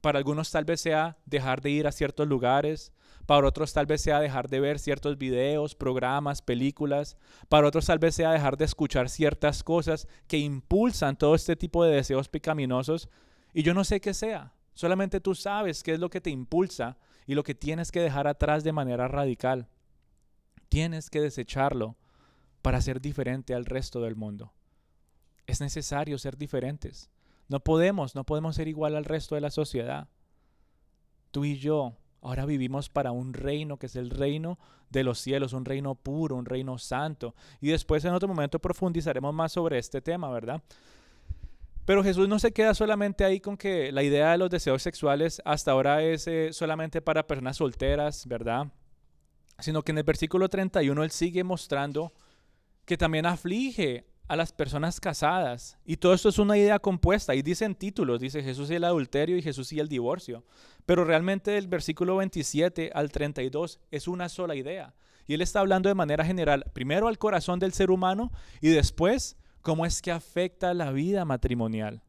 Para 0.02 0.18
algunos 0.18 0.50
tal 0.50 0.66
vez 0.66 0.82
sea 0.82 1.20
dejar 1.28 1.62
de 1.62 1.70
ir 1.70 1.86
a 1.86 1.92
ciertos 1.92 2.28
lugares, 2.28 2.94
para 3.28 3.46
otros 3.46 3.74
tal 3.74 3.86
vez 3.86 4.02
sea 4.02 4.20
dejar 4.20 4.50
de 4.50 4.60
ver 4.60 4.80
ciertos 4.80 5.20
videos, 5.20 5.76
programas, 5.76 6.42
películas, 6.42 7.16
para 7.48 7.68
otros 7.68 7.86
tal 7.86 8.00
vez 8.00 8.16
sea 8.16 8.32
dejar 8.32 8.58
de 8.58 8.66
escuchar 8.66 9.08
ciertas 9.08 9.64
cosas 9.64 10.08
que 10.26 10.40
impulsan 10.40 11.16
todo 11.16 11.36
este 11.36 11.56
tipo 11.56 11.84
de 11.84 11.98
deseos 11.98 12.28
pecaminosos. 12.28 13.08
Y 13.54 13.64
yo 13.64 13.74
no 13.74 13.84
sé 13.84 14.00
qué 14.00 14.14
sea, 14.14 14.54
solamente 14.74 15.20
tú 15.20 15.36
sabes 15.36 15.84
qué 15.84 15.94
es 15.94 16.00
lo 16.00 16.10
que 16.10 16.22
te 16.22 16.30
impulsa 16.30 16.98
y 17.26 17.36
lo 17.36 17.44
que 17.44 17.56
tienes 17.56 17.92
que 17.92 18.02
dejar 18.02 18.28
atrás 18.28 18.64
de 18.64 18.74
manera 18.74 19.08
radical. 19.08 19.68
Tienes 20.70 21.10
que 21.10 21.22
desecharlo 21.22 21.98
para 22.62 22.82
ser 22.82 23.02
diferente 23.02 23.54
al 23.54 23.66
resto 23.66 24.02
del 24.02 24.16
mundo. 24.16 24.54
Es 25.48 25.60
necesario 25.60 26.18
ser 26.18 26.38
diferentes. 26.38 27.10
No 27.48 27.60
podemos, 27.60 28.16
no 28.16 28.24
podemos 28.24 28.56
ser 28.56 28.68
igual 28.68 28.96
al 28.96 29.06
resto 29.06 29.36
de 29.36 29.42
la 29.42 29.52
sociedad. 29.52 30.08
Tú 31.32 31.44
y 31.44 31.58
yo 31.58 31.98
ahora 32.22 32.46
vivimos 32.46 32.90
para 32.90 33.12
un 33.12 33.34
reino 33.34 33.78
que 33.78 33.88
es 33.88 33.96
el 33.96 34.10
reino 34.10 34.60
de 34.90 35.04
los 35.04 35.20
cielos, 35.20 35.54
un 35.54 35.66
reino 35.66 35.96
puro, 35.96 36.36
un 36.36 36.46
reino 36.46 36.78
santo. 36.78 37.36
Y 37.60 37.70
después 37.70 38.06
en 38.06 38.14
otro 38.14 38.28
momento 38.28 38.60
profundizaremos 38.60 39.34
más 39.34 39.52
sobre 39.52 39.78
este 39.80 40.02
tema, 40.02 40.30
¿verdad? 40.30 40.62
Pero 41.86 42.04
Jesús 42.04 42.28
no 42.28 42.40
se 42.40 42.52
queda 42.52 42.74
solamente 42.74 43.24
ahí 43.24 43.40
con 43.40 43.58
que 43.58 43.92
la 43.92 44.04
idea 44.04 44.32
de 44.32 44.38
los 44.38 44.50
deseos 44.50 44.84
sexuales 44.84 45.42
hasta 45.46 45.72
ahora 45.72 46.04
es 46.04 46.28
eh, 46.28 46.54
solamente 46.54 47.02
para 47.02 47.28
personas 47.28 47.58
solteras, 47.58 48.28
¿verdad? 48.28 48.68
Sino 49.60 49.82
que 49.82 49.92
en 49.92 49.98
el 49.98 50.04
versículo 50.04 50.48
31 50.48 51.04
él 51.04 51.12
sigue 51.12 51.44
mostrando 51.44 52.14
que 52.86 52.98
también 52.98 53.26
aflige 53.26 54.06
a 54.28 54.36
las 54.38 54.54
personas 54.54 55.02
casadas. 55.02 55.78
Y 55.84 55.98
todo 55.98 56.14
esto 56.14 56.30
es 56.30 56.40
una 56.40 56.58
idea 56.58 56.80
compuesta. 56.80 57.36
Y 57.36 57.42
dicen 57.42 57.76
títulos, 57.76 58.22
dice 58.22 58.42
Jesús 58.42 58.72
y 58.72 58.76
el 58.76 58.86
adulterio 58.86 59.36
y 59.36 59.42
Jesús 59.42 59.74
y 59.74 59.80
el 59.80 59.90
divorcio. 59.90 60.46
Pero 60.86 61.04
realmente 61.04 61.58
el 61.58 61.68
versículo 61.68 62.16
27 62.16 62.92
al 62.94 63.12
32 63.12 63.82
es 63.92 64.08
una 64.08 64.30
sola 64.30 64.56
idea. 64.56 64.96
Y 65.28 65.34
él 65.34 65.42
está 65.42 65.60
hablando 65.60 65.90
de 65.90 65.96
manera 65.96 66.24
general, 66.24 66.66
primero 66.72 67.10
al 67.10 67.18
corazón 67.18 67.60
del 67.60 67.74
ser 67.74 67.92
humano 67.92 68.32
y 68.62 68.70
después 68.70 69.36
cómo 69.62 69.86
es 69.86 70.02
que 70.02 70.12
afecta 70.12 70.74
la 70.74 70.92
vida 70.92 71.26
matrimonial. 71.26 72.04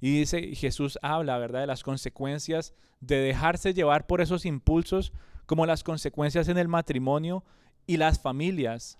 Y 0.00 0.18
dice, 0.18 0.54
Jesús 0.54 0.98
habla, 1.02 1.38
¿verdad?, 1.38 1.60
de 1.60 1.66
las 1.66 1.82
consecuencias 1.82 2.74
de 3.00 3.16
dejarse 3.16 3.74
llevar 3.74 4.06
por 4.06 4.20
esos 4.20 4.46
impulsos, 4.46 5.12
como 5.46 5.66
las 5.66 5.82
consecuencias 5.82 6.48
en 6.48 6.58
el 6.58 6.68
matrimonio 6.68 7.44
y 7.86 7.96
las 7.96 8.20
familias 8.20 8.98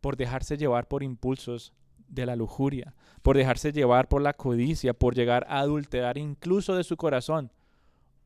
por 0.00 0.16
dejarse 0.16 0.56
llevar 0.56 0.88
por 0.88 1.02
impulsos 1.02 1.72
de 2.08 2.26
la 2.26 2.36
lujuria, 2.36 2.94
por 3.22 3.36
dejarse 3.36 3.72
llevar 3.72 4.08
por 4.08 4.22
la 4.22 4.34
codicia, 4.34 4.92
por 4.94 5.14
llegar 5.14 5.46
a 5.48 5.60
adulterar 5.60 6.18
incluso 6.18 6.74
de 6.74 6.84
su 6.84 6.96
corazón. 6.96 7.52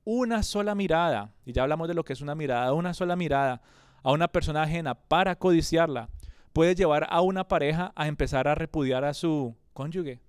Una 0.04 0.42
sola 0.42 0.74
mirada, 0.74 1.34
y 1.44 1.52
ya 1.52 1.62
hablamos 1.62 1.88
de 1.88 1.94
lo 1.94 2.04
que 2.04 2.12
es 2.12 2.20
una 2.20 2.34
mirada, 2.34 2.72
una 2.72 2.94
sola 2.94 3.14
mirada 3.16 3.60
a 4.02 4.12
una 4.12 4.28
persona 4.28 4.62
ajena 4.62 4.94
para 4.94 5.36
codiciarla, 5.36 6.08
puede 6.52 6.74
llevar 6.74 7.06
a 7.10 7.20
una 7.20 7.48
pareja 7.48 7.92
a 7.94 8.08
empezar 8.08 8.48
a 8.48 8.54
repudiar 8.54 9.04
a 9.04 9.14
su 9.14 9.56
cónyuge. 9.72 10.20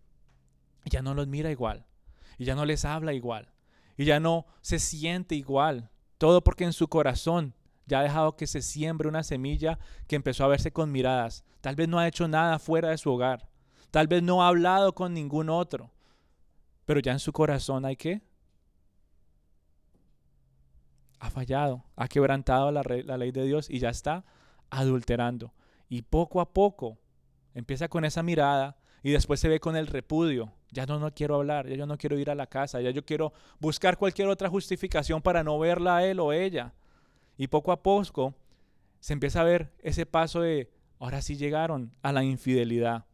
Y 0.85 0.89
ya 0.89 1.01
no 1.01 1.13
los 1.13 1.27
mira 1.27 1.51
igual, 1.51 1.85
y 2.37 2.45
ya 2.45 2.55
no 2.55 2.65
les 2.65 2.85
habla 2.85 3.13
igual, 3.13 3.49
y 3.97 4.05
ya 4.05 4.19
no 4.19 4.45
se 4.61 4.79
siente 4.79 5.35
igual. 5.35 5.89
Todo 6.17 6.43
porque 6.43 6.65
en 6.65 6.73
su 6.73 6.87
corazón 6.87 7.53
ya 7.85 7.99
ha 7.99 8.03
dejado 8.03 8.35
que 8.35 8.45
se 8.45 8.61
siembre 8.61 9.09
una 9.09 9.23
semilla 9.23 9.79
que 10.07 10.15
empezó 10.15 10.45
a 10.45 10.49
verse 10.49 10.71
con 10.71 10.91
miradas. 10.91 11.43
Tal 11.61 11.75
vez 11.75 11.87
no 11.87 11.97
ha 11.97 12.07
hecho 12.07 12.27
nada 12.27 12.59
fuera 12.59 12.89
de 12.89 12.97
su 12.97 13.11
hogar. 13.11 13.49
Tal 13.89 14.07
vez 14.07 14.21
no 14.21 14.43
ha 14.43 14.47
hablado 14.47 14.93
con 14.93 15.13
ningún 15.13 15.49
otro. 15.49 15.91
Pero 16.85 16.99
ya 16.99 17.13
en 17.13 17.19
su 17.19 17.33
corazón 17.33 17.85
hay 17.85 17.95
que... 17.95 18.21
Ha 21.19 21.29
fallado, 21.29 21.83
ha 21.95 22.07
quebrantado 22.07 22.71
la, 22.71 22.83
la 22.83 23.17
ley 23.17 23.31
de 23.31 23.43
Dios 23.43 23.69
y 23.69 23.79
ya 23.79 23.89
está 23.89 24.23
adulterando. 24.69 25.53
Y 25.89 26.03
poco 26.03 26.39
a 26.39 26.53
poco 26.53 26.97
empieza 27.53 27.87
con 27.89 28.05
esa 28.05 28.23
mirada 28.23 28.77
y 29.03 29.11
después 29.11 29.39
se 29.39 29.49
ve 29.49 29.59
con 29.59 29.75
el 29.75 29.87
repudio. 29.87 30.53
Ya 30.71 30.85
no, 30.85 30.99
no 30.99 31.13
quiero 31.13 31.35
hablar, 31.35 31.67
ya 31.67 31.75
yo 31.75 31.85
no 31.85 31.97
quiero 31.97 32.17
ir 32.19 32.29
a 32.29 32.35
la 32.35 32.47
casa, 32.47 32.79
ya 32.79 32.91
yo 32.91 33.03
quiero 33.03 33.33
buscar 33.59 33.97
cualquier 33.97 34.27
otra 34.27 34.49
justificación 34.49 35.21
para 35.21 35.43
no 35.43 35.57
verla 35.57 35.97
a 35.97 36.05
él 36.05 36.19
o 36.19 36.31
ella. 36.31 36.73
Y 37.37 37.47
poco 37.47 37.71
a 37.71 37.81
poco 37.81 38.35
se 38.99 39.13
empieza 39.13 39.41
a 39.41 39.45
ver 39.45 39.71
ese 39.79 40.05
paso 40.05 40.41
de, 40.41 40.69
ahora 40.99 41.21
sí 41.21 41.37
llegaron 41.37 41.95
a 42.01 42.11
la 42.11 42.23
infidelidad. 42.23 43.05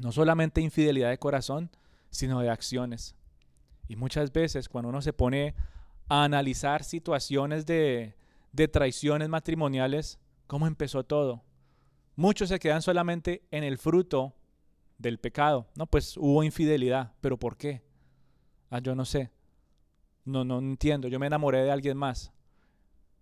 No 0.00 0.12
solamente 0.12 0.60
infidelidad 0.60 1.10
de 1.10 1.18
corazón, 1.18 1.70
sino 2.10 2.40
de 2.40 2.50
acciones. 2.50 3.16
Y 3.88 3.96
muchas 3.96 4.32
veces 4.32 4.68
cuando 4.68 4.90
uno 4.90 5.02
se 5.02 5.12
pone 5.12 5.54
a 6.08 6.24
analizar 6.24 6.84
situaciones 6.84 7.66
de, 7.66 8.14
de 8.52 8.68
traiciones 8.68 9.28
matrimoniales, 9.28 10.18
¿cómo 10.46 10.66
empezó 10.66 11.04
todo? 11.04 11.42
Muchos 12.16 12.48
se 12.48 12.58
quedan 12.58 12.82
solamente 12.82 13.42
en 13.50 13.64
el 13.64 13.78
fruto 13.78 14.34
del 14.98 15.18
pecado. 15.18 15.66
No, 15.74 15.86
pues 15.86 16.16
hubo 16.16 16.42
infidelidad, 16.42 17.12
pero 17.20 17.38
¿por 17.38 17.56
qué? 17.56 17.82
Ah, 18.70 18.80
yo 18.80 18.94
no 18.94 19.04
sé. 19.04 19.30
No, 20.24 20.44
no 20.44 20.58
entiendo. 20.58 21.08
Yo 21.08 21.18
me 21.18 21.26
enamoré 21.26 21.62
de 21.62 21.70
alguien 21.70 21.96
más. 21.96 22.32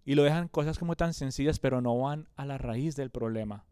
Y 0.05 0.15
lo 0.15 0.23
dejan 0.23 0.49
cosas 0.49 0.79
como 0.79 0.97
tan 0.97 1.15
sencillas, 1.15 1.59
pero 1.59 1.81
no 1.81 1.99
van 1.99 2.29
a 2.37 2.45
la 2.45 2.59
raíz 2.59 2.97
del 2.97 3.11
problema. 3.11 3.65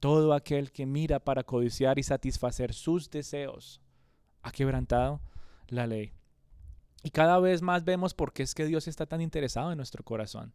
Todo 0.00 0.34
aquel 0.34 0.72
que 0.72 0.86
mira 0.86 1.18
para 1.20 1.42
codiciar 1.42 1.98
y 1.98 2.02
satisfacer 2.02 2.74
sus 2.74 3.10
deseos 3.10 3.80
ha 4.42 4.52
quebrantado 4.52 5.20
la 5.68 5.86
ley. 5.86 6.12
Y 7.02 7.10
cada 7.10 7.38
vez 7.40 7.62
más 7.62 7.84
vemos 7.84 8.14
por 8.14 8.32
qué 8.32 8.42
es 8.42 8.54
que 8.54 8.66
Dios 8.66 8.88
está 8.88 9.06
tan 9.06 9.20
interesado 9.20 9.72
en 9.72 9.76
nuestro 9.76 10.04
corazón. 10.04 10.52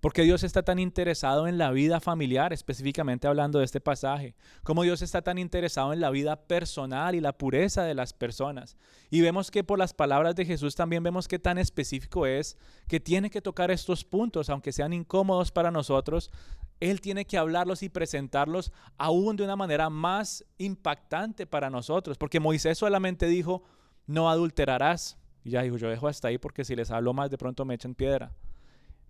Porque 0.00 0.22
Dios 0.22 0.42
está 0.42 0.62
tan 0.62 0.78
interesado 0.78 1.46
en 1.46 1.58
la 1.58 1.70
vida 1.70 2.00
familiar, 2.00 2.52
específicamente 2.52 3.26
hablando 3.26 3.58
de 3.58 3.64
este 3.64 3.80
pasaje. 3.80 4.34
Como 4.62 4.82
Dios 4.82 5.00
está 5.02 5.22
tan 5.22 5.38
interesado 5.38 5.92
en 5.92 6.00
la 6.00 6.10
vida 6.10 6.36
personal 6.36 7.14
y 7.14 7.20
la 7.20 7.32
pureza 7.32 7.82
de 7.82 7.94
las 7.94 8.12
personas. 8.12 8.76
Y 9.10 9.22
vemos 9.22 9.50
que 9.50 9.64
por 9.64 9.78
las 9.78 9.94
palabras 9.94 10.36
de 10.36 10.44
Jesús 10.44 10.74
también 10.74 11.02
vemos 11.02 11.28
que 11.28 11.38
tan 11.38 11.58
específico 11.58 12.26
es 12.26 12.56
que 12.88 13.00
tiene 13.00 13.30
que 13.30 13.40
tocar 13.40 13.70
estos 13.70 14.04
puntos, 14.04 14.50
aunque 14.50 14.72
sean 14.72 14.92
incómodos 14.92 15.50
para 15.50 15.70
nosotros. 15.70 16.30
Él 16.78 17.00
tiene 17.00 17.24
que 17.24 17.38
hablarlos 17.38 17.82
y 17.82 17.88
presentarlos 17.88 18.72
aún 18.98 19.36
de 19.36 19.44
una 19.44 19.56
manera 19.56 19.88
más 19.88 20.44
impactante 20.58 21.46
para 21.46 21.70
nosotros. 21.70 22.18
Porque 22.18 22.38
Moisés 22.38 22.76
solamente 22.76 23.26
dijo, 23.26 23.62
no 24.06 24.28
adulterarás. 24.28 25.16
Y 25.42 25.50
ya 25.50 25.62
dijo, 25.62 25.78
yo 25.78 25.88
dejo 25.88 26.08
hasta 26.08 26.28
ahí 26.28 26.38
porque 26.38 26.64
si 26.64 26.76
les 26.76 26.90
hablo 26.90 27.14
más 27.14 27.30
de 27.30 27.38
pronto 27.38 27.64
me 27.64 27.74
echan 27.74 27.94
piedra. 27.94 28.34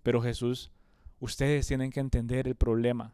Pero 0.03 0.21
Jesús 0.21 0.71
Ustedes 1.19 1.67
tienen 1.67 1.91
que 1.91 1.99
entender 1.99 2.47
el 2.47 2.55
problema. 2.55 3.13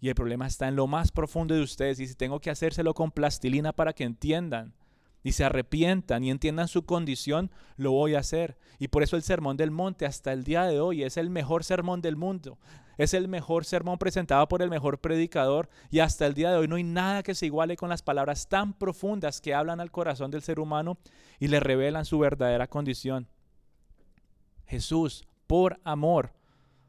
Y 0.00 0.08
el 0.08 0.14
problema 0.14 0.46
está 0.46 0.68
en 0.68 0.76
lo 0.76 0.86
más 0.86 1.10
profundo 1.12 1.54
de 1.54 1.62
ustedes. 1.62 2.00
Y 2.00 2.06
si 2.06 2.14
tengo 2.14 2.40
que 2.40 2.50
hacérselo 2.50 2.94
con 2.94 3.10
plastilina 3.10 3.72
para 3.72 3.92
que 3.92 4.04
entiendan 4.04 4.74
y 5.22 5.32
se 5.32 5.44
arrepientan 5.44 6.22
y 6.22 6.30
entiendan 6.30 6.68
su 6.68 6.84
condición, 6.84 7.50
lo 7.76 7.92
voy 7.92 8.14
a 8.14 8.18
hacer. 8.18 8.58
Y 8.78 8.88
por 8.88 9.02
eso 9.02 9.16
el 9.16 9.22
Sermón 9.22 9.56
del 9.56 9.70
Monte 9.70 10.04
hasta 10.04 10.32
el 10.32 10.44
día 10.44 10.64
de 10.64 10.80
hoy 10.80 11.02
es 11.02 11.16
el 11.16 11.30
mejor 11.30 11.64
sermón 11.64 12.02
del 12.02 12.16
mundo. 12.16 12.58
Es 12.98 13.14
el 13.14 13.28
mejor 13.28 13.64
sermón 13.64 13.98
presentado 13.98 14.46
por 14.46 14.62
el 14.62 14.70
mejor 14.70 15.00
predicador 15.00 15.68
y 15.90 16.00
hasta 16.00 16.26
el 16.26 16.34
día 16.34 16.52
de 16.52 16.58
hoy 16.58 16.68
no 16.68 16.76
hay 16.76 16.84
nada 16.84 17.22
que 17.22 17.34
se 17.34 17.46
iguale 17.46 17.76
con 17.76 17.88
las 17.88 18.02
palabras 18.02 18.48
tan 18.48 18.72
profundas 18.72 19.40
que 19.40 19.54
hablan 19.54 19.80
al 19.80 19.90
corazón 19.90 20.30
del 20.30 20.42
ser 20.42 20.60
humano 20.60 20.98
y 21.40 21.48
le 21.48 21.60
revelan 21.60 22.04
su 22.04 22.18
verdadera 22.18 22.68
condición. 22.68 23.26
Jesús, 24.66 25.26
por 25.46 25.80
amor, 25.84 26.32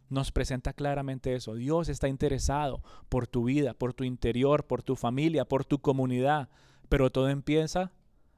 nos 0.09 0.31
presenta 0.31 0.73
claramente 0.73 1.33
eso. 1.35 1.55
Dios 1.55 1.89
está 1.89 2.07
interesado 2.07 2.81
por 3.09 3.27
tu 3.27 3.45
vida, 3.45 3.73
por 3.73 3.93
tu 3.93 4.03
interior, 4.03 4.65
por 4.65 4.83
tu 4.83 4.95
familia, 4.95 5.45
por 5.45 5.65
tu 5.65 5.79
comunidad, 5.79 6.49
pero 6.89 7.11
todo 7.11 7.29
empieza 7.29 7.91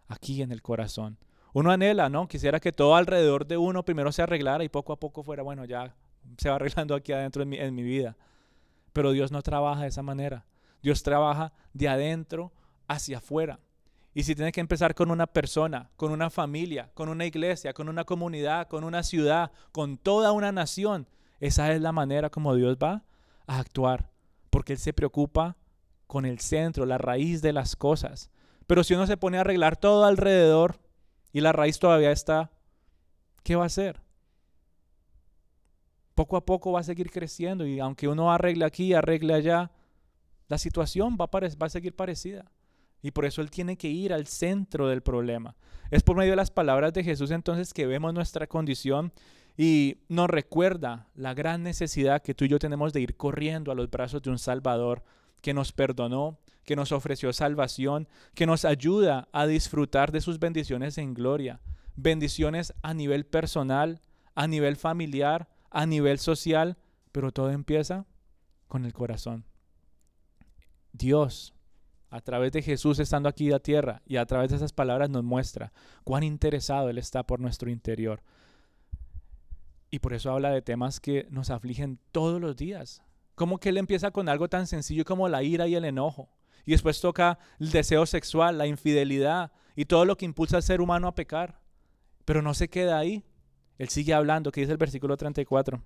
aquí 0.08 0.42
en 0.42 0.52
el 0.52 0.62
corazón. 0.62 1.18
Uno 1.54 1.72
anhela, 1.72 2.10
¿no? 2.10 2.28
Quisiera 2.28 2.60
que 2.60 2.72
todo 2.72 2.96
alrededor 2.96 3.48
de 3.48 3.58
uno 3.58 3.84
primero 3.84 4.12
se 4.12 4.22
arreglara 4.22 4.64
y 4.64 4.70
poco 4.70 4.94
a 4.94 5.00
poco 5.00 5.24
fuera, 5.24 5.44
bueno, 5.44 5.66
ya 5.66 5.96
se 6.38 6.50
va 6.50 6.56
arreglando 6.56 6.96
aquí 6.96 7.12
adentro 7.14 7.44
en 7.44 7.76
mi, 7.76 7.84
vida. 7.84 8.16
Pero 8.94 9.12
Dios 9.12 9.32
no 9.32 9.42
trabaja 9.42 9.82
de 9.82 9.88
esa 9.88 10.04
manera. 10.04 10.46
Dios 10.82 11.04
trabaja 11.04 11.54
de 11.74 11.88
adentro 11.88 12.52
hacia 12.88 13.18
afuera. 13.18 13.60
Y 14.14 14.24
si 14.24 14.36
tiene 14.36 14.52
que 14.52 14.62
empezar 14.62 14.96
con 14.96 15.12
una 15.12 15.28
persona, 15.28 15.90
con 15.96 16.12
una 16.12 16.30
familia, 16.30 16.90
con 16.94 17.10
una 17.10 17.26
iglesia, 17.26 17.74
con 17.74 17.88
una 17.88 18.04
comunidad, 18.04 18.68
con 18.68 18.84
una 18.84 19.04
ciudad, 19.04 19.52
con 19.72 19.98
toda 19.98 20.32
una 20.32 20.52
nación, 20.52 21.08
esa 21.40 21.72
es 21.74 21.82
la 21.82 21.92
manera 21.92 22.30
como 22.30 22.56
Dios 22.56 22.78
va 22.82 23.04
a 23.46 23.60
actuar, 23.60 24.12
porque 24.50 24.74
Él 24.74 24.80
se 24.80 24.94
preocupa 24.94 25.58
con 26.08 26.26
el 26.26 26.40
centro, 26.40 26.86
la 26.86 26.98
raíz 26.98 27.42
de 27.42 27.54
las 27.54 27.76
cosas. 27.76 28.32
Pero 28.66 28.84
si 28.84 28.94
uno 28.94 29.08
se 29.08 29.18
pone 29.18 29.38
a 29.38 29.42
arreglar 29.42 29.78
todo 29.78 30.06
alrededor 30.06 30.80
y 31.32 31.42
la 31.42 31.52
raíz 31.52 31.80
todavía 31.80 32.12
está, 32.12 32.52
¿qué 33.44 33.56
va 33.56 33.64
a 33.64 33.68
hacer? 33.68 34.02
Poco 36.16 36.36
a 36.36 36.46
poco 36.46 36.72
va 36.72 36.80
a 36.80 36.84
seguir 36.84 37.12
creciendo 37.12 37.66
y 37.66 37.80
aunque 37.80 38.08
uno 38.08 38.32
arregle 38.32 38.66
aquí, 38.66 38.94
arregle 38.94 39.36
allá, 39.36 39.72
la 40.48 40.58
situación 40.58 41.18
va 41.20 41.26
a, 41.26 41.40
va 41.40 41.68
a 41.68 41.70
seguir 41.70 41.96
parecida. 41.96 42.52
Y 43.02 43.12
por 43.12 43.26
eso 43.26 43.42
Él 43.42 43.52
tiene 43.52 43.78
que 43.78 43.90
ir 43.90 44.12
al 44.12 44.28
centro 44.28 44.88
del 44.88 45.04
problema. 45.04 45.56
Es 45.92 46.04
por 46.04 46.18
medio 46.18 46.32
de 46.32 46.38
las 46.38 46.52
palabras 46.52 46.94
de 46.94 47.04
Jesús 47.04 47.32
entonces 47.32 47.74
que 47.74 47.86
vemos 47.86 48.14
nuestra 48.14 48.48
condición 48.48 49.14
y 49.58 49.98
nos 50.08 50.30
recuerda 50.30 51.08
la 51.16 51.34
gran 51.34 51.64
necesidad 51.64 52.22
que 52.22 52.36
tú 52.36 52.46
y 52.46 52.48
yo 52.48 52.60
tenemos 52.60 52.94
de 52.94 53.02
ir 53.02 53.18
corriendo 53.18 53.72
a 53.72 53.76
los 53.76 53.90
brazos 53.90 54.22
de 54.22 54.30
un 54.30 54.38
Salvador 54.38 55.04
que 55.42 55.56
nos 55.56 55.72
perdonó, 55.72 56.38
que 56.64 56.76
nos 56.76 56.92
ofreció 56.92 57.34
salvación, 57.34 58.08
que 58.36 58.46
nos 58.46 58.66
ayuda 58.66 59.28
a 59.32 59.48
disfrutar 59.48 60.12
de 60.12 60.22
sus 60.22 60.38
bendiciones 60.38 61.00
en 61.00 61.16
gloria. 61.16 61.60
Bendiciones 61.96 62.74
a 62.84 62.94
nivel 62.94 63.26
personal, 63.26 64.02
a 64.36 64.46
nivel 64.48 64.76
familiar, 64.76 65.50
a 65.72 65.88
nivel 65.88 66.20
social, 66.20 66.78
pero 67.12 67.32
todo 67.32 67.50
empieza 67.50 68.06
con 68.68 68.86
el 68.86 68.94
corazón. 68.94 69.44
Dios, 70.94 71.56
a 72.12 72.22
través 72.22 72.52
de 72.52 72.62
Jesús 72.62 73.00
estando 73.00 73.28
aquí 73.28 73.46
en 73.46 73.54
la 73.54 73.60
tierra 73.60 74.04
y 74.06 74.18
a 74.18 74.26
través 74.28 74.52
de 74.52 74.58
esas 74.58 74.74
palabras 74.74 75.10
nos 75.10 75.24
muestra 75.24 75.74
cuán 76.04 76.24
interesado 76.24 76.90
Él 76.90 77.00
está 77.00 77.24
por 77.24 77.40
nuestro 77.40 77.72
interior. 77.72 78.22
Y 79.98 80.00
por 80.00 80.14
eso 80.14 80.32
habla 80.32 80.52
de 80.52 80.62
temas 80.62 81.00
que 81.00 81.26
nos 81.32 81.50
afligen 81.50 81.98
todos 82.12 82.40
los 82.40 82.56
días. 82.56 83.02
Como 83.34 83.58
que 83.58 83.70
él 83.70 83.78
empieza 83.78 84.12
con 84.12 84.30
algo 84.30 84.48
tan 84.48 84.68
sencillo 84.68 85.04
como 85.06 85.28
la 85.28 85.42
ira 85.42 85.66
y 85.68 85.74
el 85.74 85.86
enojo. 85.86 86.30
Y 86.68 86.72
después 86.74 87.02
toca 87.02 87.40
el 87.60 87.72
deseo 87.72 88.06
sexual, 88.06 88.60
la 88.60 88.68
infidelidad 88.68 89.52
y 89.76 89.86
todo 89.86 90.06
lo 90.06 90.16
que 90.16 90.26
impulsa 90.26 90.58
al 90.58 90.62
ser 90.62 90.82
humano 90.82 91.08
a 91.08 91.16
pecar. 91.16 91.60
Pero 92.26 92.44
no 92.44 92.54
se 92.54 92.70
queda 92.70 93.00
ahí. 93.00 93.26
Él 93.80 93.90
sigue 93.90 94.14
hablando, 94.14 94.52
que 94.52 94.62
dice 94.62 94.74
el 94.74 94.78
versículo 94.78 95.18
34. 95.18 95.82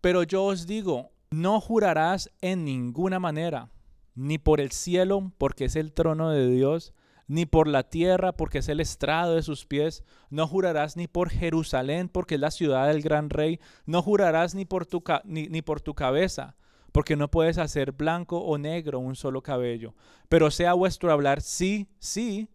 Pero 0.00 0.22
yo 0.22 0.44
os 0.44 0.66
digo, 0.66 1.10
no 1.28 1.60
jurarás 1.60 2.30
en 2.40 2.64
ninguna 2.64 3.20
manera, 3.20 3.68
ni 4.14 4.38
por 4.38 4.62
el 4.62 4.72
cielo, 4.72 5.32
porque 5.36 5.66
es 5.66 5.76
el 5.76 5.92
trono 5.92 6.30
de 6.30 6.48
Dios, 6.48 6.94
ni 7.28 7.46
por 7.46 7.66
la 7.66 7.88
tierra, 7.88 8.32
porque 8.32 8.58
es 8.58 8.68
el 8.68 8.80
estrado 8.80 9.34
de 9.34 9.42
sus 9.42 9.66
pies. 9.66 10.04
No 10.30 10.46
jurarás 10.46 10.96
ni 10.96 11.08
por 11.08 11.30
Jerusalén, 11.30 12.08
porque 12.08 12.36
es 12.36 12.40
la 12.40 12.50
ciudad 12.50 12.88
del 12.88 13.02
gran 13.02 13.30
rey. 13.30 13.60
No 13.84 14.02
jurarás 14.02 14.54
ni 14.54 14.64
por 14.64 14.86
tu, 14.86 15.02
ni, 15.24 15.48
ni 15.48 15.62
por 15.62 15.80
tu 15.80 15.94
cabeza, 15.94 16.56
porque 16.92 17.16
no 17.16 17.30
puedes 17.30 17.58
hacer 17.58 17.92
blanco 17.92 18.38
o 18.38 18.58
negro 18.58 18.98
un 19.00 19.16
solo 19.16 19.42
cabello. 19.42 19.94
Pero 20.28 20.50
sea 20.50 20.74
vuestro 20.74 21.12
hablar 21.12 21.40
sí, 21.40 21.88
sí, 21.98 22.48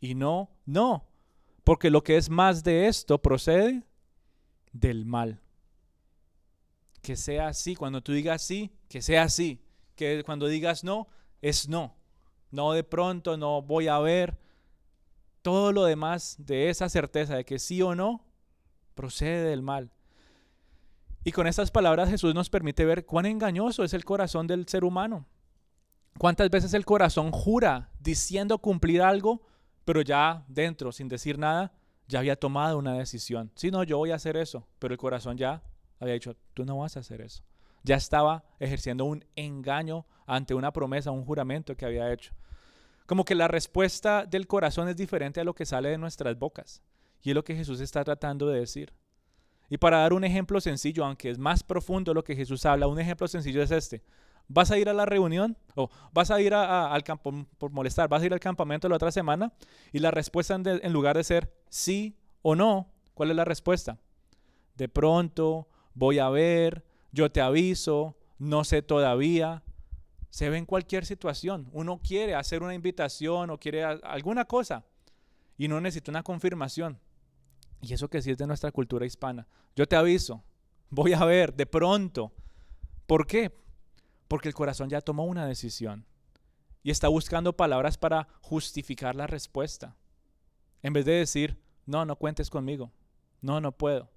y 0.00 0.14
no, 0.14 0.50
no, 0.66 1.08
porque 1.64 1.90
lo 1.90 2.02
que 2.02 2.16
es 2.16 2.28
más 2.28 2.64
de 2.64 2.88
esto 2.88 3.22
procede 3.22 3.84
del 4.72 5.06
mal. 5.06 5.40
Que 7.00 7.16
sea 7.16 7.48
así, 7.48 7.74
cuando 7.74 8.02
tú 8.02 8.12
digas 8.12 8.42
sí, 8.42 8.72
que 8.88 9.02
sea 9.02 9.24
así. 9.24 9.60
Que 9.96 10.22
cuando 10.24 10.46
digas 10.46 10.84
no, 10.84 11.08
es 11.40 11.68
no 11.68 12.01
no 12.52 12.72
de 12.72 12.84
pronto, 12.84 13.36
no 13.36 13.62
voy 13.62 13.88
a 13.88 13.98
ver. 13.98 14.38
Todo 15.42 15.72
lo 15.72 15.84
demás 15.84 16.36
de 16.38 16.70
esa 16.70 16.88
certeza 16.88 17.34
de 17.34 17.44
que 17.44 17.58
sí 17.58 17.82
o 17.82 17.96
no 17.96 18.24
procede 18.94 19.48
del 19.48 19.62
mal. 19.62 19.90
Y 21.24 21.32
con 21.32 21.46
estas 21.46 21.70
palabras 21.70 22.08
Jesús 22.08 22.34
nos 22.34 22.50
permite 22.50 22.84
ver 22.84 23.06
cuán 23.06 23.26
engañoso 23.26 23.82
es 23.82 23.94
el 23.94 24.04
corazón 24.04 24.46
del 24.46 24.68
ser 24.68 24.84
humano. 24.84 25.26
Cuántas 26.18 26.50
veces 26.50 26.74
el 26.74 26.84
corazón 26.84 27.30
jura 27.32 27.90
diciendo 27.98 28.58
cumplir 28.58 29.02
algo, 29.02 29.42
pero 29.84 30.02
ya 30.02 30.44
dentro, 30.46 30.92
sin 30.92 31.08
decir 31.08 31.38
nada, 31.38 31.72
ya 32.06 32.18
había 32.18 32.36
tomado 32.36 32.78
una 32.78 32.94
decisión. 32.94 33.50
Sí, 33.54 33.70
no, 33.70 33.82
yo 33.82 33.98
voy 33.98 34.10
a 34.10 34.16
hacer 34.16 34.36
eso, 34.36 34.66
pero 34.78 34.92
el 34.92 34.98
corazón 34.98 35.38
ya 35.38 35.62
había 35.98 36.14
dicho, 36.14 36.36
tú 36.54 36.64
no 36.64 36.78
vas 36.78 36.96
a 36.96 37.00
hacer 37.00 37.20
eso. 37.20 37.42
Ya 37.84 37.96
estaba 37.96 38.44
ejerciendo 38.60 39.04
un 39.04 39.24
engaño 39.34 40.06
ante 40.26 40.54
una 40.54 40.72
promesa, 40.72 41.10
un 41.10 41.24
juramento 41.24 41.76
que 41.76 41.86
había 41.86 42.12
hecho. 42.12 42.32
Como 43.06 43.24
que 43.24 43.34
la 43.34 43.48
respuesta 43.48 44.24
del 44.24 44.46
corazón 44.46 44.88
es 44.88 44.96
diferente 44.96 45.40
a 45.40 45.44
lo 45.44 45.54
que 45.54 45.66
sale 45.66 45.90
de 45.90 45.98
nuestras 45.98 46.38
bocas. 46.38 46.82
Y 47.22 47.30
es 47.30 47.34
lo 47.34 47.44
que 47.44 47.54
Jesús 47.54 47.80
está 47.80 48.04
tratando 48.04 48.48
de 48.48 48.60
decir. 48.60 48.92
Y 49.68 49.78
para 49.78 49.98
dar 49.98 50.12
un 50.12 50.24
ejemplo 50.24 50.60
sencillo, 50.60 51.04
aunque 51.04 51.30
es 51.30 51.38
más 51.38 51.62
profundo 51.62 52.12
lo 52.12 52.24
que 52.24 52.36
Jesús 52.36 52.66
habla, 52.66 52.88
un 52.88 53.00
ejemplo 53.00 53.26
sencillo 53.26 53.62
es 53.62 53.70
este. 53.70 54.02
¿Vas 54.48 54.70
a 54.70 54.78
ir 54.78 54.88
a 54.88 54.92
la 54.92 55.06
reunión? 55.06 55.56
¿O 55.74 55.88
vas 56.12 56.30
a 56.30 56.40
ir 56.40 56.52
al 56.52 57.02
campo 57.04 57.46
por 57.56 57.70
molestar? 57.70 58.08
¿Vas 58.08 58.22
a 58.22 58.26
ir 58.26 58.32
al 58.32 58.40
campamento 58.40 58.88
la 58.88 58.96
otra 58.96 59.10
semana? 59.10 59.52
Y 59.92 60.00
la 60.00 60.10
respuesta 60.10 60.54
en 60.54 60.92
lugar 60.92 61.16
de 61.16 61.24
ser 61.24 61.54
sí 61.70 62.18
o 62.42 62.54
no, 62.54 62.92
¿cuál 63.14 63.30
es 63.30 63.36
la 63.36 63.44
respuesta? 63.44 63.98
De 64.76 64.88
pronto, 64.88 65.68
voy 65.94 66.18
a 66.18 66.28
ver, 66.28 66.84
yo 67.12 67.30
te 67.30 67.40
aviso, 67.40 68.16
no 68.38 68.64
sé 68.64 68.82
todavía 68.82 69.62
se 70.32 70.48
ve 70.48 70.56
en 70.56 70.64
cualquier 70.64 71.04
situación. 71.04 71.68
Uno 71.72 72.00
quiere 72.02 72.34
hacer 72.34 72.62
una 72.62 72.72
invitación 72.72 73.50
o 73.50 73.60
quiere 73.60 73.84
alguna 73.84 74.46
cosa 74.46 74.82
y 75.58 75.68
no 75.68 75.78
necesita 75.78 76.10
una 76.10 76.22
confirmación. 76.22 76.98
Y 77.82 77.92
eso 77.92 78.08
que 78.08 78.22
sí 78.22 78.30
es 78.30 78.38
de 78.38 78.46
nuestra 78.46 78.72
cultura 78.72 79.04
hispana. 79.04 79.46
Yo 79.76 79.86
te 79.86 79.94
aviso, 79.94 80.42
voy 80.88 81.12
a 81.12 81.22
ver 81.26 81.52
de 81.52 81.66
pronto. 81.66 82.32
¿Por 83.06 83.26
qué? 83.26 83.54
Porque 84.26 84.48
el 84.48 84.54
corazón 84.54 84.88
ya 84.88 85.02
tomó 85.02 85.26
una 85.26 85.44
decisión 85.44 86.06
y 86.82 86.90
está 86.90 87.08
buscando 87.08 87.54
palabras 87.54 87.98
para 87.98 88.26
justificar 88.40 89.14
la 89.14 89.26
respuesta. 89.26 89.96
En 90.82 90.94
vez 90.94 91.04
de 91.04 91.12
decir, 91.12 91.60
no, 91.84 92.06
no 92.06 92.16
cuentes 92.16 92.48
conmigo. 92.48 92.90
No, 93.42 93.60
no 93.60 93.72
puedo. 93.72 94.10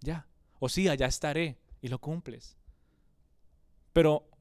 Ya. 0.00 0.26
O 0.60 0.70
sí, 0.70 0.88
allá 0.88 1.08
estaré 1.08 1.58
y 1.82 1.88
lo 1.88 1.98
cumples. 1.98 2.56
Pero 3.92 4.31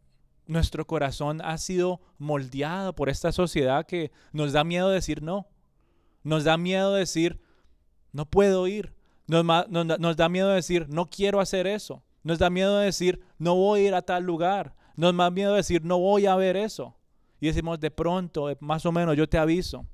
nuestro 0.52 0.86
corazón 0.86 1.42
ha 1.42 1.58
sido 1.58 2.02
moldeado 2.18 2.94
por 2.94 3.08
esta 3.08 3.32
sociedad 3.32 3.86
que 3.86 4.12
nos 4.34 4.52
da 4.52 4.66
miedo 4.66 4.90
decir 4.90 5.24
no. 5.24 5.48
Nos 6.24 6.44
da 6.44 6.58
miedo 6.58 6.94
decir, 6.94 7.40
no 8.12 8.26
puedo 8.26 8.68
ir. 8.68 8.94
Nos, 9.28 10.18
da 10.18 10.30
miedo 10.30 10.50
decir, 10.50 10.88
no 10.90 11.10
quiero 11.10 11.40
hacer 11.40 11.68
eso. 11.68 12.04
Nos 12.24 12.38
da 12.38 12.50
miedo 12.50 12.78
decir, 12.80 13.22
no 13.38 13.56
voy 13.56 13.80
a 13.80 13.88
ir 13.88 13.96
a 13.96 14.02
tal 14.02 14.26
lugar. 14.26 14.76
Nos 14.98 15.16
da 15.16 15.32
miedo 15.32 15.54
decir, 15.54 15.86
no 15.86 16.00
voy 16.00 16.26
a 16.26 16.36
ver 16.36 16.58
eso. 16.58 16.98
Y 17.40 17.48
decimos, 17.48 17.80
de 17.80 17.90
pronto, 17.90 18.54
más 18.60 18.86
o 18.86 18.92
menos, 18.92 19.16
yo 19.16 19.30
te 19.30 19.38
aviso. 19.38 19.86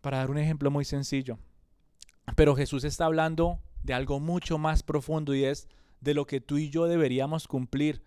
Para 0.00 0.18
dar 0.18 0.30
un 0.30 0.38
ejemplo 0.38 0.70
muy 0.70 0.86
sencillo. 0.86 1.38
Pero 2.34 2.56
Jesús 2.56 2.82
está 2.82 3.04
hablando 3.04 3.60
de 3.82 3.92
algo 3.92 4.20
mucho 4.20 4.56
más 4.56 4.82
profundo 4.82 5.34
y 5.34 5.44
es 5.44 5.68
de 6.00 6.14
lo 6.14 6.26
que 6.26 6.40
tú 6.40 6.56
y 6.56 6.70
yo 6.70 6.86
deberíamos 6.86 7.46
cumplir 7.46 8.02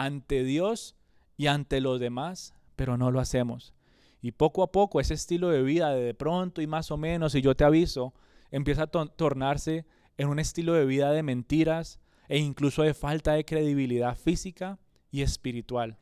ante 0.00 0.44
Dios 0.44 0.96
y 1.36 1.48
ante 1.48 1.80
los 1.80 2.00
demás, 2.00 2.54
pero 2.74 2.96
no 2.96 3.10
lo 3.10 3.20
hacemos. 3.20 3.74
Y 4.22 4.32
poco 4.32 4.62
a 4.62 4.72
poco 4.72 4.98
ese 4.98 5.14
estilo 5.14 5.50
de 5.50 5.62
vida 5.62 5.90
de 5.90 6.02
de 6.02 6.14
pronto 6.14 6.62
y 6.62 6.66
más 6.66 6.90
o 6.90 6.96
menos, 6.96 7.34
y 7.34 7.42
yo 7.42 7.54
te 7.54 7.64
aviso, 7.64 8.14
empieza 8.50 8.84
a 8.84 8.86
tornarse 8.86 9.84
en 10.16 10.28
un 10.28 10.38
estilo 10.38 10.72
de 10.72 10.86
vida 10.86 11.12
de 11.12 11.22
mentiras 11.22 12.00
e 12.28 12.38
incluso 12.38 12.82
de 12.82 12.94
falta 12.94 13.32
de 13.32 13.44
credibilidad 13.44 14.16
física 14.16 14.78
y 15.10 15.20
espiritual. 15.20 15.98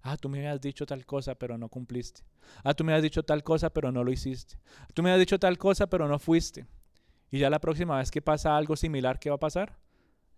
Ah, 0.00 0.16
tú 0.16 0.30
me 0.30 0.38
habías 0.38 0.60
dicho 0.62 0.86
tal 0.86 1.04
cosa, 1.04 1.34
pero 1.34 1.58
no 1.58 1.68
cumpliste. 1.68 2.22
Ah, 2.64 2.72
tú 2.72 2.84
me 2.84 2.92
habías 2.92 3.02
dicho 3.02 3.22
tal 3.22 3.42
cosa, 3.42 3.70
pero 3.70 3.92
no 3.92 4.02
lo 4.02 4.12
hiciste. 4.12 4.56
Tú 4.94 5.02
me 5.02 5.10
habías 5.10 5.20
dicho 5.20 5.38
tal 5.38 5.58
cosa, 5.58 5.88
pero 5.88 6.08
no 6.08 6.18
fuiste. 6.18 6.66
Y 7.30 7.38
ya 7.38 7.50
la 7.50 7.60
próxima 7.60 7.98
vez 7.98 8.10
que 8.10 8.22
pasa 8.22 8.56
algo 8.56 8.76
similar, 8.76 9.18
¿qué 9.18 9.28
va 9.28 9.36
a 9.36 9.40
pasar? 9.40 9.78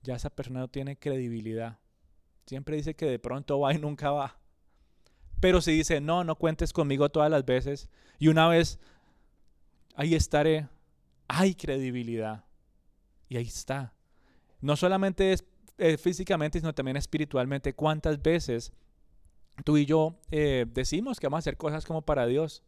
Ya 0.02 0.16
esa 0.16 0.30
persona 0.30 0.60
no 0.60 0.68
tiene 0.68 0.96
credibilidad. 0.96 1.78
Siempre 2.48 2.76
dice 2.76 2.94
que 2.94 3.04
de 3.04 3.18
pronto 3.18 3.60
va 3.60 3.74
y 3.74 3.78
nunca 3.78 4.10
va. 4.10 4.38
Pero 5.38 5.60
si 5.60 5.72
dice, 5.72 6.00
no, 6.00 6.24
no 6.24 6.34
cuentes 6.36 6.72
conmigo 6.72 7.10
todas 7.10 7.30
las 7.30 7.44
veces 7.44 7.90
y 8.18 8.28
una 8.28 8.48
vez 8.48 8.80
ahí 9.94 10.14
estaré, 10.14 10.66
hay 11.28 11.54
credibilidad. 11.54 12.46
Y 13.28 13.36
ahí 13.36 13.44
está. 13.44 13.92
no 14.62 14.76
solamente 14.76 15.34
es, 15.34 15.44
eh, 15.76 15.98
físicamente, 15.98 16.58
sino 16.58 16.74
también 16.74 16.96
espiritualmente. 16.96 17.74
¿Cuántas 17.74 18.22
veces 18.22 18.72
tú 19.62 19.76
y 19.76 19.84
yo 19.84 20.18
eh, 20.30 20.64
decimos 20.72 21.20
que 21.20 21.26
vamos 21.26 21.36
a 21.36 21.40
hacer 21.40 21.58
cosas 21.58 21.84
como 21.84 22.00
para 22.00 22.26
Dios 22.26 22.62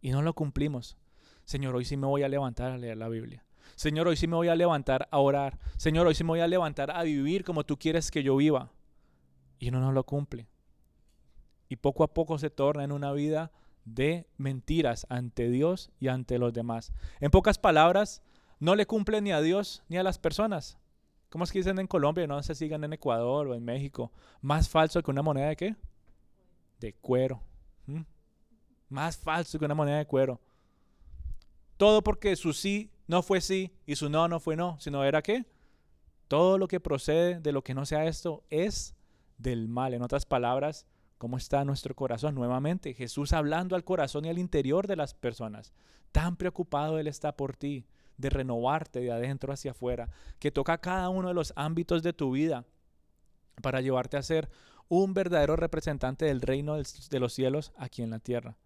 y 0.00 0.10
no 0.10 0.20
lo 0.20 0.34
cumplimos? 0.34 0.96
Señor, 1.44 1.76
hoy 1.76 1.84
sí 1.84 1.96
me 1.96 2.08
voy 2.08 2.24
a 2.24 2.28
levantar 2.28 2.72
a 2.72 2.76
leer 2.76 2.96
la 2.96 3.08
Biblia. 3.08 3.44
Señor, 3.76 4.08
hoy 4.08 4.16
sí 4.16 4.26
me 4.26 4.34
voy 4.34 4.48
a 4.48 4.56
levantar 4.56 5.06
a 5.12 5.18
orar. 5.18 5.60
Señor, 5.76 6.08
hoy 6.08 6.16
sí 6.16 6.24
me 6.24 6.30
voy 6.30 6.40
a 6.40 6.48
levantar 6.48 6.90
a 6.90 7.04
vivir 7.04 7.44
como 7.44 7.64
tú 7.64 7.78
quieres 7.78 8.10
que 8.10 8.24
yo 8.24 8.34
viva. 8.34 8.72
Y 9.58 9.68
uno 9.68 9.80
no 9.80 9.92
lo 9.92 10.04
cumple. 10.04 10.48
Y 11.68 11.76
poco 11.76 12.04
a 12.04 12.14
poco 12.14 12.38
se 12.38 12.50
torna 12.50 12.84
en 12.84 12.92
una 12.92 13.12
vida 13.12 13.50
de 13.84 14.26
mentiras 14.36 15.06
ante 15.08 15.48
Dios 15.48 15.90
y 15.98 16.08
ante 16.08 16.38
los 16.38 16.52
demás. 16.52 16.92
En 17.20 17.30
pocas 17.30 17.58
palabras, 17.58 18.22
no 18.58 18.74
le 18.74 18.86
cumple 18.86 19.20
ni 19.20 19.32
a 19.32 19.40
Dios 19.40 19.82
ni 19.88 19.96
a 19.96 20.02
las 20.02 20.18
personas. 20.18 20.78
¿Cómo 21.28 21.44
es 21.44 21.52
que 21.52 21.58
dicen 21.58 21.78
en 21.78 21.86
Colombia? 21.86 22.26
No 22.26 22.42
se 22.42 22.54
sigan 22.54 22.84
en 22.84 22.92
Ecuador 22.92 23.48
o 23.48 23.54
en 23.54 23.64
México. 23.64 24.12
Más 24.40 24.68
falso 24.68 25.02
que 25.02 25.10
una 25.10 25.22
moneda 25.22 25.48
de 25.48 25.56
qué? 25.56 25.76
De 26.80 26.92
cuero. 26.94 27.42
¿Mm? 27.86 28.02
Más 28.88 29.16
falso 29.16 29.58
que 29.58 29.64
una 29.64 29.74
moneda 29.74 29.98
de 29.98 30.06
cuero. 30.06 30.40
Todo 31.76 32.02
porque 32.02 32.36
su 32.36 32.52
sí 32.52 32.90
no 33.06 33.22
fue 33.22 33.40
sí 33.40 33.72
y 33.86 33.96
su 33.96 34.08
no 34.08 34.28
no 34.28 34.40
fue 34.40 34.56
no, 34.56 34.78
sino 34.80 35.04
era 35.04 35.22
qué? 35.22 35.44
Todo 36.28 36.58
lo 36.58 36.68
que 36.68 36.80
procede 36.80 37.40
de 37.40 37.52
lo 37.52 37.62
que 37.62 37.74
no 37.74 37.84
sea 37.86 38.06
esto 38.06 38.44
es 38.50 38.94
del 39.38 39.68
mal. 39.68 39.94
En 39.94 40.02
otras 40.02 40.26
palabras, 40.26 40.86
¿cómo 41.18 41.36
está 41.36 41.64
nuestro 41.64 41.94
corazón? 41.94 42.34
Nuevamente, 42.34 42.94
Jesús 42.94 43.32
hablando 43.32 43.76
al 43.76 43.84
corazón 43.84 44.24
y 44.24 44.28
al 44.28 44.38
interior 44.38 44.86
de 44.86 44.96
las 44.96 45.14
personas. 45.14 45.72
Tan 46.12 46.36
preocupado 46.36 46.98
Él 46.98 47.06
está 47.06 47.36
por 47.36 47.56
ti, 47.56 47.86
de 48.16 48.30
renovarte 48.30 49.00
de 49.00 49.12
adentro 49.12 49.52
hacia 49.52 49.72
afuera, 49.72 50.08
que 50.38 50.50
toca 50.50 50.78
cada 50.78 51.08
uno 51.08 51.28
de 51.28 51.34
los 51.34 51.52
ámbitos 51.56 52.02
de 52.02 52.12
tu 52.12 52.30
vida 52.30 52.64
para 53.62 53.80
llevarte 53.80 54.16
a 54.16 54.22
ser 54.22 54.48
un 54.88 55.14
verdadero 55.14 55.56
representante 55.56 56.24
del 56.26 56.40
reino 56.40 56.76
de 56.76 57.20
los 57.20 57.32
cielos 57.32 57.72
aquí 57.76 58.02
en 58.02 58.10
la 58.10 58.18
tierra. 58.18 58.56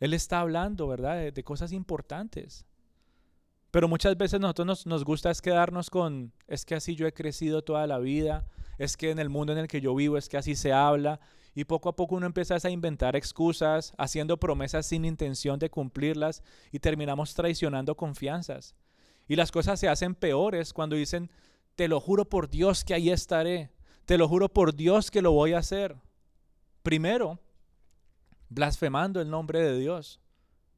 Él 0.00 0.14
está 0.14 0.40
hablando, 0.40 0.88
¿verdad?, 0.88 1.32
de, 1.32 1.44
cosas 1.44 1.72
importantes. 1.72 2.66
Pero 3.72 3.88
muchas 3.88 4.16
veces 4.18 4.38
nosotros 4.38 4.66
nos, 4.66 4.86
nos, 4.86 5.04
gusta 5.04 5.30
es 5.30 5.40
quedarnos 5.40 5.88
con, 5.88 6.32
es 6.46 6.66
que 6.66 6.74
así 6.74 6.94
yo 6.94 7.06
he 7.06 7.14
crecido 7.14 7.62
toda 7.62 7.86
la 7.86 7.98
vida, 7.98 8.46
es 8.78 8.98
que 8.98 9.10
en 9.10 9.18
el 9.18 9.30
mundo 9.30 9.52
en 9.52 9.58
el 9.58 9.66
que 9.66 9.80
yo 9.80 9.94
vivo 9.94 10.18
es 10.18 10.28
que 10.28 10.36
así 10.36 10.54
se 10.54 10.74
habla, 10.74 11.20
y 11.54 11.64
poco 11.64 11.88
a 11.88 11.96
poco 11.96 12.16
uno 12.16 12.26
empieza 12.26 12.56
a 12.62 12.70
inventar 12.70 13.16
excusas, 13.16 13.94
haciendo 13.96 14.36
promesas 14.36 14.84
sin 14.86 15.06
intención 15.06 15.58
de 15.58 15.70
cumplirlas 15.70 16.42
y 16.70 16.80
terminamos 16.80 17.34
traicionando 17.34 17.96
confianzas. 17.96 18.74
Y 19.26 19.36
las 19.36 19.50
cosas 19.50 19.80
se 19.80 19.88
hacen 19.88 20.14
peores 20.14 20.74
cuando 20.74 20.96
dicen, 20.96 21.30
te 21.74 21.88
lo 21.88 21.98
juro 21.98 22.28
por 22.28 22.50
Dios 22.50 22.84
que 22.84 22.92
ahí 22.92 23.08
estaré, 23.08 23.70
te 24.04 24.18
lo 24.18 24.28
juro 24.28 24.50
por 24.50 24.74
Dios 24.74 25.10
que 25.10 25.22
lo 25.22 25.32
voy 25.32 25.54
a 25.54 25.58
hacer. 25.58 25.96
Primero, 26.82 27.38
blasfemando 28.50 29.22
el 29.22 29.30
nombre 29.30 29.62
de 29.62 29.78
Dios, 29.78 30.20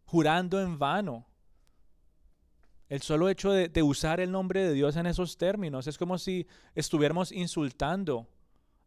jurando 0.05 0.61
en 0.61 0.79
vano. 0.79 1.27
El 2.89 3.01
solo 3.03 3.29
hecho 3.29 3.51
de, 3.51 3.83
usar 3.83 4.21
el 4.21 4.31
nombre 4.31 4.63
de 4.63 4.73
Dios 4.75 4.97
en 4.97 5.07
esos 5.07 5.39
términos 5.39 5.87
es 5.87 5.97
como 5.97 6.19
si 6.19 6.47
estuviéramos 6.75 7.33
insultando 7.33 8.29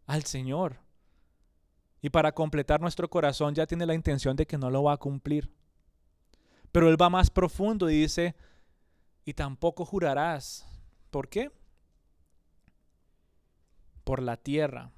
al 0.05 0.23
Señor. 0.23 0.79
Y 2.01 2.09
para 2.09 2.31
completar 2.31 2.79
nuestro 2.79 3.09
corazón 3.09 3.55
ya 3.55 3.65
tiene 3.65 3.87
la 3.87 3.95
intención 3.95 4.35
de 4.35 4.45
que 4.45 4.57
no 4.57 4.69
lo 4.69 4.83
va 4.83 4.93
a 4.93 4.97
cumplir. 4.97 5.51
Pero 6.71 6.89
él 6.89 7.01
va 7.01 7.09
más 7.09 7.31
profundo 7.31 7.89
y 7.89 8.01
dice, 8.01 8.35
y 9.25 9.33
tampoco 9.33 9.83
jurarás. 9.83 10.65
¿Por 11.09 11.27
qué? 11.27 11.51
Por 14.03 14.21
la 14.21 14.37
tierra, 14.37 14.91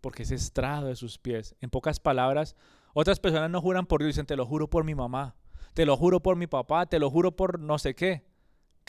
porque 0.00 0.22
es 0.22 0.30
estrado 0.30 0.86
de 0.86 0.96
sus 0.96 1.18
pies. 1.18 1.54
En 1.60 1.68
pocas 1.68 2.00
palabras, 2.00 2.56
otras 2.94 3.20
personas 3.20 3.50
no 3.50 3.60
juran 3.60 3.86
por 3.86 4.00
Dios, 4.00 4.14
dicen, 4.14 4.26
te 4.26 4.36
lo 4.36 4.46
juro 4.46 4.68
por 4.68 4.82
mi 4.82 4.94
mamá, 4.94 5.36
te 5.74 5.84
lo 5.84 5.96
juro 5.96 6.20
por 6.20 6.36
mi 6.36 6.46
papá, 6.46 6.86
te 6.86 6.98
lo 6.98 7.10
juro 7.10 7.36
por 7.36 7.60
no 7.60 7.78
sé 7.78 7.94
qué. 7.94 8.29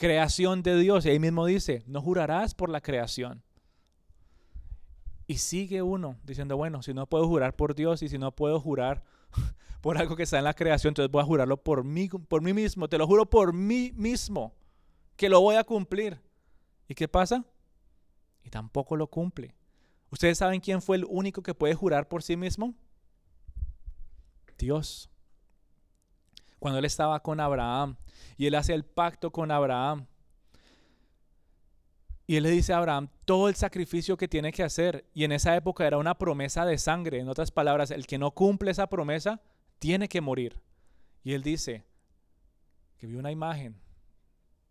Creación 0.02 0.64
de 0.64 0.76
Dios. 0.80 1.06
Y 1.06 1.10
ahí 1.10 1.20
mismo 1.20 1.46
dice, 1.46 1.84
no 1.86 2.02
jurarás 2.02 2.54
por 2.54 2.68
la 2.68 2.80
creación. 2.80 3.40
Y 5.28 5.36
sigue 5.36 5.80
uno 5.80 6.18
diciendo, 6.24 6.56
bueno, 6.56 6.82
si 6.82 6.92
no 6.92 7.06
puedo 7.06 7.28
jurar 7.28 7.54
por 7.54 7.76
Dios 7.76 8.02
y 8.02 8.08
si 8.08 8.18
no 8.18 8.34
puedo 8.34 8.58
jurar 8.58 9.04
por 9.80 9.98
algo 9.98 10.16
que 10.16 10.24
está 10.24 10.38
en 10.38 10.44
la 10.44 10.54
creación, 10.54 10.90
entonces 10.90 11.08
voy 11.08 11.22
a 11.22 11.24
jurarlo 11.24 11.56
por 11.62 11.84
mí, 11.84 12.08
por 12.08 12.42
mí 12.42 12.52
mismo. 12.52 12.88
Te 12.88 12.98
lo 12.98 13.06
juro 13.06 13.30
por 13.30 13.52
mí 13.52 13.92
mismo, 13.94 14.56
que 15.14 15.28
lo 15.28 15.40
voy 15.40 15.54
a 15.54 15.62
cumplir. 15.62 16.20
¿Y 16.88 16.96
qué 16.96 17.06
pasa? 17.06 17.44
Y 18.42 18.50
tampoco 18.50 18.96
lo 18.96 19.06
cumple. 19.06 19.54
¿Ustedes 20.10 20.36
saben 20.36 20.58
quién 20.58 20.82
fue 20.82 20.96
el 20.96 21.04
único 21.08 21.44
que 21.44 21.54
puede 21.54 21.74
jurar 21.76 22.08
por 22.08 22.24
sí 22.24 22.36
mismo? 22.36 22.74
Dios. 24.58 25.11
Cuando 26.62 26.78
él 26.78 26.84
estaba 26.84 27.18
con 27.18 27.40
Abraham 27.40 27.96
y 28.36 28.46
él 28.46 28.54
hace 28.54 28.72
el 28.72 28.84
pacto 28.84 29.32
con 29.32 29.50
Abraham, 29.50 30.06
y 32.24 32.36
él 32.36 32.44
le 32.44 32.50
dice 32.50 32.72
a 32.72 32.78
Abraham 32.78 33.08
todo 33.24 33.48
el 33.48 33.56
sacrificio 33.56 34.16
que 34.16 34.28
tiene 34.28 34.52
que 34.52 34.62
hacer. 34.62 35.04
Y 35.12 35.24
en 35.24 35.32
esa 35.32 35.56
época 35.56 35.84
era 35.84 35.98
una 35.98 36.16
promesa 36.16 36.64
de 36.64 36.78
sangre. 36.78 37.18
En 37.18 37.28
otras 37.28 37.50
palabras, 37.50 37.90
el 37.90 38.06
que 38.06 38.16
no 38.16 38.30
cumple 38.30 38.70
esa 38.70 38.86
promesa 38.86 39.42
tiene 39.80 40.08
que 40.08 40.20
morir. 40.20 40.60
Y 41.24 41.32
él 41.32 41.42
dice 41.42 41.84
que 42.96 43.08
vio 43.08 43.18
una 43.18 43.32
imagen 43.32 43.74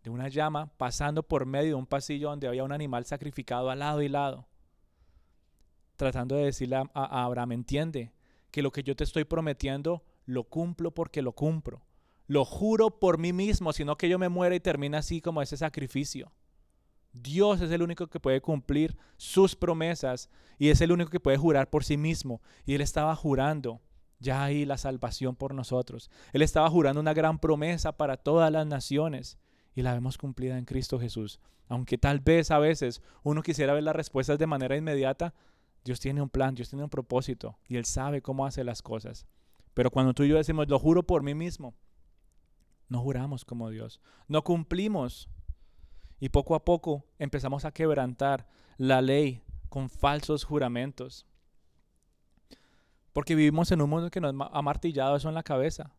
de 0.02 0.08
una 0.08 0.28
llama 0.28 0.72
pasando 0.78 1.22
por 1.22 1.44
medio 1.44 1.68
de 1.68 1.74
un 1.74 1.86
pasillo 1.86 2.30
donde 2.30 2.48
había 2.48 2.64
un 2.64 2.72
animal 2.72 3.04
sacrificado 3.04 3.68
al 3.68 3.80
lado 3.80 4.00
y 4.00 4.08
lado. 4.08 4.48
Tratando 5.96 6.36
de 6.36 6.46
decirle 6.46 6.76
a, 6.76 6.88
a 6.94 7.24
Abraham, 7.24 7.52
entiende 7.52 8.14
que 8.50 8.62
lo 8.62 8.72
que 8.72 8.82
yo 8.82 8.96
te 8.96 9.04
estoy 9.04 9.24
prometiendo 9.24 10.02
lo 10.26 10.44
cumplo 10.44 10.92
porque 10.92 11.22
lo 11.22 11.32
cumplo. 11.32 11.82
Lo 12.26 12.44
juro 12.44 12.98
por 12.98 13.18
mí 13.18 13.32
mismo, 13.32 13.72
sino 13.72 13.96
que 13.96 14.08
yo 14.08 14.18
me 14.18 14.28
muera 14.28 14.54
y 14.54 14.60
termina 14.60 14.98
así 14.98 15.20
como 15.20 15.42
ese 15.42 15.56
sacrificio. 15.56 16.32
Dios 17.12 17.60
es 17.60 17.70
el 17.70 17.82
único 17.82 18.06
que 18.06 18.20
puede 18.20 18.40
cumplir 18.40 18.96
sus 19.16 19.54
promesas 19.54 20.30
y 20.58 20.70
es 20.70 20.80
el 20.80 20.92
único 20.92 21.10
que 21.10 21.20
puede 21.20 21.36
jurar 21.36 21.68
por 21.68 21.84
sí 21.84 21.96
mismo. 21.96 22.40
Y 22.64 22.74
Él 22.74 22.80
estaba 22.80 23.14
jurando 23.14 23.80
ya 24.18 24.44
ahí 24.44 24.64
la 24.64 24.78
salvación 24.78 25.36
por 25.36 25.52
nosotros. 25.52 26.10
Él 26.32 26.42
estaba 26.42 26.70
jurando 26.70 27.00
una 27.00 27.12
gran 27.12 27.38
promesa 27.38 27.96
para 27.96 28.16
todas 28.16 28.50
las 28.50 28.66
naciones 28.66 29.36
y 29.74 29.82
la 29.82 29.92
vemos 29.92 30.16
cumplida 30.16 30.56
en 30.56 30.64
Cristo 30.64 30.98
Jesús. 30.98 31.40
Aunque 31.68 31.98
tal 31.98 32.20
vez 32.20 32.50
a 32.50 32.58
veces 32.58 33.02
uno 33.22 33.42
quisiera 33.42 33.74
ver 33.74 33.82
las 33.82 33.96
respuestas 33.96 34.38
de 34.38 34.46
manera 34.46 34.76
inmediata, 34.76 35.34
Dios 35.84 36.00
tiene 36.00 36.22
un 36.22 36.30
plan, 36.30 36.54
Dios 36.54 36.68
tiene 36.68 36.84
un 36.84 36.90
propósito 36.90 37.58
y 37.66 37.76
Él 37.76 37.84
sabe 37.84 38.22
cómo 38.22 38.46
hace 38.46 38.64
las 38.64 38.80
cosas. 38.80 39.26
Pero 39.74 39.90
cuando 39.90 40.14
tú 40.14 40.24
y 40.24 40.28
yo 40.28 40.36
decimos, 40.36 40.68
lo 40.68 40.78
juro 40.78 41.02
por 41.02 41.22
mí 41.22 41.34
mismo, 41.34 41.74
no 42.88 43.00
juramos 43.00 43.44
como 43.44 43.70
Dios, 43.70 44.00
no 44.28 44.42
cumplimos 44.42 45.28
y 46.20 46.28
poco 46.28 46.54
a 46.54 46.64
poco 46.64 47.04
empezamos 47.18 47.64
a 47.64 47.72
quebrantar 47.72 48.46
la 48.76 49.00
ley 49.00 49.42
con 49.68 49.88
falsos 49.88 50.44
juramentos. 50.44 51.26
Porque 53.12 53.34
vivimos 53.34 53.72
en 53.72 53.82
un 53.82 53.90
mundo 53.90 54.10
que 54.10 54.20
nos 54.20 54.34
ha 54.52 54.62
martillado 54.62 55.16
eso 55.16 55.28
en 55.28 55.34
la 55.34 55.42
cabeza. 55.42 55.94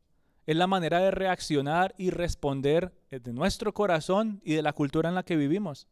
Es 0.45 0.55
la 0.55 0.67
manera 0.67 0.99
de 0.99 1.11
reaccionar 1.11 1.93
y 1.97 2.09
responder 2.09 2.93
de 3.09 3.33
nuestro 3.33 3.73
corazón 3.73 4.41
y 4.43 4.53
de 4.53 4.61
la 4.61 4.73
cultura 4.73 5.09
en 5.09 5.15
la 5.15 5.23
que 5.23 5.35
vivimos. 5.35 5.87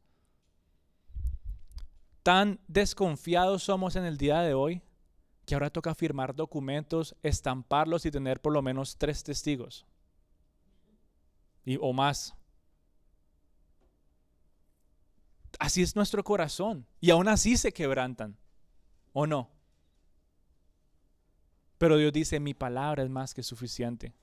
Tan 2.24 2.60
desconfiados 2.68 3.64
somos 3.64 3.96
en 3.96 4.06
el 4.06 4.18
día 4.18 4.42
de 4.42 4.54
hoy 4.54 4.82
que 5.52 5.56
ahora 5.56 5.70
toca 5.70 5.94
firmar 5.94 6.34
documentos, 6.34 7.14
estamparlos 7.24 8.06
y 8.06 8.12
tener 8.12 8.40
por 8.40 8.54
lo 8.54 8.62
menos 8.62 8.96
tres 8.98 9.22
testigos. 9.22 9.86
Y, 11.66 11.78
o 11.82 11.92
más. 11.92 12.34
Así 15.60 15.82
es 15.82 15.94
nuestro 15.94 16.24
corazón. 16.24 16.88
Y 17.02 17.10
aún 17.10 17.28
así 17.28 17.58
se 17.58 17.74
quebrantan. 17.74 18.38
¿O 19.12 19.28
no? 19.28 19.50
Pero 21.78 21.98
Dios 21.98 22.14
dice, 22.14 22.40
mi 22.40 22.54
palabra 22.54 23.04
es 23.04 23.10
más 23.10 23.34
que 23.34 23.44
suficiente. 23.44 24.14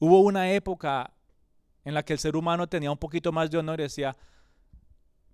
Hubo 0.00 0.18
una 0.22 0.50
época 0.50 1.12
en 1.84 1.94
la 1.94 2.04
que 2.04 2.14
el 2.14 2.18
ser 2.18 2.34
humano 2.34 2.68
tenía 2.68 2.90
un 2.90 2.98
poquito 2.98 3.30
más 3.30 3.52
de 3.52 3.58
honor 3.58 3.78
y 3.78 3.84
decía, 3.84 4.16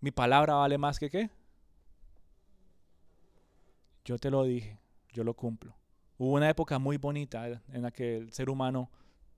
mi 0.03 0.11
palabra 0.11 0.57
vale 0.57 0.77
más 0.77 0.99
que 0.99 1.09
qué. 1.09 1.31
Yo 4.05 4.19
te 4.19 4.31
lo 4.31 4.45
dije, 4.45 4.79
yo 5.13 5.25
lo 5.25 5.35
cumplo. 5.35 5.75
Hubo 6.19 6.33
una 6.33 6.49
época 6.49 6.79
muy 6.79 6.97
bonita 6.97 7.47
en 7.73 7.83
la 7.83 7.91
que 7.91 8.17
el 8.17 8.33
ser 8.33 8.51
humano 8.51 8.91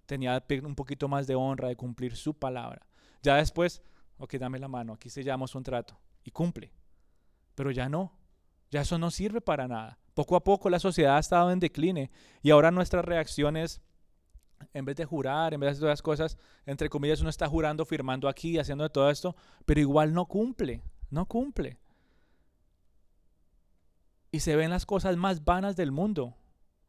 tenía 0.07 0.43
un 0.63 0.75
poquito 0.75 1.09
más 1.09 1.27
de 1.27 1.35
honra 1.35 1.69
de 1.69 1.77
cumplir 1.77 2.17
su 2.17 2.35
palabra. 2.35 2.87
Ya 3.23 3.37
después 3.37 3.83
ok, 4.19 4.35
dame 4.35 4.59
la 4.59 4.69
mano, 4.69 4.95
aquí 4.95 5.11
sellamos 5.11 5.55
un 5.55 5.63
trato 5.63 5.99
y 6.25 6.31
cumple. 6.31 6.73
Pero 7.55 7.71
ya 7.71 7.89
no, 7.89 8.13
ya 8.71 8.83
eso 8.83 8.99
no 8.99 9.11
sirve 9.11 9.41
para 9.41 9.69
nada. 9.69 9.99
Poco 10.15 10.37
a 10.37 10.45
poco 10.45 10.71
la 10.71 10.79
sociedad 10.79 11.17
ha 11.17 11.21
estado 11.21 11.51
en 11.51 11.61
decline 11.61 12.11
y 12.43 12.51
ahora 12.51 12.71
nuestra 12.71 13.03
reacción 13.03 13.57
es 13.57 13.81
en 14.73 14.87
vez 14.87 14.97
de 14.97 15.05
jurar, 15.05 15.53
en 15.53 15.61
vez 15.61 15.67
de 15.67 15.71
hacer 15.73 15.81
todas 15.81 15.93
las 15.93 16.03
cosas, 16.03 16.39
entre 16.65 16.89
comillas, 16.89 17.21
uno 17.21 17.29
está 17.29 17.47
jurando, 17.47 17.85
firmando 17.85 18.27
aquí, 18.27 18.59
haciendo 18.59 18.89
todo 18.89 19.11
esto, 19.11 19.37
pero 19.67 19.81
igual 19.81 20.15
no 20.15 20.25
cumple, 20.25 20.83
no 21.11 21.27
cumple. 21.27 21.79
Y 24.31 24.41
se 24.41 24.57
ven 24.57 24.71
las 24.71 24.87
cosas 24.87 25.17
más 25.17 25.45
vanas 25.45 25.77
del 25.77 25.93
mundo. 25.93 26.35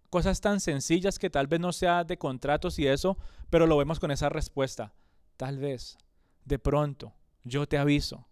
Cosas 0.10 0.42
tan 0.42 0.60
sencillas 0.60 1.20
que 1.20 1.30
tal 1.30 1.48
vez 1.48 1.60
no 1.60 1.74
sea 1.74 2.04
de 2.04 2.18
contratos 2.18 2.80
y 2.80 2.88
eso, 2.88 3.18
pero 3.50 3.68
lo 3.68 3.78
vemos 3.78 4.00
con 4.00 4.12
esa 4.12 4.30
respuesta. 4.30 4.94
Tal 5.36 5.58
vez, 5.58 5.98
de 6.46 6.60
pronto, 6.60 7.14
yo 7.44 7.68
te 7.68 7.78
aviso. 7.78 8.28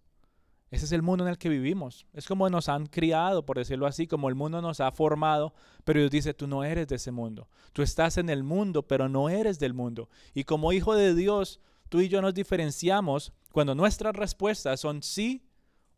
Ese 0.71 0.85
es 0.85 0.91
el 0.91 1.01
mundo 1.01 1.23
en 1.23 1.29
el 1.29 1.37
que 1.37 1.49
vivimos. 1.49 2.05
Es 2.13 2.27
como 2.27 2.49
nos 2.49 2.69
han 2.69 2.87
criado, 2.87 3.45
por 3.45 3.57
decirlo 3.57 3.85
así, 3.87 4.07
como 4.07 4.29
el 4.29 4.35
mundo 4.35 4.61
nos 4.61 4.79
ha 4.79 4.91
formado, 4.91 5.53
pero 5.83 5.99
Dios 5.99 6.11
dice, 6.11 6.33
tú 6.33 6.47
no 6.47 6.63
eres 6.63 6.87
de 6.87 6.95
ese 6.95 7.11
mundo. 7.11 7.47
Tú 7.71 7.81
estás 7.81 8.17
en 8.17 8.29
el 8.29 8.43
mundo, 8.43 8.87
pero 8.87 9.07
no 9.07 9.29
eres 9.29 9.59
del 9.59 9.73
mundo. 9.73 10.09
Y 10.33 10.43
como 10.43 10.73
hijo 10.73 10.95
de 10.95 11.13
Dios, 11.13 11.59
tú 11.89 12.01
y 12.01 12.09
yo 12.09 12.21
nos 12.21 12.33
diferenciamos 12.33 13.31
cuando 13.51 13.75
nuestras 13.75 14.15
respuestas 14.15 14.79
son 14.79 15.03
sí 15.03 15.47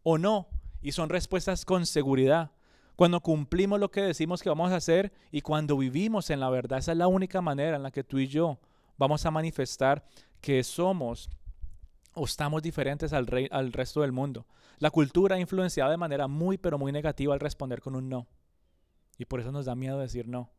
o 0.04 0.18
no, 0.18 0.50
y 0.82 0.92
son 0.92 1.10
respuestas 1.10 1.66
con 1.66 1.86
seguridad. 1.86 2.52
Cuando 2.98 3.22
cumplimos 3.22 3.80
lo 3.80 3.92
que 3.92 4.02
decimos 4.02 4.42
que 4.42 4.50
vamos 4.50 4.72
a 4.72 4.78
hacer 4.78 5.14
y 5.32 5.42
cuando 5.42 5.78
vivimos 5.78 6.32
en 6.32 6.40
la 6.40 6.50
verdad, 6.50 6.80
esa 6.80 6.94
es 6.94 6.98
la 6.98 7.08
única 7.08 7.42
manera 7.42 7.78
en 7.78 7.84
la 7.84 7.92
que 7.92 8.04
tú 8.04 8.18
y 8.18 8.26
yo 8.26 8.58
vamos 8.98 9.24
a 9.24 9.30
manifestar 9.30 10.04
que 10.42 10.64
somos 10.64 11.30
o 12.16 12.26
estamos 12.26 12.64
diferentes 12.64 13.14
al, 13.14 13.28
rey, 13.28 13.48
al 13.52 13.72
resto 13.72 14.02
del 14.02 14.14
mundo. 14.14 14.48
La 14.80 14.90
cultura 14.90 15.36
ha 15.36 15.40
influenciado 15.40 15.92
de 15.92 15.98
manera 15.98 16.28
muy, 16.28 16.58
pero 16.58 16.80
muy 16.80 16.92
negativa 16.92 17.36
al 17.36 17.40
responder 17.40 17.82
con 17.82 17.96
un 17.96 18.10
no. 18.10 18.26
Y 19.20 19.26
por 19.26 19.42
eso 19.42 19.52
nos 19.52 19.68
da 19.68 19.76
miedo 19.76 20.00
decir 20.00 20.28
no. 20.28 20.50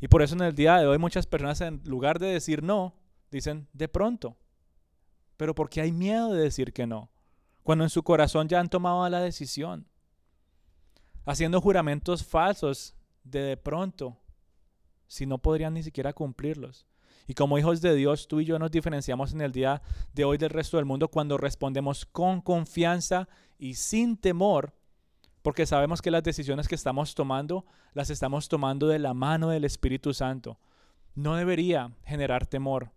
Y 0.00 0.08
por 0.08 0.22
eso 0.22 0.36
en 0.36 0.40
el 0.40 0.54
día 0.54 0.78
de 0.78 0.86
hoy 0.86 0.96
muchas 0.96 1.26
personas 1.26 1.60
en 1.60 1.82
lugar 1.84 2.18
de 2.18 2.28
decir 2.28 2.62
no, 2.62 2.94
dicen 3.30 3.68
de 3.74 3.88
pronto. 3.88 4.38
Pero 5.36 5.54
porque 5.54 5.82
hay 5.82 5.92
miedo 5.92 6.32
de 6.32 6.44
decir 6.44 6.72
que 6.72 6.86
no. 6.86 7.10
Cuando 7.62 7.84
en 7.84 7.90
su 7.90 8.02
corazón 8.02 8.48
ya 8.48 8.58
han 8.58 8.70
tomado 8.70 9.06
la 9.10 9.20
decisión. 9.20 9.86
Haciendo 11.28 11.60
juramentos 11.60 12.24
falsos 12.24 12.94
de 13.22 13.42
de 13.42 13.58
pronto, 13.58 14.16
si 15.06 15.26
no 15.26 15.36
podrían 15.36 15.74
ni 15.74 15.82
siquiera 15.82 16.14
cumplirlos. 16.14 16.86
Y 17.26 17.34
como 17.34 17.58
hijos 17.58 17.82
de 17.82 17.94
Dios, 17.94 18.28
tú 18.28 18.40
y 18.40 18.46
yo 18.46 18.58
nos 18.58 18.70
diferenciamos 18.70 19.34
en 19.34 19.42
el 19.42 19.52
día 19.52 19.82
de 20.14 20.24
hoy 20.24 20.38
del 20.38 20.48
resto 20.48 20.78
del 20.78 20.86
mundo 20.86 21.08
cuando 21.08 21.36
respondemos 21.36 22.06
con 22.06 22.40
confianza 22.40 23.28
y 23.58 23.74
sin 23.74 24.16
temor, 24.16 24.72
porque 25.42 25.66
sabemos 25.66 26.00
que 26.00 26.10
las 26.10 26.22
decisiones 26.22 26.66
que 26.66 26.76
estamos 26.76 27.14
tomando 27.14 27.66
las 27.92 28.08
estamos 28.08 28.48
tomando 28.48 28.88
de 28.88 28.98
la 28.98 29.12
mano 29.12 29.50
del 29.50 29.66
Espíritu 29.66 30.14
Santo. 30.14 30.58
No 31.14 31.36
debería 31.36 31.92
generar 32.06 32.46
temor 32.46 32.92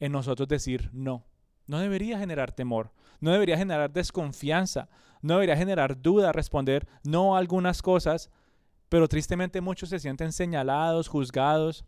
en 0.00 0.12
nosotros 0.12 0.48
decir 0.48 0.88
no. 0.94 1.26
No 1.66 1.78
debería 1.80 2.18
generar 2.18 2.52
temor, 2.52 2.92
no 3.20 3.32
debería 3.32 3.58
generar 3.58 3.92
desconfianza, 3.92 4.88
no 5.26 5.34
debería 5.34 5.56
generar 5.56 6.00
duda 6.00 6.32
responder 6.32 6.88
no 7.04 7.34
a 7.34 7.38
algunas 7.38 7.82
cosas, 7.82 8.30
pero 8.88 9.08
tristemente 9.08 9.60
muchos 9.60 9.88
se 9.88 9.98
sienten 9.98 10.32
señalados, 10.32 11.08
juzgados, 11.08 11.84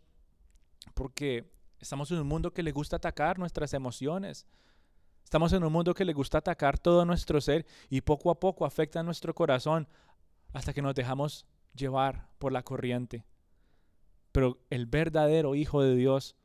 porque 0.93 1.49
Estamos 1.79 2.11
en 2.11 2.19
un 2.19 2.27
mundo 2.27 2.51
que 2.51 2.63
le 2.63 2.71
gusta 2.71 2.97
atacar 2.97 3.39
nuestras 3.39 3.73
emociones. 3.73 4.45
Estamos 5.23 5.53
en 5.53 5.63
un 5.63 5.71
mundo 5.71 5.93
que 5.93 6.05
le 6.05 6.13
gusta 6.13 6.39
atacar 6.39 6.77
todo 6.77 7.05
nuestro 7.05 7.39
ser 7.39 7.65
y 7.89 8.01
poco 8.01 8.31
a 8.31 8.39
poco 8.39 8.65
afecta 8.65 9.01
nuestro 9.01 9.33
corazón 9.33 9.87
hasta 10.53 10.73
que 10.73 10.81
nos 10.81 10.95
dejamos 10.95 11.45
llevar 11.73 12.27
por 12.37 12.51
la 12.51 12.63
corriente. 12.63 13.25
Pero 14.31 14.59
el 14.69 14.87
verdadero 14.87 15.55
Hijo 15.55 15.81
de 15.81 15.95
Dios 15.95 16.35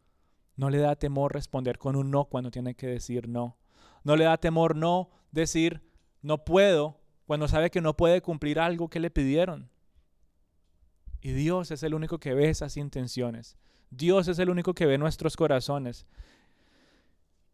no 0.57 0.71
le 0.71 0.79
da 0.79 0.95
temor 0.95 1.35
responder 1.35 1.79
con 1.79 1.97
un 1.97 2.11
no 2.11 2.27
cuando 2.27 2.51
tiene 2.51 2.77
que 2.77 2.87
decir 2.87 3.29
no. 3.29 3.59
No 4.05 4.17
le 4.17 4.25
da 4.25 4.37
temor 4.37 4.77
no 4.77 5.11
decir 5.33 5.83
no 6.25 6.43
puedo 6.43 6.99
cuando 7.27 7.49
sabe 7.49 7.71
que 7.71 7.83
no 7.83 7.97
puede 7.99 8.23
cumplir 8.23 8.59
algo 8.59 8.89
que 8.89 8.99
le 8.99 9.11
pidieron. 9.11 9.71
Y 11.21 11.33
Dios 11.33 11.71
es 11.71 11.83
el 11.83 11.93
único 11.93 12.19
que 12.19 12.33
ve 12.33 12.49
esas 12.49 12.79
intenciones. 12.79 13.59
Dios 13.91 14.27
es 14.29 14.39
el 14.39 14.49
único 14.49 14.73
que 14.75 14.87
ve 14.87 14.97
nuestros 14.97 15.37
corazones. 15.37 16.07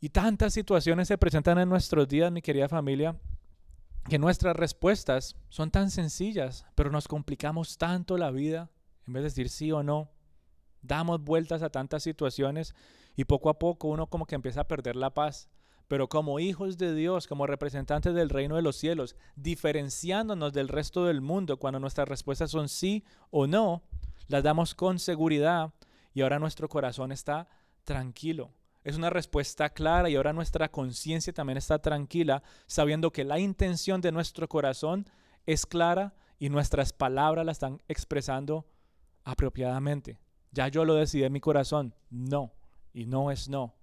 Y 0.00 0.10
tantas 0.10 0.54
situaciones 0.54 1.08
se 1.08 1.18
presentan 1.18 1.58
en 1.58 1.68
nuestros 1.68 2.06
días, 2.06 2.30
mi 2.30 2.42
querida 2.42 2.68
familia, 2.68 3.16
que 4.08 4.20
nuestras 4.20 4.54
respuestas 4.54 5.36
son 5.48 5.72
tan 5.72 5.90
sencillas, 5.90 6.64
pero 6.76 6.92
nos 6.92 7.08
complicamos 7.08 7.76
tanto 7.76 8.16
la 8.16 8.30
vida 8.30 8.70
en 9.04 9.14
vez 9.14 9.22
de 9.22 9.30
decir 9.30 9.48
sí 9.48 9.72
o 9.72 9.82
no. 9.82 10.12
Damos 10.80 11.24
vueltas 11.24 11.62
a 11.62 11.70
tantas 11.70 12.04
situaciones 12.04 12.76
y 13.16 13.24
poco 13.24 13.50
a 13.50 13.58
poco 13.58 13.88
uno 13.88 14.06
como 14.06 14.26
que 14.26 14.36
empieza 14.36 14.60
a 14.60 14.68
perder 14.68 14.94
la 14.94 15.12
paz. 15.12 15.50
Pero 15.91 16.09
como 16.09 16.38
hijos 16.38 16.78
de 16.78 16.95
Dios, 16.95 17.26
como 17.26 17.49
representantes 17.49 18.14
del 18.14 18.28
reino 18.28 18.55
de 18.55 18.62
los 18.62 18.76
cielos, 18.76 19.16
diferenciándonos 19.34 20.53
del 20.53 20.68
resto 20.68 21.05
del 21.05 21.20
mundo 21.20 21.57
cuando 21.57 21.80
nuestras 21.80 22.07
respuestas 22.07 22.53
son 22.53 22.68
sí 22.68 23.03
o 23.30 23.49
no, 23.49 23.82
las 24.28 24.45
damos 24.45 24.76
con 24.76 25.01
seguridad 25.01 25.74
y 26.14 26.20
ahora 26.20 26.38
nuestro 26.38 26.68
corazón 26.68 27.11
está 27.11 27.49
tranquilo. 27.82 28.53
Es 28.84 28.97
una 28.97 29.11
respuesta 29.11 29.70
clara 29.70 30.09
y 30.09 30.14
ahora 30.14 30.32
nuestra 30.32 30.70
conciencia 30.70 31.32
también 31.32 31.57
está 31.57 31.80
tranquila, 31.80 32.45
sabiendo 32.68 33.11
que 33.11 33.24
la 33.24 33.41
intención 33.41 34.01
de 34.01 34.12
nuestro 34.12 34.49
corazón 34.49 35.11
es 35.45 35.66
clara 35.66 36.14
y 36.38 36.51
nuestras 36.51 36.93
palabras 36.93 37.45
la 37.45 37.51
están 37.51 37.82
expresando 37.88 38.64
apropiadamente. 39.24 40.20
Ya 40.53 40.68
yo 40.68 40.84
lo 40.84 40.95
decidí 40.95 41.24
en 41.24 41.32
mi 41.32 41.41
corazón, 41.41 41.97
no, 42.11 42.53
y 42.93 43.07
no 43.07 43.32
es 43.32 43.49
no. 43.49 43.74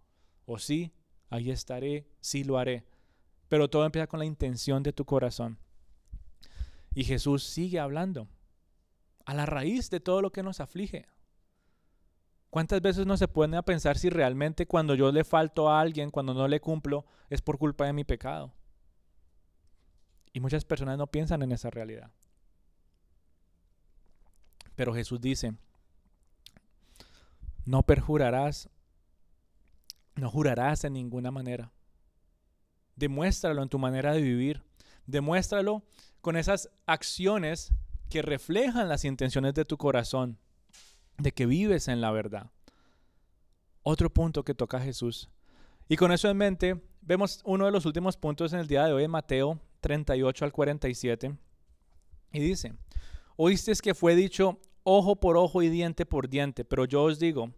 O 0.45 0.58
sí, 0.58 0.93
ahí 1.30 1.51
estaré, 1.51 2.07
sí 2.19 2.43
lo 2.43 2.57
haré. 2.57 2.86
Pero 3.49 3.69
todo 3.69 3.86
empieza 3.86 4.07
con 4.07 4.19
la 4.19 4.25
intención 4.25 4.84
de 4.84 4.93
tu 4.93 5.05
corazón. 5.05 5.57
Y 6.93 7.03
Jesús 7.03 7.43
sigue 7.43 7.80
hablando 7.80 8.28
a 9.25 9.34
la 9.34 9.45
raíz 9.45 9.89
de 9.89 9.99
todo 9.99 10.21
lo 10.21 10.32
que 10.32 10.43
nos 10.43 10.59
aflige, 10.59 11.07
¿Cuántas 12.49 12.82
veces 12.82 13.05
no 13.05 13.17
se 13.17 13.28
pone 13.28 13.57
a 13.57 13.61
pensar 13.61 13.97
si 13.97 14.09
realmente 14.09 14.65
cuando 14.65 14.95
yo 14.95 15.11
le 15.11 15.23
falto 15.23 15.69
a 15.69 15.82
alguien, 15.82 16.11
cuando 16.11 16.34
no 16.34 16.47
le 16.47 16.61
cumplo, 16.61 17.05
es 17.30 17.41
por 17.41 17.57
culpa 17.57 17.86
de 17.86 17.93
mi 17.93 18.03
pecado? 18.03 18.53
Y 20.32 20.39
muchas 20.39 20.63
personas 20.63 20.97
no 20.97 21.07
piensan 21.07 21.41
en 21.43 21.51
esa 21.51 21.69
realidad. 21.69 22.09
Pero 24.75 24.93
Jesús 24.93 25.19
dice, 25.19 25.55
no 27.65 27.84
perjurarás, 27.84 28.69
no 30.18 30.30
jurarás 30.30 30.84
en 30.84 30.93
ninguna 30.93 31.32
manera. 31.32 31.72
Demuéstralo 32.95 33.61
en 33.61 33.70
tu 33.70 33.80
manera 33.80 34.13
de 34.13 34.22
vivir. 34.22 34.63
Demuéstralo 35.05 35.84
con 36.22 36.36
esas 36.36 36.70
acciones 36.86 37.72
que 38.09 38.22
reflejan 38.22 38.89
las 38.89 39.05
intenciones 39.05 39.53
de 39.53 39.65
tu 39.65 39.78
corazón 39.78 40.38
de 41.18 41.32
que 41.32 41.45
vives 41.45 41.88
en 41.88 42.01
la 42.01 42.11
verdad. 42.11 42.51
Otro 43.84 44.09
punto 44.09 44.43
que 44.43 44.53
toca 44.53 44.80
Jesús. 44.80 45.30
Y 45.88 45.95
con 45.95 46.11
eso 46.11 46.30
en 46.30 46.38
mente, 46.38 46.82
vemos 47.01 47.41
uno 47.45 47.65
de 47.65 47.72
los 47.72 47.86
últimos 47.86 48.18
puntos 48.18 48.53
en 48.53 48.59
el 48.59 48.68
día 48.68 48.86
de 48.86 48.93
hoy, 48.93 49.07
Mateo 49.07 49.59
38 49.82 50.45
al 50.45 50.51
47. 50.51 51.38
Y 52.34 52.39
dice, 52.39 52.74
oísteis 53.36 53.82
que 53.82 53.93
fue 53.93 54.15
dicho 54.15 54.59
ojo 54.84 55.18
por 55.18 55.38
ojo 55.38 55.61
y 55.61 55.70
diente 55.70 56.05
por 56.05 56.30
diente, 56.30 56.65
pero 56.65 56.86
yo 56.86 57.03
os 57.03 57.20
digo, 57.20 57.51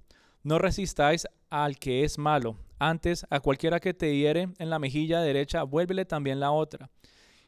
no 0.44 0.58
resistáis 0.58 1.28
al 1.50 1.78
que 1.78 2.04
es 2.04 2.18
malo. 2.18 2.56
Antes, 2.80 3.26
a 3.30 3.40
cualquiera 3.40 3.80
que 3.80 3.94
te 3.94 4.16
hiere 4.16 4.50
en 4.58 4.70
la 4.70 4.80
mejilla 4.80 5.22
derecha, 5.22 5.64
vuélvele 5.64 6.06
también 6.06 6.40
la 6.40 6.52
otra. 6.52 6.90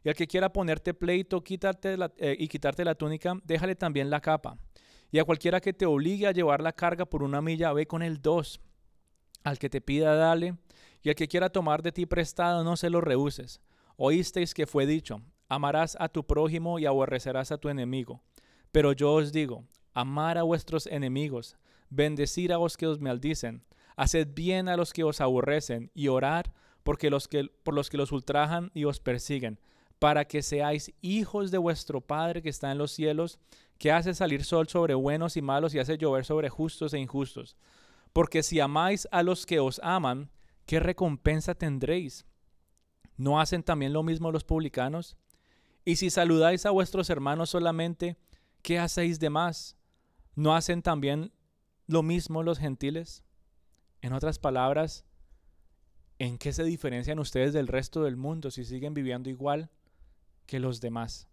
Y 0.03 0.09
al 0.09 0.15
que 0.15 0.27
quiera 0.27 0.51
ponerte 0.51 0.93
pleito 0.93 1.43
quítate 1.43 1.95
eh, 2.17 2.35
y 2.37 2.47
quitarte 2.47 2.83
la 2.83 2.95
túnica, 2.95 3.35
déjale 3.43 3.75
también 3.75 4.09
la 4.09 4.19
capa. 4.19 4.57
Y 5.11 5.19
a 5.19 5.23
cualquiera 5.23 5.61
que 5.61 5.73
te 5.73 5.85
obligue 5.85 6.27
a 6.27 6.31
llevar 6.31 6.61
la 6.61 6.73
carga 6.73 7.05
por 7.05 7.23
una 7.23 7.41
milla, 7.41 7.73
ve 7.73 7.85
con 7.85 8.01
el 8.01 8.21
dos. 8.21 8.59
Al 9.43 9.59
que 9.59 9.69
te 9.69 9.81
pida, 9.81 10.15
dale. 10.15 10.55
Y 11.03 11.09
al 11.09 11.15
que 11.15 11.27
quiera 11.27 11.49
tomar 11.49 11.81
de 11.81 11.91
ti 11.91 12.05
prestado, 12.05 12.63
no 12.63 12.77
se 12.77 12.89
lo 12.89 13.01
rehuses. 13.01 13.61
Oísteis 13.97 14.53
que 14.53 14.65
fue 14.65 14.85
dicho, 14.85 15.21
amarás 15.49 15.97
a 15.99 16.09
tu 16.09 16.25
prójimo 16.25 16.79
y 16.79 16.85
aborrecerás 16.85 17.51
a 17.51 17.57
tu 17.57 17.69
enemigo. 17.69 18.21
Pero 18.71 18.93
yo 18.93 19.13
os 19.13 19.31
digo, 19.31 19.65
amar 19.93 20.37
a 20.37 20.43
vuestros 20.43 20.87
enemigos, 20.87 21.55
bendecir 21.89 22.53
a 22.53 22.57
los 22.57 22.77
que 22.77 22.87
os 22.87 22.99
maldicen, 22.99 23.63
haced 24.01 24.29
bien 24.33 24.67
a 24.67 24.77
los 24.77 24.93
que 24.93 25.03
os 25.03 25.21
aborrecen 25.21 25.91
y 25.93 26.07
orar 26.07 26.53
porque 26.81 27.11
los 27.11 27.27
que, 27.27 27.51
por 27.63 27.75
los 27.75 27.91
que 27.91 27.97
los 27.97 28.11
ultrajan 28.11 28.71
y 28.73 28.85
os 28.85 28.99
persiguen, 28.99 29.59
para 29.99 30.25
que 30.25 30.41
seáis 30.41 30.91
hijos 31.01 31.51
de 31.51 31.59
vuestro 31.59 32.01
Padre 32.01 32.41
que 32.41 32.49
está 32.49 32.71
en 32.71 32.79
los 32.79 32.91
cielos, 32.91 33.37
que 33.77 33.91
hace 33.91 34.15
salir 34.15 34.43
sol 34.43 34.67
sobre 34.67 34.95
buenos 34.95 35.37
y 35.37 35.43
malos 35.43 35.75
y 35.75 35.79
hace 35.79 35.99
llover 35.99 36.25
sobre 36.25 36.49
justos 36.49 36.95
e 36.95 36.99
injustos. 36.99 37.55
Porque 38.11 38.41
si 38.41 38.59
amáis 38.59 39.07
a 39.11 39.21
los 39.21 39.45
que 39.45 39.59
os 39.59 39.79
aman, 39.83 40.31
¿qué 40.65 40.79
recompensa 40.79 41.53
tendréis? 41.53 42.25
¿No 43.17 43.39
hacen 43.39 43.61
también 43.61 43.93
lo 43.93 44.01
mismo 44.01 44.31
los 44.31 44.43
publicanos? 44.43 45.15
Y 45.85 45.97
si 45.97 46.09
saludáis 46.09 46.65
a 46.65 46.71
vuestros 46.71 47.11
hermanos 47.11 47.51
solamente, 47.51 48.17
¿qué 48.63 48.79
hacéis 48.79 49.19
de 49.19 49.29
más? 49.29 49.77
¿No 50.33 50.55
hacen 50.55 50.81
también 50.81 51.31
lo 51.85 52.01
mismo 52.01 52.41
los 52.41 52.57
gentiles? 52.57 53.23
En 54.01 54.13
otras 54.13 54.39
palabras, 54.39 55.05
¿en 56.17 56.37
qué 56.37 56.53
se 56.53 56.63
diferencian 56.63 57.19
ustedes 57.19 57.53
del 57.53 57.67
resto 57.67 58.03
del 58.03 58.17
mundo 58.17 58.49
si 58.49 58.65
siguen 58.65 58.93
viviendo 58.93 59.29
igual 59.29 59.69
que 60.47 60.59
los 60.59 60.81
demás? 60.81 61.27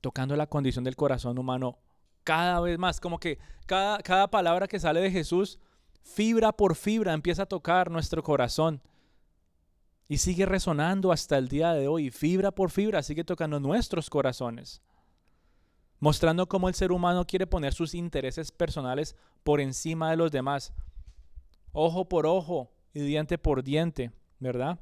Tocando 0.00 0.36
la 0.36 0.46
condición 0.46 0.84
del 0.84 0.96
corazón 0.96 1.38
humano 1.38 1.78
cada 2.24 2.60
vez 2.60 2.78
más, 2.78 3.00
como 3.00 3.18
que 3.18 3.38
cada, 3.66 3.98
cada 3.98 4.30
palabra 4.30 4.68
que 4.68 4.78
sale 4.78 5.00
de 5.00 5.10
Jesús, 5.10 5.58
fibra 6.02 6.52
por 6.52 6.76
fibra, 6.76 7.14
empieza 7.14 7.42
a 7.42 7.46
tocar 7.46 7.90
nuestro 7.90 8.22
corazón. 8.22 8.82
Y 10.08 10.18
sigue 10.18 10.44
resonando 10.44 11.10
hasta 11.10 11.38
el 11.38 11.48
día 11.48 11.72
de 11.72 11.88
hoy, 11.88 12.10
fibra 12.10 12.50
por 12.50 12.70
fibra, 12.70 13.02
sigue 13.02 13.24
tocando 13.24 13.58
nuestros 13.58 14.10
corazones 14.10 14.82
mostrando 16.02 16.48
cómo 16.48 16.68
el 16.68 16.74
ser 16.74 16.90
humano 16.90 17.24
quiere 17.24 17.46
poner 17.46 17.74
sus 17.74 17.94
intereses 17.94 18.50
personales 18.50 19.14
por 19.44 19.60
encima 19.60 20.10
de 20.10 20.16
los 20.16 20.32
demás. 20.32 20.72
Ojo 21.70 22.08
por 22.08 22.26
ojo 22.26 22.72
y 22.92 23.02
diente 23.02 23.38
por 23.38 23.62
diente, 23.62 24.10
¿verdad? 24.40 24.80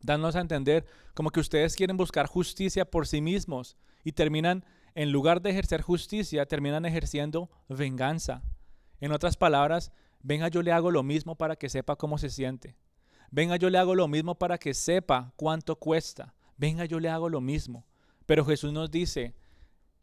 Dándonos 0.00 0.34
a 0.34 0.40
entender 0.40 0.84
como 1.14 1.30
que 1.30 1.38
ustedes 1.38 1.76
quieren 1.76 1.96
buscar 1.96 2.26
justicia 2.26 2.84
por 2.84 3.06
sí 3.06 3.20
mismos 3.20 3.76
y 4.02 4.10
terminan, 4.10 4.64
en 4.96 5.12
lugar 5.12 5.42
de 5.42 5.50
ejercer 5.50 5.80
justicia, 5.80 6.44
terminan 6.44 6.86
ejerciendo 6.86 7.48
venganza. 7.68 8.42
En 8.98 9.12
otras 9.12 9.36
palabras, 9.36 9.92
venga 10.22 10.48
yo 10.48 10.62
le 10.62 10.72
hago 10.72 10.90
lo 10.90 11.04
mismo 11.04 11.36
para 11.36 11.54
que 11.54 11.68
sepa 11.68 11.94
cómo 11.94 12.18
se 12.18 12.30
siente. 12.30 12.74
Venga 13.30 13.54
yo 13.54 13.70
le 13.70 13.78
hago 13.78 13.94
lo 13.94 14.08
mismo 14.08 14.34
para 14.34 14.58
que 14.58 14.74
sepa 14.74 15.32
cuánto 15.36 15.76
cuesta. 15.76 16.34
Venga 16.56 16.84
yo 16.84 16.98
le 16.98 17.10
hago 17.10 17.28
lo 17.28 17.40
mismo. 17.40 17.86
Pero 18.26 18.44
Jesús 18.44 18.72
nos 18.72 18.90
dice, 18.90 19.36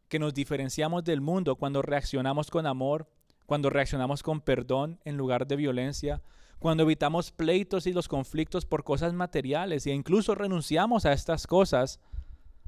que 0.07 0.19
nos 0.19 0.33
diferenciamos 0.33 1.03
del 1.03 1.21
mundo 1.21 1.55
cuando 1.55 1.81
reaccionamos 1.81 2.49
con 2.49 2.65
amor, 2.65 3.09
cuando 3.45 3.69
reaccionamos 3.69 4.23
con 4.23 4.41
perdón 4.41 4.99
en 5.05 5.17
lugar 5.17 5.47
de 5.47 5.55
violencia, 5.55 6.21
cuando 6.59 6.83
evitamos 6.83 7.31
pleitos 7.31 7.87
y 7.87 7.93
los 7.93 8.07
conflictos 8.07 8.65
por 8.65 8.83
cosas 8.83 9.13
materiales 9.13 9.85
e 9.85 9.91
incluso 9.91 10.35
renunciamos 10.35 11.05
a 11.05 11.13
estas 11.13 11.45
cosas 11.45 11.99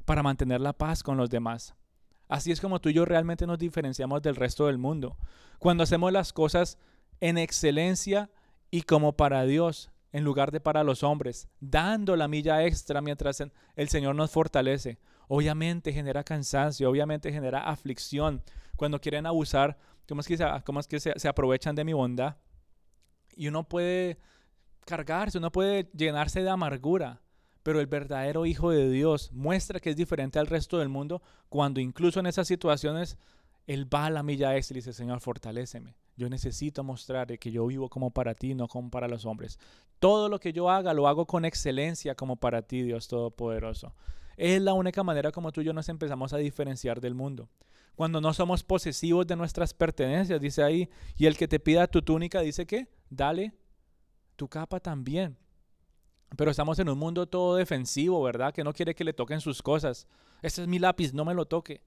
para 0.05 0.23
mantener 0.23 0.61
la 0.61 0.73
paz 0.73 1.03
con 1.03 1.17
los 1.17 1.29
demás. 1.29 1.75
Así 2.27 2.51
es 2.51 2.61
como 2.61 2.79
tú 2.79 2.89
y 2.89 2.93
yo 2.93 3.05
realmente 3.05 3.47
nos 3.47 3.57
diferenciamos 3.57 4.21
del 4.21 4.35
resto 4.35 4.67
del 4.67 4.77
mundo. 4.77 5.17
Cuando 5.57 5.83
hacemos 5.83 6.11
las 6.11 6.31
cosas 6.31 6.77
en 7.19 7.37
excelencia 7.37 8.29
y 8.69 8.83
como 8.83 9.13
para 9.13 9.43
Dios, 9.45 9.91
en 10.11 10.23
lugar 10.23 10.51
de 10.51 10.59
para 10.59 10.83
los 10.83 11.03
hombres, 11.03 11.47
dando 11.59 12.15
la 12.15 12.27
milla 12.27 12.63
extra 12.65 13.01
mientras 13.01 13.43
el 13.75 13.89
Señor 13.89 14.15
nos 14.15 14.31
fortalece 14.31 14.99
obviamente 15.29 15.93
genera 15.93 16.23
cansancio, 16.23 16.89
obviamente 16.89 17.31
genera 17.31 17.69
aflicción. 17.69 18.41
Cuando 18.75 18.99
quieren 18.99 19.27
abusar, 19.27 19.77
¿cómo 20.07 20.21
es 20.21 20.87
que, 20.87 20.99
se, 20.99 21.27
aprovechan 21.27 21.75
de 21.75 21.85
mi 21.85 21.93
bondad? 21.93 22.37
Y 23.35 23.47
uno 23.47 23.63
puede 23.63 24.17
cargarse, 24.85 25.37
uno 25.37 25.51
puede 25.51 25.89
llenarse 25.93 26.41
de 26.41 26.49
amargura. 26.49 27.21
Pero 27.61 27.79
el 27.79 27.87
verdadero 27.87 28.45
Hijo 28.45 28.71
de 28.71 28.89
Dios 28.89 29.31
muestra 29.31 29.79
que 29.79 29.91
es 29.91 29.95
diferente 29.95 30.39
al 30.39 30.47
resto 30.47 30.79
del 30.79 30.89
mundo 30.89 31.21
cuando 31.47 31.79
incluso 31.79 32.19
en 32.19 32.25
esas 32.25 32.47
situaciones 32.47 33.17
Él 33.67 33.93
va 33.93 34.07
a 34.07 34.09
la 34.09 34.23
milla 34.23 34.55
extra 34.55 34.75
y 34.75 34.79
dice, 34.81 34.93
Señor, 34.93 35.19
fortaléceme. 35.19 35.95
Yo 36.15 36.27
necesito 36.27 36.83
mostrar 36.83 37.37
que 37.37 37.51
yo 37.51 37.67
vivo 37.67 37.87
como 37.87 38.09
para 38.11 38.33
ti, 38.33 38.55
no 38.55 38.67
como 38.67 38.89
para 38.89 39.07
los 39.07 39.25
hombres. 39.25 39.59
Todo 39.99 40.27
lo 40.27 40.39
que 40.39 40.53
yo 40.53 40.71
haga 40.71 40.93
lo 40.93 41.07
hago 41.07 41.27
con 41.27 41.45
excelencia 41.45 42.15
como 42.15 42.37
para 42.37 42.63
ti, 42.63 42.81
Dios 42.81 43.07
Todopoderoso. 43.07 43.93
Es 44.39 44.61
la 44.61 44.71
única 44.71 45.03
manera 45.03 45.33
como 45.33 45.51
tú 45.51 45.59
y 45.59 45.65
yo 45.65 45.73
nos 45.73 45.89
empezamos 45.89 46.31
a 46.31 46.37
diferenciar 46.37 47.01
del 47.01 47.13
mundo. 47.13 47.49
Cuando 47.95 48.21
no 48.21 48.33
somos 48.33 48.63
posesivos 48.63 49.27
de 49.27 49.35
nuestras 49.35 49.73
pertenencias, 49.73 50.39
dice 50.39 50.63
ahí, 50.63 50.89
y 51.17 51.25
el 51.25 51.35
que 51.35 51.49
te 51.49 51.59
pida 51.59 51.87
tu 51.87 52.01
túnica, 52.01 52.39
dice 52.39 52.65
que, 52.65 52.87
dale 53.09 53.53
tu 54.37 54.47
capa 54.47 54.79
también. 54.79 55.37
Pero 56.37 56.51
estamos 56.51 56.79
en 56.79 56.87
un 56.87 56.97
mundo 56.97 57.27
todo 57.27 57.57
defensivo, 57.57 58.23
¿verdad? 58.23 58.53
Que 58.53 58.63
no 58.63 58.71
quiere 58.71 58.95
que 58.95 59.03
le 59.03 59.11
toquen 59.11 59.41
sus 59.41 59.61
cosas. 59.61 60.07
Ese 60.41 60.61
es 60.61 60.69
mi 60.69 60.79
lápiz, 60.79 61.13
no 61.13 61.25
me 61.25 61.33
lo 61.33 61.45
toque. 61.45 61.81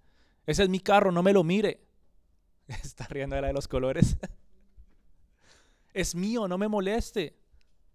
Ese 0.44 0.64
es 0.64 0.68
mi 0.68 0.80
carro, 0.80 1.10
no 1.10 1.22
me 1.22 1.32
lo 1.32 1.44
mire. 1.44 1.80
Está 2.68 3.06
riendo 3.06 3.34
de 3.34 3.40
la 3.40 3.48
de 3.48 3.54
los 3.54 3.66
colores. 3.66 4.18
es 5.94 6.14
mío, 6.14 6.46
no 6.48 6.58
me 6.58 6.68
moleste. 6.68 7.34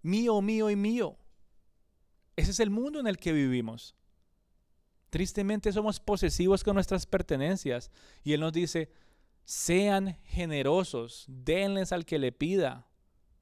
Mío, 0.02 0.42
mío 0.42 0.72
y 0.72 0.76
mío. 0.76 1.16
Ese 2.36 2.50
es 2.50 2.60
el 2.60 2.72
mundo 2.72 3.00
en 3.00 3.06
el 3.06 3.18
que 3.18 3.34
vivimos. 3.34 3.94
Tristemente 5.10 5.72
somos 5.72 6.00
posesivos 6.00 6.64
con 6.64 6.76
nuestras 6.76 7.06
pertenencias. 7.06 7.92
Y 8.24 8.34
Él 8.34 8.42
nos 8.42 8.54
dice, 8.54 8.92
sean 9.46 10.18
generosos, 10.24 11.26
denles 11.28 11.92
al 11.92 12.06
que 12.06 12.20
le 12.20 12.32
pida, 12.32 12.88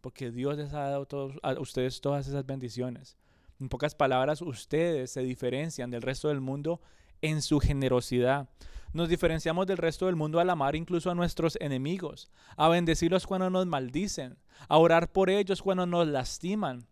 porque 0.02 0.32
Dios 0.32 0.58
les 0.58 0.74
ha 0.74 0.90
dado 0.90 1.40
a 1.42 1.60
ustedes 1.60 2.00
todas 2.02 2.28
esas 2.28 2.46
bendiciones. 2.46 3.18
En 3.60 3.70
pocas 3.70 3.96
palabras, 3.96 4.42
ustedes 4.42 5.12
se 5.12 5.22
diferencian 5.22 5.90
del 5.90 6.02
resto 6.02 6.28
del 6.28 6.42
mundo 6.42 6.82
en 7.22 7.42
su 7.42 7.60
generosidad. 7.60 8.50
Nos 8.94 9.10
diferenciamos 9.10 9.66
del 9.66 9.78
resto 9.78 10.06
del 10.06 10.16
mundo 10.16 10.40
al 10.40 10.50
amar 10.50 10.76
incluso 10.76 11.10
a 11.10 11.16
nuestros 11.16 11.58
enemigos, 11.60 12.30
a 12.56 12.70
bendecirlos 12.70 13.26
cuando 13.26 13.50
nos 13.50 13.66
maldicen, 13.66 14.38
a 14.68 14.78
orar 14.78 15.12
por 15.12 15.30
ellos 15.30 15.62
cuando 15.62 15.86
nos 15.86 16.08
lastiman, 16.08 16.88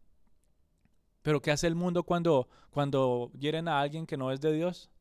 pero 1.24 1.42
¿qué 1.42 1.52
hace 1.52 1.68
el 1.68 1.76
mundo 1.76 2.04
cuando, 2.04 2.48
cuando 2.70 3.32
hieren 3.40 3.68
a 3.68 3.80
alguien 3.80 4.06
que 4.06 4.18
no 4.18 4.32
es 4.32 4.42
de 4.42 4.52
Dios? 4.52 4.92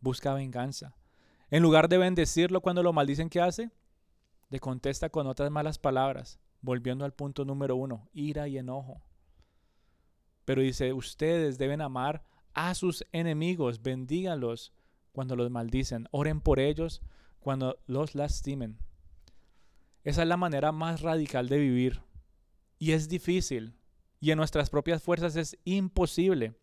Busca 0.00 0.34
venganza. 0.34 0.94
En 1.50 1.62
lugar 1.62 1.88
de 1.88 1.98
bendecirlo 1.98 2.60
cuando 2.60 2.82
lo 2.82 2.92
maldicen, 2.92 3.30
¿qué 3.30 3.40
hace? 3.40 3.70
Le 4.50 4.60
contesta 4.60 5.08
con 5.08 5.26
otras 5.26 5.50
malas 5.50 5.78
palabras, 5.78 6.38
volviendo 6.60 7.04
al 7.04 7.14
punto 7.14 7.44
número 7.46 7.76
uno, 7.76 8.08
ira 8.12 8.46
y 8.46 8.58
enojo. 8.58 9.02
Pero 10.44 10.60
dice, 10.60 10.92
ustedes 10.92 11.56
deben 11.56 11.80
amar 11.80 12.24
a 12.52 12.74
sus 12.74 13.06
enemigos, 13.12 13.82
bendíganlos 13.82 14.72
cuando 15.12 15.34
los 15.34 15.50
maldicen, 15.50 16.08
oren 16.10 16.40
por 16.40 16.60
ellos 16.60 17.00
cuando 17.40 17.78
los 17.86 18.14
lastimen. 18.14 18.78
Esa 20.02 20.22
es 20.22 20.28
la 20.28 20.36
manera 20.36 20.72
más 20.72 21.00
radical 21.00 21.48
de 21.48 21.58
vivir. 21.58 22.02
Y 22.78 22.92
es 22.92 23.08
difícil, 23.08 23.78
y 24.24 24.30
en 24.30 24.38
nuestras 24.38 24.70
propias 24.70 25.02
fuerzas 25.02 25.36
es 25.36 25.58
imposible. 25.64 26.54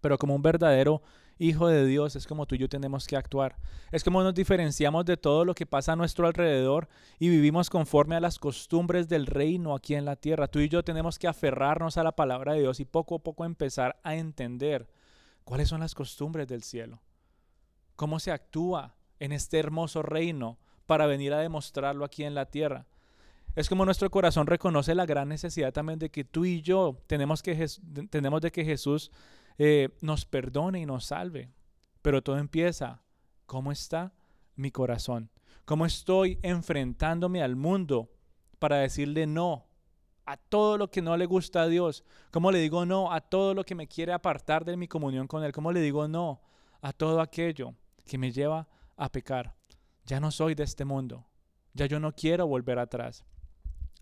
Pero 0.00 0.16
como 0.16 0.36
un 0.36 0.42
verdadero 0.42 1.02
hijo 1.36 1.66
de 1.66 1.84
Dios 1.84 2.14
es 2.14 2.24
como 2.24 2.46
tú 2.46 2.54
y 2.54 2.58
yo 2.58 2.68
tenemos 2.68 3.08
que 3.08 3.16
actuar. 3.16 3.56
Es 3.90 4.04
como 4.04 4.22
nos 4.22 4.32
diferenciamos 4.32 5.04
de 5.04 5.16
todo 5.16 5.44
lo 5.44 5.56
que 5.56 5.66
pasa 5.66 5.94
a 5.94 5.96
nuestro 5.96 6.28
alrededor 6.28 6.88
y 7.18 7.30
vivimos 7.30 7.68
conforme 7.68 8.14
a 8.14 8.20
las 8.20 8.38
costumbres 8.38 9.08
del 9.08 9.26
reino 9.26 9.74
aquí 9.74 9.96
en 9.96 10.04
la 10.04 10.14
tierra. 10.14 10.46
Tú 10.46 10.60
y 10.60 10.68
yo 10.68 10.84
tenemos 10.84 11.18
que 11.18 11.26
aferrarnos 11.26 11.96
a 11.96 12.04
la 12.04 12.12
palabra 12.12 12.52
de 12.52 12.60
Dios 12.60 12.78
y 12.78 12.84
poco 12.84 13.16
a 13.16 13.22
poco 13.24 13.44
empezar 13.44 13.98
a 14.04 14.14
entender 14.14 14.88
cuáles 15.42 15.68
son 15.68 15.80
las 15.80 15.96
costumbres 15.96 16.46
del 16.46 16.62
cielo. 16.62 17.02
Cómo 17.96 18.20
se 18.20 18.30
actúa 18.30 18.94
en 19.18 19.32
este 19.32 19.58
hermoso 19.58 20.02
reino 20.02 20.60
para 20.86 21.06
venir 21.06 21.34
a 21.34 21.40
demostrarlo 21.40 22.04
aquí 22.04 22.22
en 22.22 22.36
la 22.36 22.46
tierra. 22.46 22.86
Es 23.58 23.68
como 23.68 23.84
nuestro 23.84 24.08
corazón 24.08 24.46
reconoce 24.46 24.94
la 24.94 25.04
gran 25.04 25.28
necesidad 25.28 25.72
también 25.72 25.98
de 25.98 26.12
que 26.12 26.22
tú 26.22 26.44
y 26.44 26.62
yo 26.62 27.02
tenemos, 27.08 27.42
que, 27.42 27.66
tenemos 28.08 28.40
de 28.40 28.52
que 28.52 28.64
Jesús 28.64 29.10
eh, 29.58 29.88
nos 30.00 30.24
perdone 30.26 30.78
y 30.78 30.86
nos 30.86 31.06
salve. 31.06 31.50
Pero 32.00 32.22
todo 32.22 32.38
empieza, 32.38 33.02
¿cómo 33.46 33.72
está 33.72 34.12
mi 34.54 34.70
corazón? 34.70 35.32
¿Cómo 35.64 35.86
estoy 35.86 36.38
enfrentándome 36.42 37.42
al 37.42 37.56
mundo 37.56 38.12
para 38.60 38.76
decirle 38.76 39.26
no 39.26 39.66
a 40.24 40.36
todo 40.36 40.78
lo 40.78 40.92
que 40.92 41.02
no 41.02 41.16
le 41.16 41.26
gusta 41.26 41.62
a 41.62 41.66
Dios? 41.66 42.04
¿Cómo 42.30 42.52
le 42.52 42.60
digo 42.60 42.86
no 42.86 43.12
a 43.12 43.20
todo 43.20 43.54
lo 43.54 43.64
que 43.64 43.74
me 43.74 43.88
quiere 43.88 44.12
apartar 44.12 44.64
de 44.64 44.76
mi 44.76 44.86
comunión 44.86 45.26
con 45.26 45.42
Él? 45.42 45.50
¿Cómo 45.50 45.72
le 45.72 45.80
digo 45.80 46.06
no 46.06 46.42
a 46.80 46.92
todo 46.92 47.20
aquello 47.20 47.74
que 48.06 48.18
me 48.18 48.30
lleva 48.30 48.68
a 48.96 49.10
pecar? 49.10 49.56
Ya 50.04 50.20
no 50.20 50.30
soy 50.30 50.54
de 50.54 50.62
este 50.62 50.84
mundo. 50.84 51.26
Ya 51.74 51.86
yo 51.86 51.98
no 51.98 52.14
quiero 52.14 52.46
volver 52.46 52.78
atrás. 52.78 53.24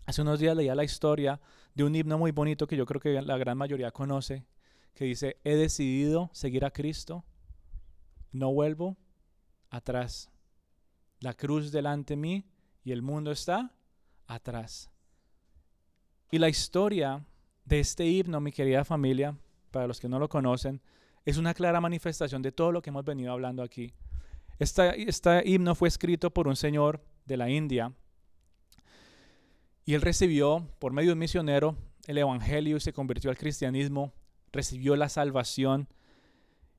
Hace 0.07 0.21
unos 0.21 0.39
días 0.39 0.55
leía 0.55 0.73
la 0.73 0.85
historia 0.85 1.41
de 1.75 1.83
un 1.83 1.93
himno 1.93 2.17
muy 2.17 2.31
bonito 2.31 2.65
que 2.65 2.77
yo 2.77 2.85
creo 2.85 3.01
que 3.01 3.21
la 3.21 3.37
gran 3.37 3.57
mayoría 3.57 3.91
conoce, 3.91 4.45
que 4.93 5.03
dice, 5.03 5.35
he 5.43 5.55
decidido 5.55 6.29
seguir 6.31 6.63
a 6.63 6.71
Cristo, 6.71 7.25
no 8.31 8.53
vuelvo 8.53 8.95
atrás. 9.69 10.29
La 11.19 11.33
cruz 11.33 11.73
delante 11.73 12.13
de 12.13 12.21
mí 12.21 12.45
y 12.85 12.93
el 12.93 13.01
mundo 13.01 13.31
está 13.31 13.75
atrás. 14.27 14.89
Y 16.31 16.39
la 16.39 16.47
historia 16.47 17.25
de 17.65 17.81
este 17.81 18.05
himno, 18.05 18.39
mi 18.39 18.53
querida 18.53 18.85
familia, 18.85 19.37
para 19.71 19.87
los 19.87 19.99
que 19.99 20.07
no 20.07 20.19
lo 20.19 20.29
conocen, 20.29 20.81
es 21.25 21.35
una 21.35 21.53
clara 21.53 21.81
manifestación 21.81 22.41
de 22.41 22.53
todo 22.53 22.71
lo 22.71 22.81
que 22.81 22.91
hemos 22.91 23.03
venido 23.03 23.33
hablando 23.33 23.61
aquí. 23.61 23.93
este 24.57 25.41
himno 25.45 25.75
fue 25.75 25.89
escrito 25.89 26.33
por 26.33 26.47
un 26.47 26.55
señor 26.55 27.03
de 27.25 27.35
la 27.35 27.49
India 27.49 27.91
y 29.87 29.93
él 29.93 30.01
recibió, 30.01 30.67
por 30.79 30.91
medio 30.91 31.11
de 31.11 31.13
un 31.13 31.19
misionero, 31.19 31.77
el 32.07 32.17
Evangelio 32.17 32.75
y 32.75 32.81
se 32.81 32.91
convirtió 32.91 33.29
al 33.29 33.37
cristianismo, 33.37 34.11
recibió 34.51 34.97
la 34.97 35.07
salvación. 35.07 35.87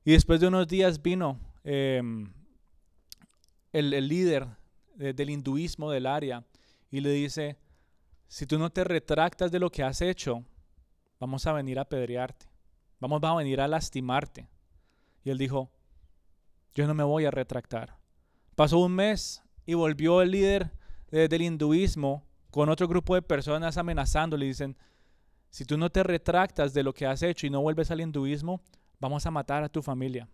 Y 0.05 0.11
después 0.11 0.39
de 0.39 0.47
unos 0.47 0.67
días 0.67 1.01
vino 1.01 1.39
em, 1.63 2.31
el, 3.73 4.07
líder 4.07 4.45
del 4.93 5.31
hinduismo 5.31 5.89
del 5.89 6.05
área 6.05 6.45
y 6.91 6.99
le 6.99 7.09
dice, 7.09 7.57
si 8.27 8.45
tú 8.45 8.59
no 8.59 8.69
te 8.69 8.83
retractas 8.83 9.51
de 9.51 9.57
lo 9.57 9.71
que 9.71 9.81
has 9.81 10.01
hecho, 10.01 10.45
vamos 11.19 11.47
a 11.47 11.53
venir 11.53 11.79
a 11.79 11.83
apedrearte, 11.83 12.45
vamos 12.99 13.23
a 13.23 13.33
venir 13.33 13.59
a 13.59 13.67
lastimarte. 13.67 14.47
Y 15.23 15.31
él 15.31 15.39
dijo, 15.39 15.71
yo 16.75 16.85
no 16.85 16.93
me 16.93 17.03
voy 17.03 17.25
a 17.25 17.31
retractar. 17.31 17.97
Pasó 18.55 18.77
un 18.77 18.93
mes 18.93 19.41
y 19.65 19.73
volvió 19.73 20.21
el 20.21 20.29
líder 20.29 20.71
del 21.09 21.41
hinduismo 21.41 22.28
con 22.51 22.69
otro 22.69 22.87
grupo 22.87 23.15
de 23.15 23.21
personas 23.21 23.77
amenazándole. 23.77 24.45
Dicen, 24.45 24.77
si 25.49 25.65
tú 25.65 25.77
no 25.77 25.89
te 25.89 26.03
retractas 26.03 26.73
de 26.73 26.83
lo 26.83 26.93
que 26.93 27.05
has 27.05 27.21
hecho 27.23 27.47
y 27.47 27.49
no 27.49 27.61
vuelves 27.61 27.91
al 27.91 28.01
hinduismo, 28.01 28.61
vamos 28.99 29.25
a 29.25 29.31
matar 29.31 29.63
a 29.63 29.69
tu 29.69 29.81
familia. 29.81 30.27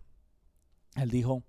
Él 0.94 1.10
dijo, 1.10 1.42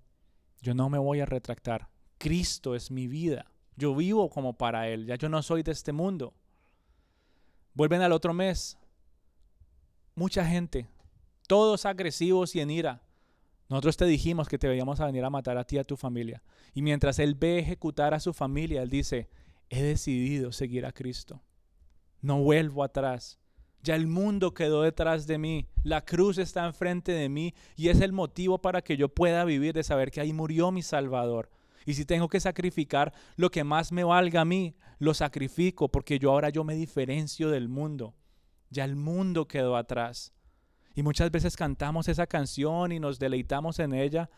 yo 0.60 0.74
no 0.74 0.88
me 0.88 0.98
voy 0.98 1.20
a 1.20 1.26
retractar. 1.26 1.88
Cristo 2.18 2.74
es 2.74 2.90
mi 2.90 3.06
vida. 3.06 3.50
Yo 3.76 3.94
vivo 3.94 4.28
como 4.28 4.54
para 4.54 4.88
Él. 4.88 5.06
Ya 5.06 5.14
yo 5.14 5.28
no 5.28 5.42
soy 5.42 5.62
de 5.62 5.72
este 5.72 5.92
mundo. 5.92 6.34
Vuelven 7.74 8.02
al 8.02 8.12
otro 8.12 8.34
mes. 8.34 8.76
Mucha 10.14 10.44
gente. 10.44 10.88
Todos 11.46 11.86
agresivos 11.86 12.54
y 12.56 12.60
en 12.60 12.70
ira. 12.70 13.02
Nosotros 13.68 13.96
te 13.96 14.06
dijimos 14.06 14.48
que 14.48 14.58
te 14.58 14.66
veíamos 14.66 14.98
a 15.00 15.06
venir 15.06 15.24
a 15.24 15.30
matar 15.30 15.58
a 15.58 15.64
ti 15.64 15.76
y 15.76 15.78
a 15.78 15.84
tu 15.84 15.96
familia. 15.96 16.42
Y 16.74 16.82
mientras 16.82 17.18
Él 17.18 17.34
ve 17.34 17.58
ejecutar 17.58 18.14
a 18.14 18.20
su 18.20 18.32
familia, 18.32 18.82
Él 18.82 18.90
dice, 18.90 19.28
he 19.70 19.82
decidido 19.82 20.52
seguir 20.52 20.86
a 20.86 20.92
Cristo. 20.92 21.42
No 22.20 22.42
vuelvo 22.42 22.82
atrás. 22.82 23.38
Ya 23.82 23.94
el 23.94 24.08
mundo 24.08 24.54
quedó 24.54 24.82
detrás 24.82 25.26
de 25.26 25.38
mí, 25.38 25.66
la 25.84 26.04
cruz 26.04 26.38
está 26.38 26.66
enfrente 26.66 27.12
de 27.12 27.28
mí 27.28 27.54
y 27.76 27.88
es 27.88 28.00
el 28.00 28.12
motivo 28.12 28.58
para 28.58 28.82
que 28.82 28.96
yo 28.96 29.08
pueda 29.08 29.44
vivir 29.44 29.72
de 29.72 29.84
saber 29.84 30.10
que 30.10 30.20
ahí 30.20 30.32
murió 30.32 30.72
mi 30.72 30.82
Salvador. 30.82 31.50
Y 31.86 31.94
si 31.94 32.04
tengo 32.04 32.28
que 32.28 32.40
sacrificar 32.40 33.14
lo 33.36 33.50
que 33.50 33.64
más 33.64 33.92
me 33.92 34.04
valga 34.04 34.40
a 34.40 34.44
mí, 34.44 34.74
lo 34.98 35.14
sacrifico 35.14 35.88
porque 35.88 36.18
yo 36.18 36.32
ahora 36.32 36.50
yo 36.50 36.64
me 36.64 36.74
diferencio 36.74 37.50
del 37.50 37.68
mundo. 37.68 38.14
Ya 38.68 38.84
el 38.84 38.96
mundo 38.96 39.46
quedó 39.46 39.76
atrás. 39.76 40.32
Y 40.94 41.02
muchas 41.02 41.30
veces 41.30 41.56
cantamos 41.56 42.08
esa 42.08 42.26
canción 42.26 42.90
y 42.90 42.98
nos 42.98 43.20
deleitamos 43.20 43.78
en 43.78 43.94
ella, 43.94 44.28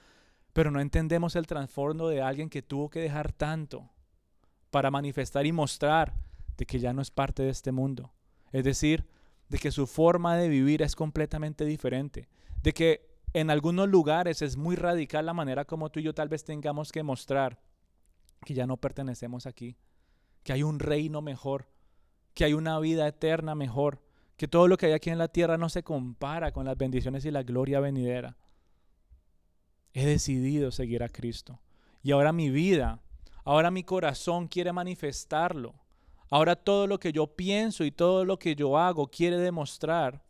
pero 0.53 0.70
no 0.70 0.81
entendemos 0.81 1.35
el 1.35 1.47
trasfondo 1.47 2.09
de 2.09 2.20
alguien 2.20 2.51
que 2.51 2.61
tuvo 2.61 2.91
que 2.91 3.01
dejar 3.01 3.33
tanto 3.33 3.91
para 4.71 4.91
manifestar 4.91 5.47
y 5.47 5.53
mostrar 5.53 6.14
de 6.57 6.66
que 6.66 6.79
ya 6.79 6.93
no 6.93 7.03
es 7.03 7.11
parte 7.11 7.43
de 7.43 7.51
este 7.51 7.73
mundo. 7.73 8.12
Es 8.53 8.64
decir, 8.64 9.07
de 9.49 9.59
que 9.59 9.71
su 9.71 9.87
forma 9.87 10.37
de 10.37 10.49
vivir 10.49 10.83
es 10.83 10.95
completamente 10.95 11.64
diferente, 11.64 12.29
de 12.62 12.73
que 12.73 13.11
en 13.33 13.51
algunos 13.51 13.89
lugares 13.89 14.43
es 14.43 14.57
muy 14.57 14.77
radical 14.77 15.27
la 15.27 15.35
manera 15.35 15.64
como 15.64 15.91
tú 15.91 16.01
y 16.01 16.05
yo 16.05 16.14
tal 16.14 16.29
vez 16.29 16.45
tengamos 16.45 16.93
que 16.93 17.03
mostrar 17.03 17.61
que 18.45 18.55
ya 18.55 18.66
no 18.66 18.77
pertenecemos 18.77 19.47
aquí, 19.47 19.77
que 20.43 20.53
hay 20.53 20.62
un 20.62 20.79
reino 20.79 21.21
mejor, 21.21 21.68
que 22.35 22.45
hay 22.45 22.55
una 22.55 22.79
vida 22.79 23.07
eterna 23.07 23.55
mejor, 23.55 24.03
que 24.37 24.49
todo 24.49 24.68
lo 24.68 24.77
que 24.77 24.87
hay 24.87 24.93
aquí 24.93 25.11
en 25.11 25.18
la 25.18 25.29
tierra 25.29 25.59
no 25.59 25.68
se 25.68 25.83
compara 25.83 26.53
con 26.53 26.64
las 26.64 26.79
bendiciones 26.79 27.25
y 27.25 27.31
la 27.31 27.43
gloria 27.43 27.81
venidera. 27.81 28.37
He 29.93 30.07
decidido 30.07 30.71
seguir 30.71 31.03
a 31.03 31.09
Cristo. 31.09 31.61
Y 32.03 32.12
ahora 32.12 32.33
mi 32.33 32.49
vida, 32.49 33.03
ahora 33.45 33.70
mi 33.70 33.84
corazón 33.84 34.49
quiere 34.49 34.72
manifestarlo. 34.72 35.74
Ahora 36.30 36.55
todo 36.57 36.86
lo 36.86 36.99
que 36.99 37.12
yo 37.12 37.26
pienso 37.26 37.84
y 37.84 37.91
todo 37.91 38.24
lo 38.24 38.38
que 38.38 38.55
yo 38.55 38.78
hago 38.78 39.09
quiere 39.09 39.36
demostrar 39.36 40.22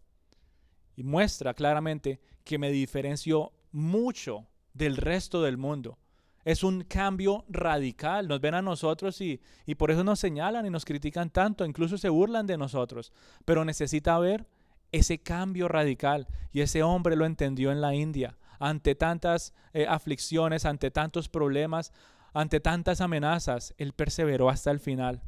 y 0.97 1.03
muestra 1.03 1.55
claramente 1.55 2.21
que 2.45 2.59
me 2.59 2.71
diferencio 2.71 3.53
mucho 3.73 4.47
del 4.73 4.97
resto 4.97 5.43
del 5.43 5.59
mundo. 5.59 5.99
Es 6.45 6.65
un 6.65 6.85
cambio 6.85 7.45
radical. 7.49 8.29
Nos 8.29 8.41
ven 8.41 8.55
a 8.55 8.63
nosotros 8.63 9.21
y, 9.21 9.41
y, 9.67 9.75
por 9.75 9.91
eso 9.91 10.05
nos 10.05 10.19
señalan 10.19 10.65
y 10.65 10.71
nos 10.71 10.85
critican 10.85 11.31
tanto, 11.31 11.67
incluso 11.67 11.99
se 11.99 12.09
burlan 12.09 12.47
de 12.47 12.57
nosotros. 12.57 13.13
Pero 13.45 13.65
necesita 13.65 14.19
ver 14.19 14.47
ese 14.91 15.19
cambio 15.19 15.69
radical. 15.69 16.29
Y 16.53 16.63
ese 16.63 16.83
hombre 16.83 17.17
lo 17.17 17.27
entendió 17.27 17.73
en 17.73 17.81
la 17.81 17.95
India. 17.95 18.37
Ante 18.59 18.95
tantas 18.95 19.55
eh, 19.73 19.87
aflicciones, 19.89 20.65
ante 20.65 20.91
tantos 20.91 21.29
problemas, 21.29 21.93
ante 22.33 22.61
tantas 22.61 23.01
amenazas, 23.01 23.75
él 23.79 23.93
perseveró 23.93 24.49
hasta 24.51 24.71
el 24.71 24.81
final 24.81 25.23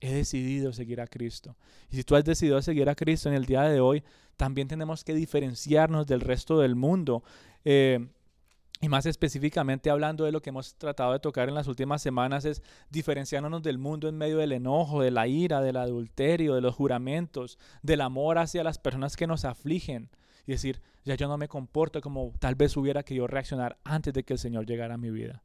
he 0.00 0.12
decidido 0.12 0.72
seguir 0.72 1.00
a 1.00 1.06
Cristo. 1.06 1.56
Y 1.90 1.96
si 1.96 2.04
tú 2.04 2.16
has 2.16 2.24
decidido 2.24 2.60
seguir 2.62 2.88
a 2.88 2.94
Cristo 2.94 3.28
en 3.28 3.34
el 3.34 3.46
día 3.46 3.62
de 3.62 3.80
hoy, 3.80 4.02
también 4.36 4.68
tenemos 4.68 5.04
que 5.04 5.14
diferenciarnos 5.14 6.06
del 6.06 6.20
resto 6.20 6.58
del 6.58 6.74
mundo. 6.74 7.22
Eh, 7.64 8.06
y 8.82 8.88
más 8.90 9.06
específicamente 9.06 9.88
hablando 9.88 10.24
de 10.24 10.32
lo 10.32 10.42
que 10.42 10.50
hemos 10.50 10.74
tratado 10.74 11.12
de 11.12 11.18
tocar 11.18 11.48
en 11.48 11.54
las 11.54 11.66
últimas 11.66 12.02
semanas 12.02 12.44
es 12.44 12.62
diferenciándonos 12.90 13.62
del 13.62 13.78
mundo 13.78 14.06
en 14.06 14.18
medio 14.18 14.36
del 14.36 14.52
enojo, 14.52 15.00
de 15.00 15.10
la 15.10 15.26
ira, 15.26 15.62
del 15.62 15.78
adulterio, 15.78 16.54
de 16.54 16.60
los 16.60 16.74
juramentos, 16.74 17.58
del 17.82 18.02
amor 18.02 18.36
hacia 18.36 18.62
las 18.62 18.78
personas 18.78 19.16
que 19.16 19.26
nos 19.26 19.46
afligen. 19.46 20.10
Y 20.46 20.52
decir, 20.52 20.82
ya 21.04 21.14
yo 21.14 21.26
no 21.26 21.38
me 21.38 21.48
comporto 21.48 22.00
como 22.02 22.32
tal 22.38 22.54
vez 22.54 22.76
hubiera 22.76 23.02
que 23.02 23.14
yo 23.14 23.26
reaccionar 23.26 23.78
antes 23.82 24.12
de 24.12 24.24
que 24.24 24.34
el 24.34 24.38
Señor 24.38 24.66
llegara 24.66 24.94
a 24.94 24.98
mi 24.98 25.10
vida. 25.10 25.42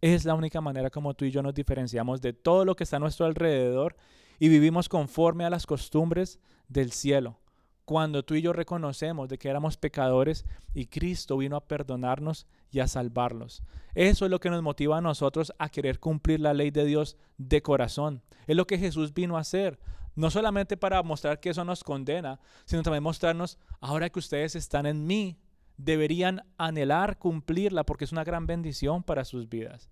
Es 0.00 0.24
la 0.24 0.34
única 0.34 0.62
manera 0.62 0.88
como 0.88 1.12
tú 1.12 1.26
y 1.26 1.30
yo 1.30 1.42
nos 1.42 1.54
diferenciamos 1.54 2.22
de 2.22 2.32
todo 2.32 2.64
lo 2.64 2.74
que 2.74 2.84
está 2.84 2.96
a 2.96 3.00
nuestro 3.00 3.26
alrededor 3.26 3.96
y 4.38 4.48
vivimos 4.48 4.88
conforme 4.88 5.44
a 5.44 5.50
las 5.50 5.66
costumbres 5.66 6.40
del 6.68 6.92
cielo. 6.92 7.38
Cuando 7.84 8.22
tú 8.22 8.34
y 8.34 8.40
yo 8.40 8.54
reconocemos 8.54 9.28
de 9.28 9.36
que 9.36 9.50
éramos 9.50 9.76
pecadores 9.76 10.46
y 10.72 10.86
Cristo 10.86 11.36
vino 11.36 11.56
a 11.56 11.66
perdonarnos 11.66 12.46
y 12.70 12.80
a 12.80 12.88
salvarlos. 12.88 13.62
Eso 13.94 14.24
es 14.24 14.30
lo 14.30 14.40
que 14.40 14.48
nos 14.48 14.62
motiva 14.62 14.96
a 14.96 15.02
nosotros 15.02 15.52
a 15.58 15.68
querer 15.68 15.98
cumplir 15.98 16.40
la 16.40 16.54
ley 16.54 16.70
de 16.70 16.84
Dios 16.86 17.18
de 17.36 17.60
corazón. 17.60 18.22
Es 18.46 18.56
lo 18.56 18.66
que 18.66 18.78
Jesús 18.78 19.12
vino 19.12 19.36
a 19.36 19.40
hacer. 19.40 19.78
No 20.14 20.30
solamente 20.30 20.76
para 20.76 21.02
mostrar 21.02 21.40
que 21.40 21.50
eso 21.50 21.64
nos 21.64 21.84
condena, 21.84 22.40
sino 22.64 22.82
también 22.82 23.02
mostrarnos, 23.02 23.58
ahora 23.80 24.08
que 24.08 24.18
ustedes 24.18 24.54
están 24.54 24.86
en 24.86 25.06
mí, 25.06 25.38
deberían 25.84 26.42
anhelar 26.58 27.18
cumplirla 27.18 27.84
porque 27.84 28.04
es 28.04 28.12
una 28.12 28.24
gran 28.24 28.46
bendición 28.46 29.02
para 29.02 29.24
sus 29.24 29.48
vidas. 29.48 29.90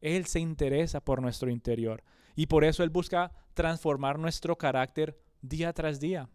Él 0.00 0.26
se 0.26 0.40
interesa 0.40 1.00
por 1.00 1.20
nuestro 1.20 1.50
interior 1.50 2.02
y 2.36 2.46
por 2.46 2.64
eso 2.64 2.82
Él 2.82 2.90
busca 2.90 3.32
transformar 3.54 4.18
nuestro 4.18 4.56
carácter 4.56 5.18
día 5.42 5.72
tras 5.72 6.00
día. 6.00 6.28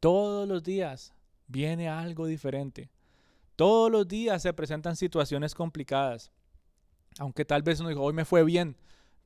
Todos 0.00 0.46
los 0.46 0.62
días 0.62 1.14
viene 1.46 1.88
algo 1.88 2.26
diferente. 2.26 2.90
Todos 3.56 3.90
los 3.90 4.06
días 4.06 4.42
se 4.42 4.52
presentan 4.52 4.96
situaciones 4.96 5.54
complicadas. 5.54 6.32
Aunque 7.18 7.44
tal 7.44 7.62
vez 7.62 7.80
uno 7.80 7.88
dijo, 7.88 8.02
hoy 8.02 8.12
me 8.12 8.24
fue 8.24 8.42
bien, 8.44 8.76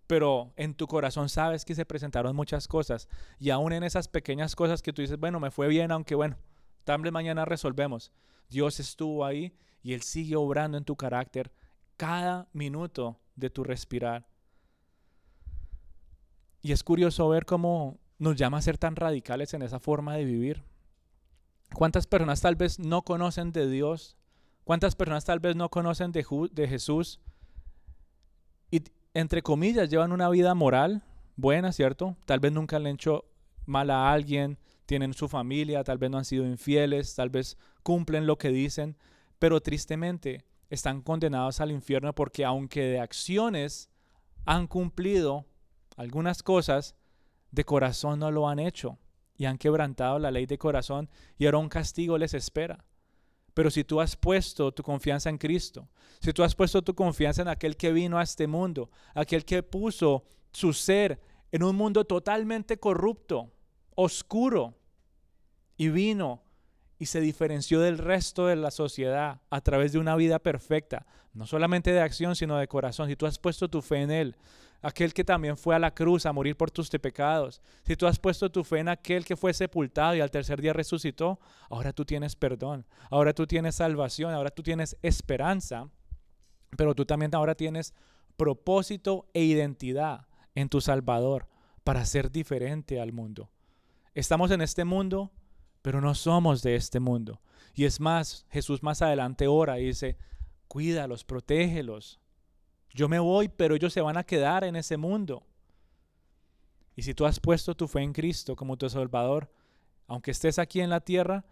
pero 0.06 0.52
en 0.56 0.74
tu 0.74 0.86
corazón 0.86 1.28
sabes 1.28 1.64
que 1.64 1.74
se 1.74 1.86
presentaron 1.86 2.36
muchas 2.36 2.68
cosas. 2.68 3.08
Y 3.38 3.50
aún 3.50 3.72
en 3.72 3.82
esas 3.82 4.08
pequeñas 4.08 4.54
cosas 4.54 4.82
que 4.82 4.92
tú 4.92 5.00
dices, 5.00 5.18
bueno, 5.18 5.40
me 5.40 5.50
fue 5.50 5.68
bien, 5.68 5.90
aunque 5.90 6.14
bueno, 6.14 6.36
tal 6.84 7.00
vez 7.00 7.12
mañana 7.12 7.44
resolvemos. 7.44 8.12
Dios 8.48 8.80
estuvo 8.80 9.24
ahí 9.24 9.56
y 9.82 9.94
Él 9.94 10.02
sigue 10.02 10.36
obrando 10.36 10.78
en 10.78 10.84
tu 10.84 10.96
carácter 10.96 11.52
cada 11.96 12.48
minuto 12.52 13.20
de 13.36 13.50
tu 13.50 13.64
respirar. 13.64 14.26
Y 16.60 16.72
es 16.72 16.82
curioso 16.82 17.28
ver 17.28 17.44
cómo 17.44 17.98
nos 18.18 18.36
llama 18.36 18.58
a 18.58 18.62
ser 18.62 18.78
tan 18.78 18.96
radicales 18.96 19.54
en 19.54 19.62
esa 19.62 19.78
forma 19.78 20.16
de 20.16 20.24
vivir. 20.24 20.64
¿Cuántas 21.74 22.06
personas 22.06 22.40
tal 22.40 22.56
vez 22.56 22.78
no 22.78 23.02
conocen 23.02 23.52
de 23.52 23.68
Dios? 23.68 24.16
¿Cuántas 24.64 24.96
personas 24.96 25.24
tal 25.24 25.38
vez 25.38 25.54
no 25.54 25.68
conocen 25.70 26.12
de, 26.12 26.24
de 26.52 26.68
Jesús? 26.68 27.20
Y 28.70 28.82
entre 29.14 29.42
comillas 29.42 29.88
llevan 29.88 30.12
una 30.12 30.28
vida 30.28 30.54
moral 30.54 31.02
buena, 31.36 31.72
¿cierto? 31.72 32.16
Tal 32.26 32.40
vez 32.40 32.52
nunca 32.52 32.78
le 32.78 32.88
han 32.90 32.96
hecho 32.96 33.24
mal 33.66 33.90
a 33.90 34.12
alguien, 34.12 34.58
tienen 34.88 35.12
su 35.12 35.28
familia, 35.28 35.84
tal 35.84 35.98
vez 35.98 36.10
no 36.10 36.16
han 36.16 36.24
sido 36.24 36.46
infieles, 36.46 37.14
tal 37.14 37.28
vez 37.28 37.58
cumplen 37.82 38.26
lo 38.26 38.38
que 38.38 38.48
dicen, 38.48 38.96
pero 39.38 39.60
tristemente 39.60 40.46
están 40.70 41.02
condenados 41.02 41.60
al 41.60 41.70
infierno 41.72 42.14
porque 42.14 42.42
aunque 42.46 42.80
de 42.80 42.98
acciones 42.98 43.90
han 44.46 44.66
cumplido 44.66 45.44
algunas 45.96 46.42
cosas, 46.42 46.96
de 47.50 47.64
corazón 47.64 48.18
no 48.18 48.30
lo 48.30 48.48
han 48.48 48.58
hecho 48.58 48.98
y 49.36 49.44
han 49.44 49.58
quebrantado 49.58 50.18
la 50.18 50.30
ley 50.30 50.46
de 50.46 50.56
corazón 50.56 51.10
y 51.36 51.44
ahora 51.44 51.58
un 51.58 51.68
castigo 51.68 52.16
les 52.16 52.32
espera. 52.32 52.82
Pero 53.52 53.70
si 53.70 53.84
tú 53.84 54.00
has 54.00 54.16
puesto 54.16 54.72
tu 54.72 54.82
confianza 54.82 55.28
en 55.28 55.36
Cristo, 55.36 55.90
si 56.20 56.32
tú 56.32 56.42
has 56.42 56.54
puesto 56.54 56.80
tu 56.80 56.94
confianza 56.94 57.42
en 57.42 57.48
aquel 57.48 57.76
que 57.76 57.92
vino 57.92 58.16
a 58.18 58.22
este 58.22 58.46
mundo, 58.46 58.90
aquel 59.14 59.44
que 59.44 59.62
puso 59.62 60.24
su 60.50 60.72
ser 60.72 61.20
en 61.52 61.62
un 61.62 61.76
mundo 61.76 62.06
totalmente 62.06 62.78
corrupto, 62.78 63.52
oscuro, 63.94 64.77
y 65.78 65.88
vino 65.88 66.42
y 66.98 67.06
se 67.06 67.20
diferenció 67.20 67.80
del 67.80 67.96
resto 67.96 68.46
de 68.46 68.56
la 68.56 68.70
sociedad 68.70 69.40
a 69.48 69.60
través 69.60 69.92
de 69.92 69.98
una 69.98 70.16
vida 70.16 70.40
perfecta, 70.40 71.06
no 71.32 71.46
solamente 71.46 71.92
de 71.92 72.00
acción, 72.00 72.34
sino 72.34 72.58
de 72.58 72.66
corazón. 72.66 73.08
Si 73.08 73.16
tú 73.16 73.24
has 73.24 73.38
puesto 73.38 73.70
tu 73.70 73.80
fe 73.80 74.02
en 74.02 74.10
Él, 74.10 74.36
aquel 74.82 75.14
que 75.14 75.24
también 75.24 75.56
fue 75.56 75.76
a 75.76 75.78
la 75.78 75.94
cruz 75.94 76.26
a 76.26 76.32
morir 76.32 76.56
por 76.56 76.72
tus 76.72 76.90
pecados, 76.90 77.62
si 77.86 77.96
tú 77.96 78.06
has 78.08 78.18
puesto 78.18 78.50
tu 78.50 78.64
fe 78.64 78.80
en 78.80 78.88
aquel 78.88 79.24
que 79.24 79.36
fue 79.36 79.54
sepultado 79.54 80.16
y 80.16 80.20
al 80.20 80.30
tercer 80.30 80.60
día 80.60 80.72
resucitó, 80.72 81.38
ahora 81.70 81.92
tú 81.92 82.04
tienes 82.04 82.34
perdón, 82.34 82.84
ahora 83.10 83.32
tú 83.32 83.46
tienes 83.46 83.76
salvación, 83.76 84.34
ahora 84.34 84.50
tú 84.50 84.64
tienes 84.64 84.96
esperanza, 85.02 85.88
pero 86.76 86.96
tú 86.96 87.06
también 87.06 87.32
ahora 87.34 87.54
tienes 87.54 87.94
propósito 88.36 89.28
e 89.34 89.44
identidad 89.44 90.26
en 90.56 90.68
tu 90.68 90.80
Salvador 90.80 91.46
para 91.84 92.04
ser 92.04 92.32
diferente 92.32 93.00
al 93.00 93.12
mundo. 93.12 93.50
Estamos 94.14 94.50
en 94.50 94.60
este 94.62 94.84
mundo, 94.84 95.30
pero 95.88 96.02
no 96.02 96.14
somos 96.14 96.60
de 96.62 96.76
este 96.76 97.00
mundo. 97.00 97.40
Y 97.72 97.86
es 97.86 97.98
más, 97.98 98.44
Jesús 98.50 98.82
más 98.82 99.00
adelante 99.00 99.46
ora 99.46 99.80
y 99.80 99.86
dice, 99.86 100.18
cuídalos, 100.66 101.24
protégelos. 101.24 102.20
Yo 102.92 103.08
me 103.08 103.18
voy, 103.18 103.48
pero 103.48 103.74
ellos 103.74 103.94
se 103.94 104.02
van 104.02 104.18
a 104.18 104.24
quedar 104.24 104.64
en 104.64 104.76
ese 104.76 104.98
mundo. 104.98 105.46
Y 106.94 107.04
si 107.04 107.14
tú 107.14 107.24
has 107.24 107.40
puesto 107.40 107.74
tu 107.74 107.88
fe 107.88 108.02
en 108.02 108.12
Cristo 108.12 108.54
como 108.54 108.76
tu 108.76 108.86
Salvador, 108.90 109.50
aunque 110.06 110.32
estés 110.32 110.58
aquí 110.58 110.82
en 110.82 110.90
la 110.90 111.00
tierra, 111.00 111.46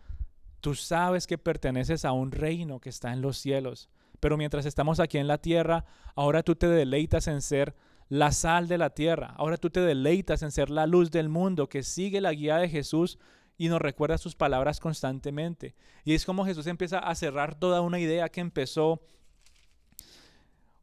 tú 0.60 0.74
sabes 0.74 1.26
que 1.26 1.38
perteneces 1.38 2.04
a 2.04 2.12
un 2.12 2.30
reino 2.30 2.78
que 2.78 2.90
está 2.90 3.14
en 3.14 3.22
los 3.22 3.38
cielos. 3.38 3.88
Pero 4.20 4.36
mientras 4.36 4.66
estamos 4.66 5.00
aquí 5.00 5.16
en 5.16 5.28
la 5.28 5.38
tierra, 5.38 5.86
ahora 6.14 6.42
tú 6.42 6.56
te 6.56 6.68
deleitas 6.68 7.26
en 7.26 7.40
ser 7.40 7.74
la 8.10 8.32
sal 8.32 8.68
de 8.68 8.76
la 8.76 8.90
tierra. 8.90 9.32
Ahora 9.38 9.56
tú 9.56 9.70
te 9.70 9.80
deleitas 9.80 10.42
en 10.42 10.52
ser 10.52 10.68
la 10.68 10.86
luz 10.86 11.10
del 11.10 11.30
mundo 11.30 11.70
que 11.70 11.82
sigue 11.82 12.20
la 12.20 12.34
guía 12.34 12.58
de 12.58 12.68
Jesús 12.68 13.18
y 13.58 13.68
nos 13.68 13.80
recuerda 13.80 14.18
sus 14.18 14.36
palabras 14.36 14.80
constantemente. 14.80 15.74
Y 16.04 16.14
es 16.14 16.24
como 16.24 16.44
Jesús 16.44 16.66
empieza 16.66 16.98
a 16.98 17.14
cerrar 17.14 17.58
toda 17.58 17.80
una 17.80 17.98
idea 17.98 18.28
que 18.28 18.40
empezó 18.40 19.00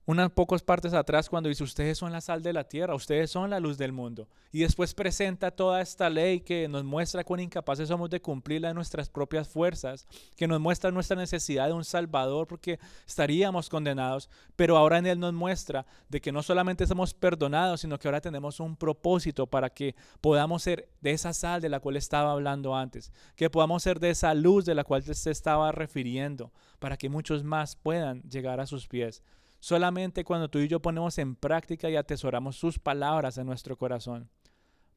unas 0.06 0.32
pocas 0.32 0.62
partes 0.62 0.94
atrás 0.94 1.30
cuando 1.30 1.48
dice, 1.48 1.64
ustedes 1.64 1.98
son 1.98 2.12
la 2.12 2.20
sal 2.20 2.44
de 2.44 2.52
la 2.52 2.66
tierra, 2.66 2.94
ustedes 2.94 3.32
son 3.32 3.50
la 3.50 3.60
luz 3.60 3.78
del 3.78 3.94
mundo. 3.94 4.28
Y 4.52 4.60
después 4.60 4.94
presenta 4.94 5.50
toda 5.52 5.82
esta 5.82 6.10
ley 6.10 6.42
que 6.42 6.68
nos 6.68 6.84
muestra 6.84 7.24
cuán 7.24 7.40
incapaces 7.40 7.88
somos 7.88 8.10
de 8.10 8.22
cumplirla 8.22 8.70
en 8.70 8.76
nuestras 8.76 9.10
propias 9.10 9.48
fuerzas, 9.48 10.06
que 10.36 10.48
nos 10.48 10.60
muestra 10.60 10.92
nuestra 10.92 11.16
necesidad 11.16 11.68
de 11.68 11.74
un 11.74 11.86
Salvador 11.86 12.48
porque 12.48 12.80
estaríamos 13.08 13.70
condenados, 13.70 14.30
pero 14.58 14.78
ahora 14.78 14.98
en 14.98 15.06
Él 15.06 15.20
nos 15.20 15.34
muestra 15.34 15.86
de 16.10 16.20
que 16.20 16.34
no 16.34 16.44
solamente 16.44 16.86
somos 16.86 17.14
perdonados, 17.14 17.82
sino 17.82 17.98
que 17.98 18.08
ahora 18.10 18.20
tenemos 18.20 18.60
un 18.60 18.76
propósito 18.76 19.48
para 19.48 19.70
que 19.70 19.96
podamos 20.20 20.64
ser 20.64 20.90
de 21.00 21.12
esa 21.12 21.32
sal 21.32 21.62
de 21.62 21.70
la 21.70 21.80
cual 21.80 21.96
estaba 21.96 22.34
hablando 22.34 22.76
antes, 22.76 23.14
que 23.38 23.50
podamos 23.50 23.82
ser 23.82 24.02
de 24.02 24.10
esa 24.10 24.34
luz 24.34 24.66
de 24.66 24.76
la 24.76 24.84
cual 24.84 25.02
se 25.02 25.32
estaba 25.32 25.72
refiriendo, 25.72 26.52
para 26.80 26.98
que 26.98 27.08
muchos 27.08 27.46
más 27.46 27.78
puedan 27.78 28.22
llegar 28.24 28.60
a 28.60 28.68
sus 28.68 28.88
pies. 28.88 29.24
Solamente 29.64 30.26
cuando 30.26 30.50
tú 30.50 30.60
y 30.60 30.68
yo 30.68 30.82
ponemos 30.82 31.18
en 31.20 31.38
práctica 31.38 31.90
y 31.90 31.96
atesoramos 31.96 32.58
sus 32.58 32.80
palabras 32.80 33.38
en 33.38 33.46
nuestro 33.46 33.78
corazón, 33.78 34.30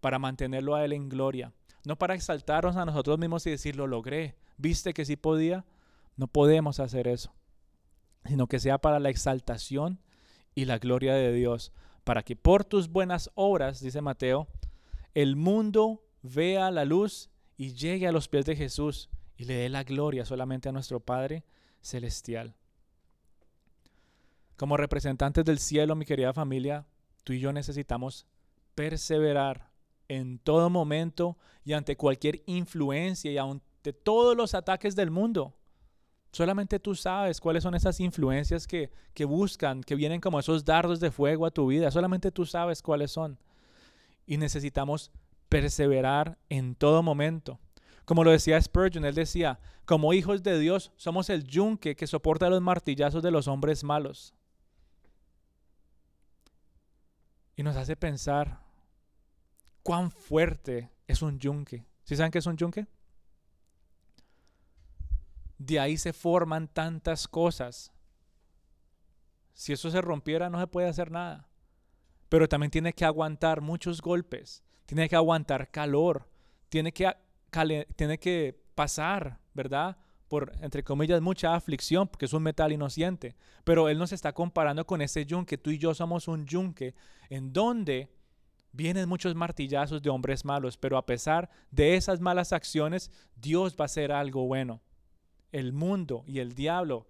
para 0.00 0.18
mantenerlo 0.18 0.74
a 0.74 0.84
Él 0.84 0.92
en 0.92 1.08
gloria, 1.08 1.52
no 1.84 1.96
para 1.96 2.16
exaltarnos 2.16 2.74
a 2.74 2.84
nosotros 2.84 3.16
mismos 3.16 3.46
y 3.46 3.50
decir, 3.50 3.76
lo 3.76 3.86
logré, 3.86 4.34
viste 4.56 4.92
que 4.92 5.04
sí 5.04 5.14
podía, 5.14 5.64
no 6.16 6.26
podemos 6.26 6.80
hacer 6.80 7.06
eso, 7.06 7.32
sino 8.24 8.48
que 8.48 8.58
sea 8.58 8.78
para 8.78 8.98
la 8.98 9.08
exaltación 9.08 10.00
y 10.56 10.64
la 10.64 10.78
gloria 10.78 11.14
de 11.14 11.32
Dios, 11.32 11.72
para 12.02 12.24
que 12.24 12.34
por 12.34 12.64
tus 12.64 12.88
buenas 12.88 13.30
obras, 13.36 13.78
dice 13.78 14.00
Mateo, 14.00 14.48
el 15.14 15.36
mundo 15.36 16.02
vea 16.22 16.72
la 16.72 16.84
luz 16.84 17.30
y 17.56 17.74
llegue 17.74 18.08
a 18.08 18.12
los 18.12 18.26
pies 18.26 18.46
de 18.46 18.56
Jesús 18.56 19.10
y 19.36 19.44
le 19.44 19.54
dé 19.54 19.68
la 19.68 19.84
gloria 19.84 20.24
solamente 20.24 20.68
a 20.68 20.72
nuestro 20.72 20.98
Padre 20.98 21.44
Celestial. 21.82 22.56
Como 24.56 24.76
representantes 24.76 25.44
del 25.44 25.58
cielo, 25.58 25.94
mi 25.96 26.04
querida 26.04 26.32
familia, 26.32 26.86
tú 27.24 27.32
y 27.32 27.40
yo 27.40 27.52
necesitamos 27.52 28.26
perseverar 28.74 29.70
en 30.08 30.38
todo 30.38 30.70
momento 30.70 31.36
y 31.64 31.74
ante 31.74 31.96
cualquier 31.96 32.42
influencia 32.46 33.30
y 33.30 33.38
ante 33.38 33.92
todos 33.92 34.36
los 34.36 34.54
ataques 34.54 34.96
del 34.96 35.10
mundo. 35.10 35.54
Solamente 36.32 36.78
tú 36.78 36.94
sabes 36.94 37.40
cuáles 37.40 37.62
son 37.62 37.74
esas 37.74 37.98
influencias 38.00 38.66
que, 38.66 38.90
que, 39.14 39.24
buscan, 39.24 39.82
que 39.82 39.94
vienen 39.94 40.20
como 40.20 40.38
esos 40.38 40.64
dardos 40.64 41.00
de 41.00 41.10
fuego 41.10 41.46
a 41.46 41.50
tu 41.50 41.66
vida. 41.66 41.90
Solamente 41.90 42.30
tú 42.30 42.44
sabes 42.44 42.82
cuáles 42.82 43.10
son. 43.10 43.38
Y 44.26 44.36
necesitamos 44.36 45.10
perseverar 45.48 46.38
en 46.48 46.74
todo 46.74 47.02
momento. 47.02 47.58
Como 48.04 48.22
lo 48.22 48.30
decía 48.30 48.60
Spurgeon, 48.60 49.04
él 49.04 49.14
decía, 49.14 49.58
como 49.84 50.12
hijos 50.12 50.42
de 50.42 50.58
Dios 50.58 50.92
somos 50.96 51.30
el 51.30 51.44
yunque 51.44 51.96
que 51.96 52.06
soporta 52.06 52.50
los 52.50 52.60
martillazos 52.60 53.22
de 53.22 53.30
los 53.30 53.48
hombres 53.48 53.82
malos. 53.82 54.34
Y 57.56 57.62
nos 57.62 57.76
hace 57.76 57.96
pensar 57.96 58.60
cuán 59.82 60.10
fuerte 60.10 60.90
es 61.08 61.22
un 61.22 61.38
yunque. 61.38 61.86
¿Sí 62.04 62.14
saben 62.14 62.30
qué 62.30 62.38
es 62.38 62.46
un 62.46 62.56
yunque? 62.56 62.86
De 65.58 65.80
ahí 65.80 65.96
se 65.96 66.12
forman 66.12 66.68
tantas 66.68 67.26
cosas. 67.26 67.90
Si 69.54 69.72
eso 69.72 69.90
se 69.90 70.02
rompiera 70.02 70.50
no 70.50 70.60
se 70.60 70.66
puede 70.66 70.88
hacer 70.88 71.10
nada. 71.10 71.48
Pero 72.28 72.48
también 72.48 72.70
tiene 72.70 72.92
que 72.92 73.04
aguantar 73.04 73.62
muchos 73.62 74.02
golpes, 74.02 74.62
tiene 74.84 75.08
que 75.08 75.16
aguantar 75.16 75.70
calor, 75.70 76.28
tiene 76.68 76.92
que, 76.92 77.16
tiene 77.94 78.18
que 78.18 78.60
pasar, 78.74 79.38
¿verdad? 79.54 79.96
Por, 80.28 80.52
entre 80.60 80.82
comillas, 80.82 81.20
mucha 81.20 81.54
aflicción, 81.54 82.08
porque 82.08 82.26
es 82.26 82.32
un 82.32 82.42
metal 82.42 82.72
inocente. 82.72 83.36
Pero 83.64 83.88
Él 83.88 83.98
nos 83.98 84.12
está 84.12 84.32
comparando 84.32 84.86
con 84.86 85.00
ese 85.00 85.24
yunque. 85.24 85.58
Tú 85.58 85.70
y 85.70 85.78
yo 85.78 85.94
somos 85.94 86.28
un 86.28 86.46
yunque 86.46 86.94
en 87.30 87.52
donde 87.52 88.08
vienen 88.72 89.08
muchos 89.08 89.34
martillazos 89.34 90.02
de 90.02 90.10
hombres 90.10 90.44
malos, 90.44 90.76
pero 90.76 90.98
a 90.98 91.06
pesar 91.06 91.48
de 91.70 91.96
esas 91.96 92.20
malas 92.20 92.52
acciones, 92.52 93.10
Dios 93.36 93.76
va 93.78 93.84
a 93.84 93.86
hacer 93.86 94.12
algo 94.12 94.46
bueno. 94.46 94.82
El 95.52 95.72
mundo 95.72 96.24
y 96.26 96.40
el 96.40 96.54
diablo, 96.54 97.06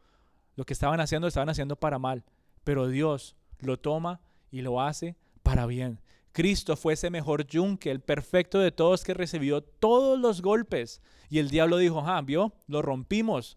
lo 0.54 0.64
que 0.64 0.74
estaban 0.74 1.00
haciendo, 1.00 1.26
estaban 1.26 1.48
haciendo 1.48 1.76
para 1.76 1.98
mal, 1.98 2.24
pero 2.62 2.86
Dios 2.86 3.36
lo 3.58 3.78
toma 3.78 4.20
y 4.50 4.60
lo 4.60 4.80
hace 4.80 5.16
para 5.42 5.66
bien. 5.66 6.00
Cristo 6.36 6.76
fue 6.76 6.92
ese 6.92 7.08
mejor 7.08 7.46
yunque, 7.46 7.90
el 7.90 8.00
perfecto 8.00 8.58
de 8.58 8.70
todos 8.70 9.04
que 9.04 9.14
recibió 9.14 9.62
todos 9.62 10.20
los 10.20 10.42
golpes. 10.42 11.00
Y 11.30 11.38
el 11.38 11.48
diablo 11.48 11.78
dijo, 11.78 12.02
ah, 12.04 12.20
vio, 12.20 12.52
lo 12.66 12.82
rompimos. 12.82 13.56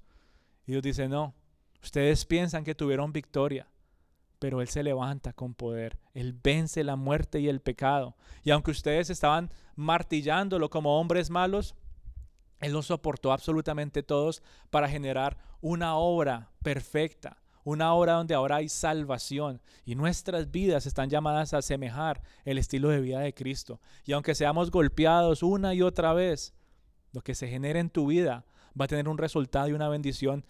Y 0.66 0.72
Dios 0.72 0.84
dice, 0.84 1.10
no, 1.10 1.36
ustedes 1.84 2.24
piensan 2.24 2.64
que 2.64 2.76
tuvieron 2.76 3.12
victoria, 3.12 3.68
pero 4.40 4.62
Él 4.62 4.70
se 4.70 4.82
levanta 4.82 5.34
con 5.34 5.56
poder. 5.56 6.00
Él 6.14 6.40
vence 6.42 6.86
la 6.86 6.96
muerte 6.96 7.42
y 7.42 7.50
el 7.50 7.60
pecado. 7.60 8.16
Y 8.46 8.52
aunque 8.52 8.72
ustedes 8.72 9.10
estaban 9.10 9.52
martillándolo 9.76 10.70
como 10.70 11.02
hombres 11.02 11.30
malos, 11.30 11.76
Él 12.62 12.72
lo 12.72 12.82
soportó 12.82 13.34
absolutamente 13.34 14.04
todos 14.04 14.42
para 14.70 14.88
generar 14.88 15.38
una 15.60 15.98
obra 15.98 16.50
perfecta 16.64 17.42
una 17.70 17.94
hora 17.94 18.14
donde 18.14 18.34
ahora 18.34 18.58
hay 18.58 18.70
salvación 18.70 19.62
y 19.86 19.96
nuestras 19.96 20.50
vidas 20.50 20.86
están 20.86 21.10
llamadas 21.10 21.54
a 21.54 21.60
asemejar 21.60 22.22
el 22.44 22.58
estilo 22.58 22.90
de 22.90 23.00
vida 23.00 23.20
de 23.20 23.34
Cristo. 23.34 23.80
Y 24.06 24.14
aunque 24.14 24.36
seamos 24.36 24.72
golpeados 24.72 25.44
una 25.44 25.74
y 25.74 25.82
otra 25.82 26.14
vez, 26.14 26.54
lo 27.12 27.22
que 27.22 27.36
se 27.36 27.48
genere 27.48 27.80
en 27.80 27.90
tu 27.90 28.08
vida 28.08 28.46
va 28.80 28.86
a 28.86 28.88
tener 28.88 29.08
un 29.08 29.18
resultado 29.18 29.68
y 29.68 29.74
una 29.74 29.88
bendición 29.90 30.46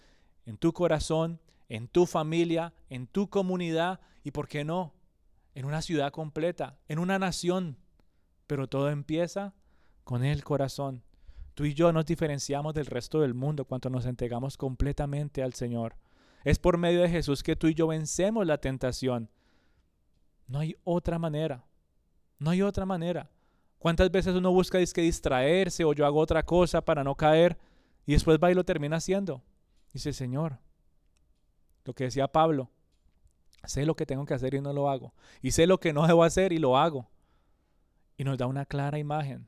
en 0.46 0.56
tu 0.56 0.72
corazón, 0.72 1.40
en 1.68 1.88
tu 1.88 2.06
familia, 2.06 2.72
en 2.88 3.06
tu 3.06 3.28
comunidad 3.28 4.00
y, 4.24 4.30
¿por 4.30 4.48
qué 4.48 4.64
no?, 4.64 4.94
en 5.54 5.66
una 5.66 5.82
ciudad 5.82 6.12
completa, 6.12 6.78
en 6.88 6.98
una 6.98 7.18
nación. 7.18 7.76
Pero 8.46 8.66
todo 8.66 8.88
empieza 8.88 9.52
con 10.04 10.24
el 10.24 10.42
corazón. 10.42 11.02
Tú 11.54 11.64
y 11.66 11.74
yo 11.74 11.92
nos 11.92 12.06
diferenciamos 12.06 12.72
del 12.72 12.86
resto 12.86 13.20
del 13.20 13.34
mundo 13.34 13.64
cuando 13.66 13.90
nos 13.90 14.06
entregamos 14.06 14.56
completamente 14.56 15.42
al 15.42 15.52
Señor. 15.52 15.96
Es 16.44 16.58
por 16.58 16.78
medio 16.78 17.02
de 17.02 17.08
Jesús 17.08 17.42
que 17.42 17.56
tú 17.56 17.66
y 17.66 17.74
yo 17.74 17.86
vencemos 17.86 18.46
la 18.46 18.58
tentación. 18.58 19.28
No 20.46 20.58
hay 20.58 20.76
otra 20.84 21.18
manera. 21.18 21.64
No 22.38 22.50
hay 22.50 22.62
otra 22.62 22.86
manera. 22.86 23.30
¿Cuántas 23.78 24.10
veces 24.10 24.34
uno 24.34 24.52
busca 24.52 24.78
distraerse 24.78 25.84
o 25.84 25.92
yo 25.92 26.04
hago 26.04 26.18
otra 26.18 26.42
cosa 26.42 26.84
para 26.84 27.04
no 27.04 27.14
caer 27.14 27.58
y 28.06 28.12
después 28.12 28.38
va 28.42 28.50
y 28.50 28.54
lo 28.54 28.64
termina 28.64 28.96
haciendo? 28.96 29.42
Dice, 29.92 30.12
Señor, 30.12 30.58
lo 31.84 31.94
que 31.94 32.04
decía 32.04 32.28
Pablo, 32.28 32.70
sé 33.64 33.86
lo 33.86 33.94
que 33.94 34.06
tengo 34.06 34.24
que 34.24 34.34
hacer 34.34 34.54
y 34.54 34.60
no 34.60 34.72
lo 34.72 34.90
hago. 34.90 35.14
Y 35.40 35.52
sé 35.52 35.66
lo 35.66 35.80
que 35.80 35.92
no 35.92 36.06
debo 36.06 36.24
hacer 36.24 36.52
y 36.52 36.58
lo 36.58 36.76
hago. 36.76 37.08
Y 38.16 38.24
nos 38.24 38.38
da 38.38 38.46
una 38.46 38.66
clara 38.66 38.98
imagen 38.98 39.46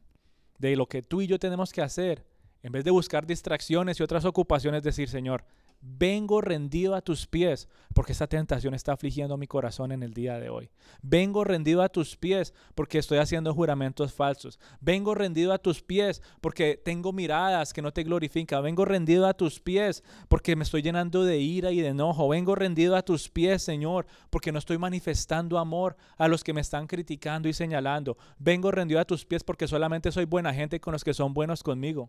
de 0.59 0.77
lo 0.77 0.87
que 0.87 1.03
tú 1.03 1.21
y 1.21 1.27
yo 1.27 1.39
tenemos 1.39 1.73
que 1.73 1.83
hacer. 1.83 2.25
En 2.63 2.73
vez 2.73 2.85
de 2.85 2.91
buscar 2.91 3.27
distracciones 3.27 3.99
y 3.99 4.03
otras 4.03 4.25
ocupaciones, 4.25 4.83
decir, 4.83 5.09
Señor, 5.09 5.45
Vengo 5.85 6.41
rendido 6.41 6.95
a 6.95 7.01
tus 7.01 7.27
pies 7.27 7.69
porque 7.93 8.13
esta 8.13 8.29
tentación 8.29 8.73
está 8.73 8.93
afligiendo 8.93 9.37
mi 9.37 9.49
corazón 9.49 9.91
en 9.91 10.05
el 10.05 10.15
día 10.15 10.39
de 10.39 10.49
hoy. 10.49 10.71
Vengo 11.03 11.43
rendido 11.43 11.83
a 11.83 11.89
tus 11.89 12.17
pies 12.17 12.55
porque 12.77 12.99
estoy 12.99 13.19
haciendo 13.19 13.53
juramentos 13.53 14.15
falsos. 14.15 14.61
Vengo 14.81 15.13
rendido 15.17 15.53
a 15.53 15.59
tus 15.59 15.83
pies 15.83 16.23
porque 16.41 16.81
tengo 16.83 17.13
miradas 17.13 17.73
que 17.73 17.83
no 17.83 17.93
te 17.93 18.05
glorifican. 18.05 18.63
Vengo 18.63 18.85
rendido 18.85 19.27
a 19.27 19.35
tus 19.35 19.59
pies 19.59 20.05
porque 20.29 20.55
me 20.55 20.63
estoy 20.63 20.83
llenando 20.83 21.25
de 21.25 21.39
ira 21.39 21.73
y 21.73 21.81
de 21.81 21.89
enojo. 21.89 22.29
Vengo 22.29 22.55
rendido 22.55 22.95
a 22.95 23.03
tus 23.03 23.29
pies, 23.29 23.65
Señor, 23.65 24.07
porque 24.31 24.53
no 24.53 24.61
estoy 24.61 24.79
manifestando 24.79 25.59
amor 25.59 25.97
a 26.17 26.29
los 26.29 26.45
que 26.45 26.53
me 26.53 26.61
están 26.61 26.87
criticando 26.87 27.49
y 27.49 27.53
señalando. 27.53 28.17
Vengo 28.39 28.71
rendido 28.71 29.01
a 29.01 29.05
tus 29.05 29.27
pies 29.27 29.43
porque 29.43 29.67
solamente 29.67 30.13
soy 30.13 30.27
buena 30.27 30.55
gente 30.55 30.79
con 30.81 30.93
los 30.93 31.03
que 31.03 31.13
son 31.13 31.35
buenos 31.35 31.65
conmigo. 31.65 32.09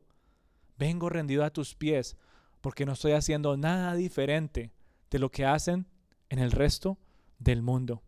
Vengo 0.78 1.10
rendido 1.10 1.44
a 1.44 1.50
tus 1.50 1.74
pies 1.74 2.16
porque 2.64 2.86
no 2.86 2.94
estoy 2.94 3.12
haciendo 3.12 3.58
nada 3.58 3.94
diferente 3.94 4.72
de 5.12 5.20
lo 5.20 5.30
que 5.30 5.46
hacen 5.46 5.86
en 6.30 6.40
el 6.40 6.52
resto 6.52 6.98
del 7.38 7.62
mundo. 7.62 8.04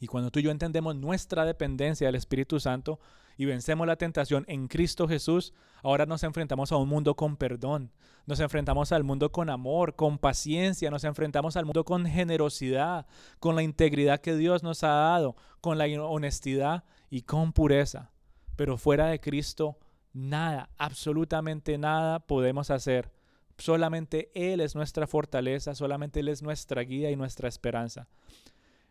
Y 0.00 0.06
cuando 0.06 0.30
tú 0.30 0.38
y 0.38 0.44
yo 0.44 0.50
entendemos 0.50 0.96
nuestra 0.96 1.44
dependencia 1.44 2.06
del 2.06 2.14
Espíritu 2.14 2.58
Santo 2.58 3.00
y 3.36 3.44
vencemos 3.44 3.86
la 3.86 3.96
tentación 3.96 4.46
en 4.48 4.66
Cristo 4.66 5.06
Jesús, 5.06 5.52
ahora 5.82 6.06
nos 6.06 6.22
enfrentamos 6.22 6.72
a 6.72 6.78
un 6.78 6.88
mundo 6.88 7.16
con 7.16 7.36
perdón, 7.36 7.92
nos 8.24 8.40
enfrentamos 8.40 8.92
al 8.92 9.04
mundo 9.04 9.30
con 9.30 9.50
amor, 9.50 9.94
con 9.94 10.16
paciencia, 10.16 10.90
nos 10.90 11.04
enfrentamos 11.04 11.54
al 11.58 11.66
mundo 11.66 11.84
con 11.84 12.06
generosidad, 12.06 13.06
con 13.40 13.56
la 13.56 13.62
integridad 13.62 14.22
que 14.22 14.36
Dios 14.36 14.62
nos 14.62 14.84
ha 14.84 14.88
dado, 14.88 15.36
con 15.60 15.76
la 15.76 15.84
honestidad 16.02 16.84
y 17.10 17.22
con 17.22 17.52
pureza. 17.52 18.10
Pero 18.56 18.78
fuera 18.78 19.08
de 19.08 19.20
Cristo, 19.20 19.76
nada, 20.14 20.70
absolutamente 20.78 21.76
nada 21.76 22.20
podemos 22.20 22.70
hacer. 22.70 23.19
Solamente 23.60 24.30
Él 24.34 24.60
es 24.60 24.74
nuestra 24.74 25.06
fortaleza, 25.06 25.74
solamente 25.74 26.20
Él 26.20 26.28
es 26.28 26.42
nuestra 26.42 26.82
guía 26.82 27.10
y 27.10 27.16
nuestra 27.16 27.46
esperanza. 27.46 28.08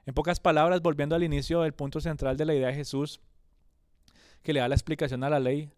En 0.06 0.14
pocas 0.14 0.40
palabras, 0.40 0.82
volviendo 0.82 1.16
al 1.16 1.24
inicio 1.24 1.62
del 1.62 1.74
punto 1.74 2.00
central 2.00 2.38
de 2.38 2.46
la 2.46 2.54
idea 2.54 2.68
de 2.68 2.76
Jesús, 2.76 3.20
que 4.44 4.54
le 4.54 4.60
da 4.60 4.68
la 4.68 4.76
explicación 4.76 5.24
a 5.24 5.30
la 5.30 5.40
ley, 5.40 5.72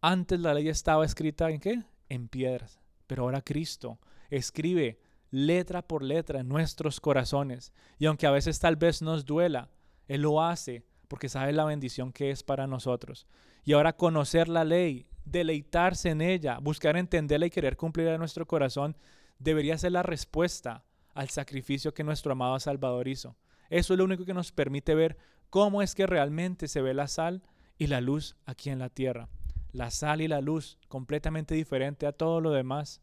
antes 0.00 0.40
la 0.40 0.52
ley 0.52 0.68
estaba 0.68 1.04
escrita 1.04 1.48
en 1.50 1.60
qué? 1.60 1.82
En 2.08 2.28
piedras, 2.28 2.80
pero 3.06 3.22
ahora 3.22 3.40
Cristo 3.40 3.98
escribe 4.30 4.98
letra 5.30 5.82
por 5.82 6.02
letra 6.02 6.40
en 6.40 6.48
nuestros 6.48 7.00
corazones. 7.00 7.72
Y 7.98 8.06
aunque 8.06 8.26
a 8.26 8.32
veces 8.32 8.58
tal 8.58 8.76
vez 8.76 9.00
nos 9.00 9.24
duela, 9.24 9.70
Él 10.08 10.22
lo 10.22 10.42
hace 10.42 10.84
porque 11.08 11.28
sabe 11.28 11.52
la 11.52 11.64
bendición 11.64 12.12
que 12.12 12.30
es 12.30 12.42
para 12.42 12.66
nosotros. 12.66 13.26
Y 13.64 13.72
ahora 13.72 13.96
conocer 13.96 14.48
la 14.48 14.64
ley, 14.64 15.06
deleitarse 15.24 16.10
en 16.10 16.20
ella, 16.20 16.58
buscar 16.58 16.96
entenderla 16.96 17.46
y 17.46 17.50
querer 17.50 17.76
cumplirla 17.76 18.14
en 18.14 18.18
nuestro 18.18 18.46
corazón, 18.46 18.96
debería 19.38 19.78
ser 19.78 19.92
la 19.92 20.02
respuesta 20.02 20.84
al 21.14 21.30
sacrificio 21.30 21.94
que 21.94 22.04
nuestro 22.04 22.32
amado 22.32 22.58
Salvador 22.60 23.08
hizo. 23.08 23.36
Eso 23.70 23.94
es 23.94 23.98
lo 23.98 24.04
único 24.04 24.24
que 24.24 24.34
nos 24.34 24.52
permite 24.52 24.94
ver 24.94 25.16
cómo 25.50 25.82
es 25.82 25.94
que 25.94 26.06
realmente 26.06 26.68
se 26.68 26.82
ve 26.82 26.94
la 26.94 27.08
sal 27.08 27.42
y 27.78 27.86
la 27.86 28.00
luz 28.00 28.36
aquí 28.44 28.70
en 28.70 28.78
la 28.78 28.90
tierra. 28.90 29.28
La 29.72 29.90
sal 29.90 30.20
y 30.20 30.28
la 30.28 30.40
luz, 30.40 30.78
completamente 30.88 31.54
diferente 31.54 32.06
a 32.06 32.12
todo 32.12 32.40
lo 32.40 32.50
demás. 32.50 33.00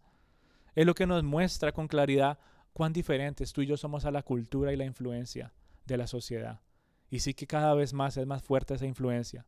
Es 0.76 0.86
lo 0.86 0.94
que 0.94 1.08
nos 1.08 1.24
muestra 1.24 1.72
con 1.72 1.88
claridad 1.88 2.40
cuán 2.74 2.94
diferentes 2.94 3.52
tú 3.52 3.62
y 3.62 3.66
yo 3.66 3.78
somos 3.78 4.06
a 4.06 4.12
la 4.12 4.24
cultura 4.24 4.72
y 4.72 4.78
la 4.78 4.86
influencia 4.86 5.54
de 5.86 5.98
la 5.98 6.08
sociedad. 6.08 6.62
Y 7.10 7.20
sí 7.20 7.34
que 7.34 7.48
cada 7.48 7.74
vez 7.74 7.94
más 7.94 8.16
es 8.16 8.26
más 8.26 8.42
fuerte 8.42 8.76
esa 8.76 8.86
influencia. 8.86 9.46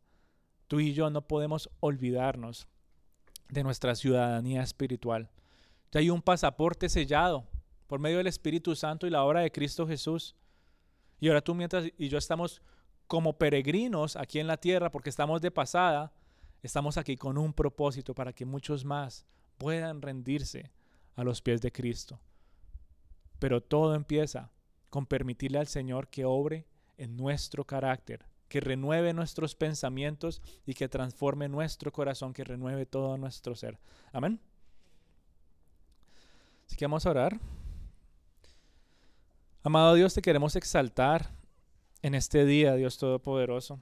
Tú 0.74 0.80
y 0.80 0.92
yo 0.94 1.12
no 1.12 1.22
podemos 1.22 1.70
olvidarnos 1.82 2.68
de 3.48 3.62
nuestra 3.62 3.94
ciudadanía 3.94 4.64
espiritual. 4.64 5.30
Ya 5.92 6.00
hay 6.00 6.10
un 6.10 6.24
pasaporte 6.24 6.90
sellado 6.90 7.46
por 7.86 8.00
medio 8.00 8.18
del 8.18 8.26
Espíritu 8.26 8.76
Santo 8.76 9.06
y 9.06 9.12
la 9.12 9.24
obra 9.24 9.42
de 9.42 9.52
Cristo 9.52 9.86
Jesús. 9.86 10.36
Y 11.20 11.28
ahora 11.28 11.44
tú 11.44 11.54
mientras 11.54 11.92
y 11.96 12.10
yo 12.10 12.18
estamos 12.18 12.64
como 13.06 13.38
peregrinos 13.38 14.16
aquí 14.16 14.40
en 14.40 14.48
la 14.48 14.58
tierra 14.58 14.90
porque 14.90 15.12
estamos 15.12 15.44
de 15.44 15.52
pasada, 15.52 16.12
estamos 16.64 16.98
aquí 16.98 17.18
con 17.18 17.38
un 17.38 17.54
propósito 17.54 18.16
para 18.16 18.34
que 18.34 18.44
muchos 18.44 18.84
más 18.84 19.28
puedan 19.60 20.02
rendirse 20.02 20.72
a 21.16 21.24
los 21.24 21.40
pies 21.44 21.62
de 21.62 21.72
Cristo. 21.72 22.20
Pero 23.38 23.62
todo 23.62 23.94
empieza 23.94 24.52
con 24.90 25.06
permitirle 25.06 25.60
al 25.60 25.68
Señor 25.68 26.08
que 26.08 26.26
obre 26.26 26.66
en 26.98 27.16
nuestro 27.16 27.64
carácter, 27.64 28.26
que 28.54 28.60
renueve 28.60 29.14
nuestros 29.14 29.56
pensamientos 29.56 30.40
y 30.68 30.76
que 30.76 30.88
transforme 30.88 31.50
nuestro 31.50 31.92
corazón, 31.92 32.34
que 32.36 32.44
renueve 32.44 32.86
todo 32.86 33.18
nuestro 33.18 33.56
ser. 33.56 33.80
Amén. 34.12 34.40
Así 36.68 36.76
que 36.76 36.86
vamos 36.86 37.04
a 37.04 37.10
orar. 37.10 37.40
Amado 39.64 39.96
Dios, 39.96 40.14
te 40.14 40.22
queremos 40.22 40.56
exaltar 40.56 41.32
en 42.04 42.14
este 42.14 42.46
día, 42.46 42.76
Dios 42.76 43.00
Todopoderoso. 43.00 43.80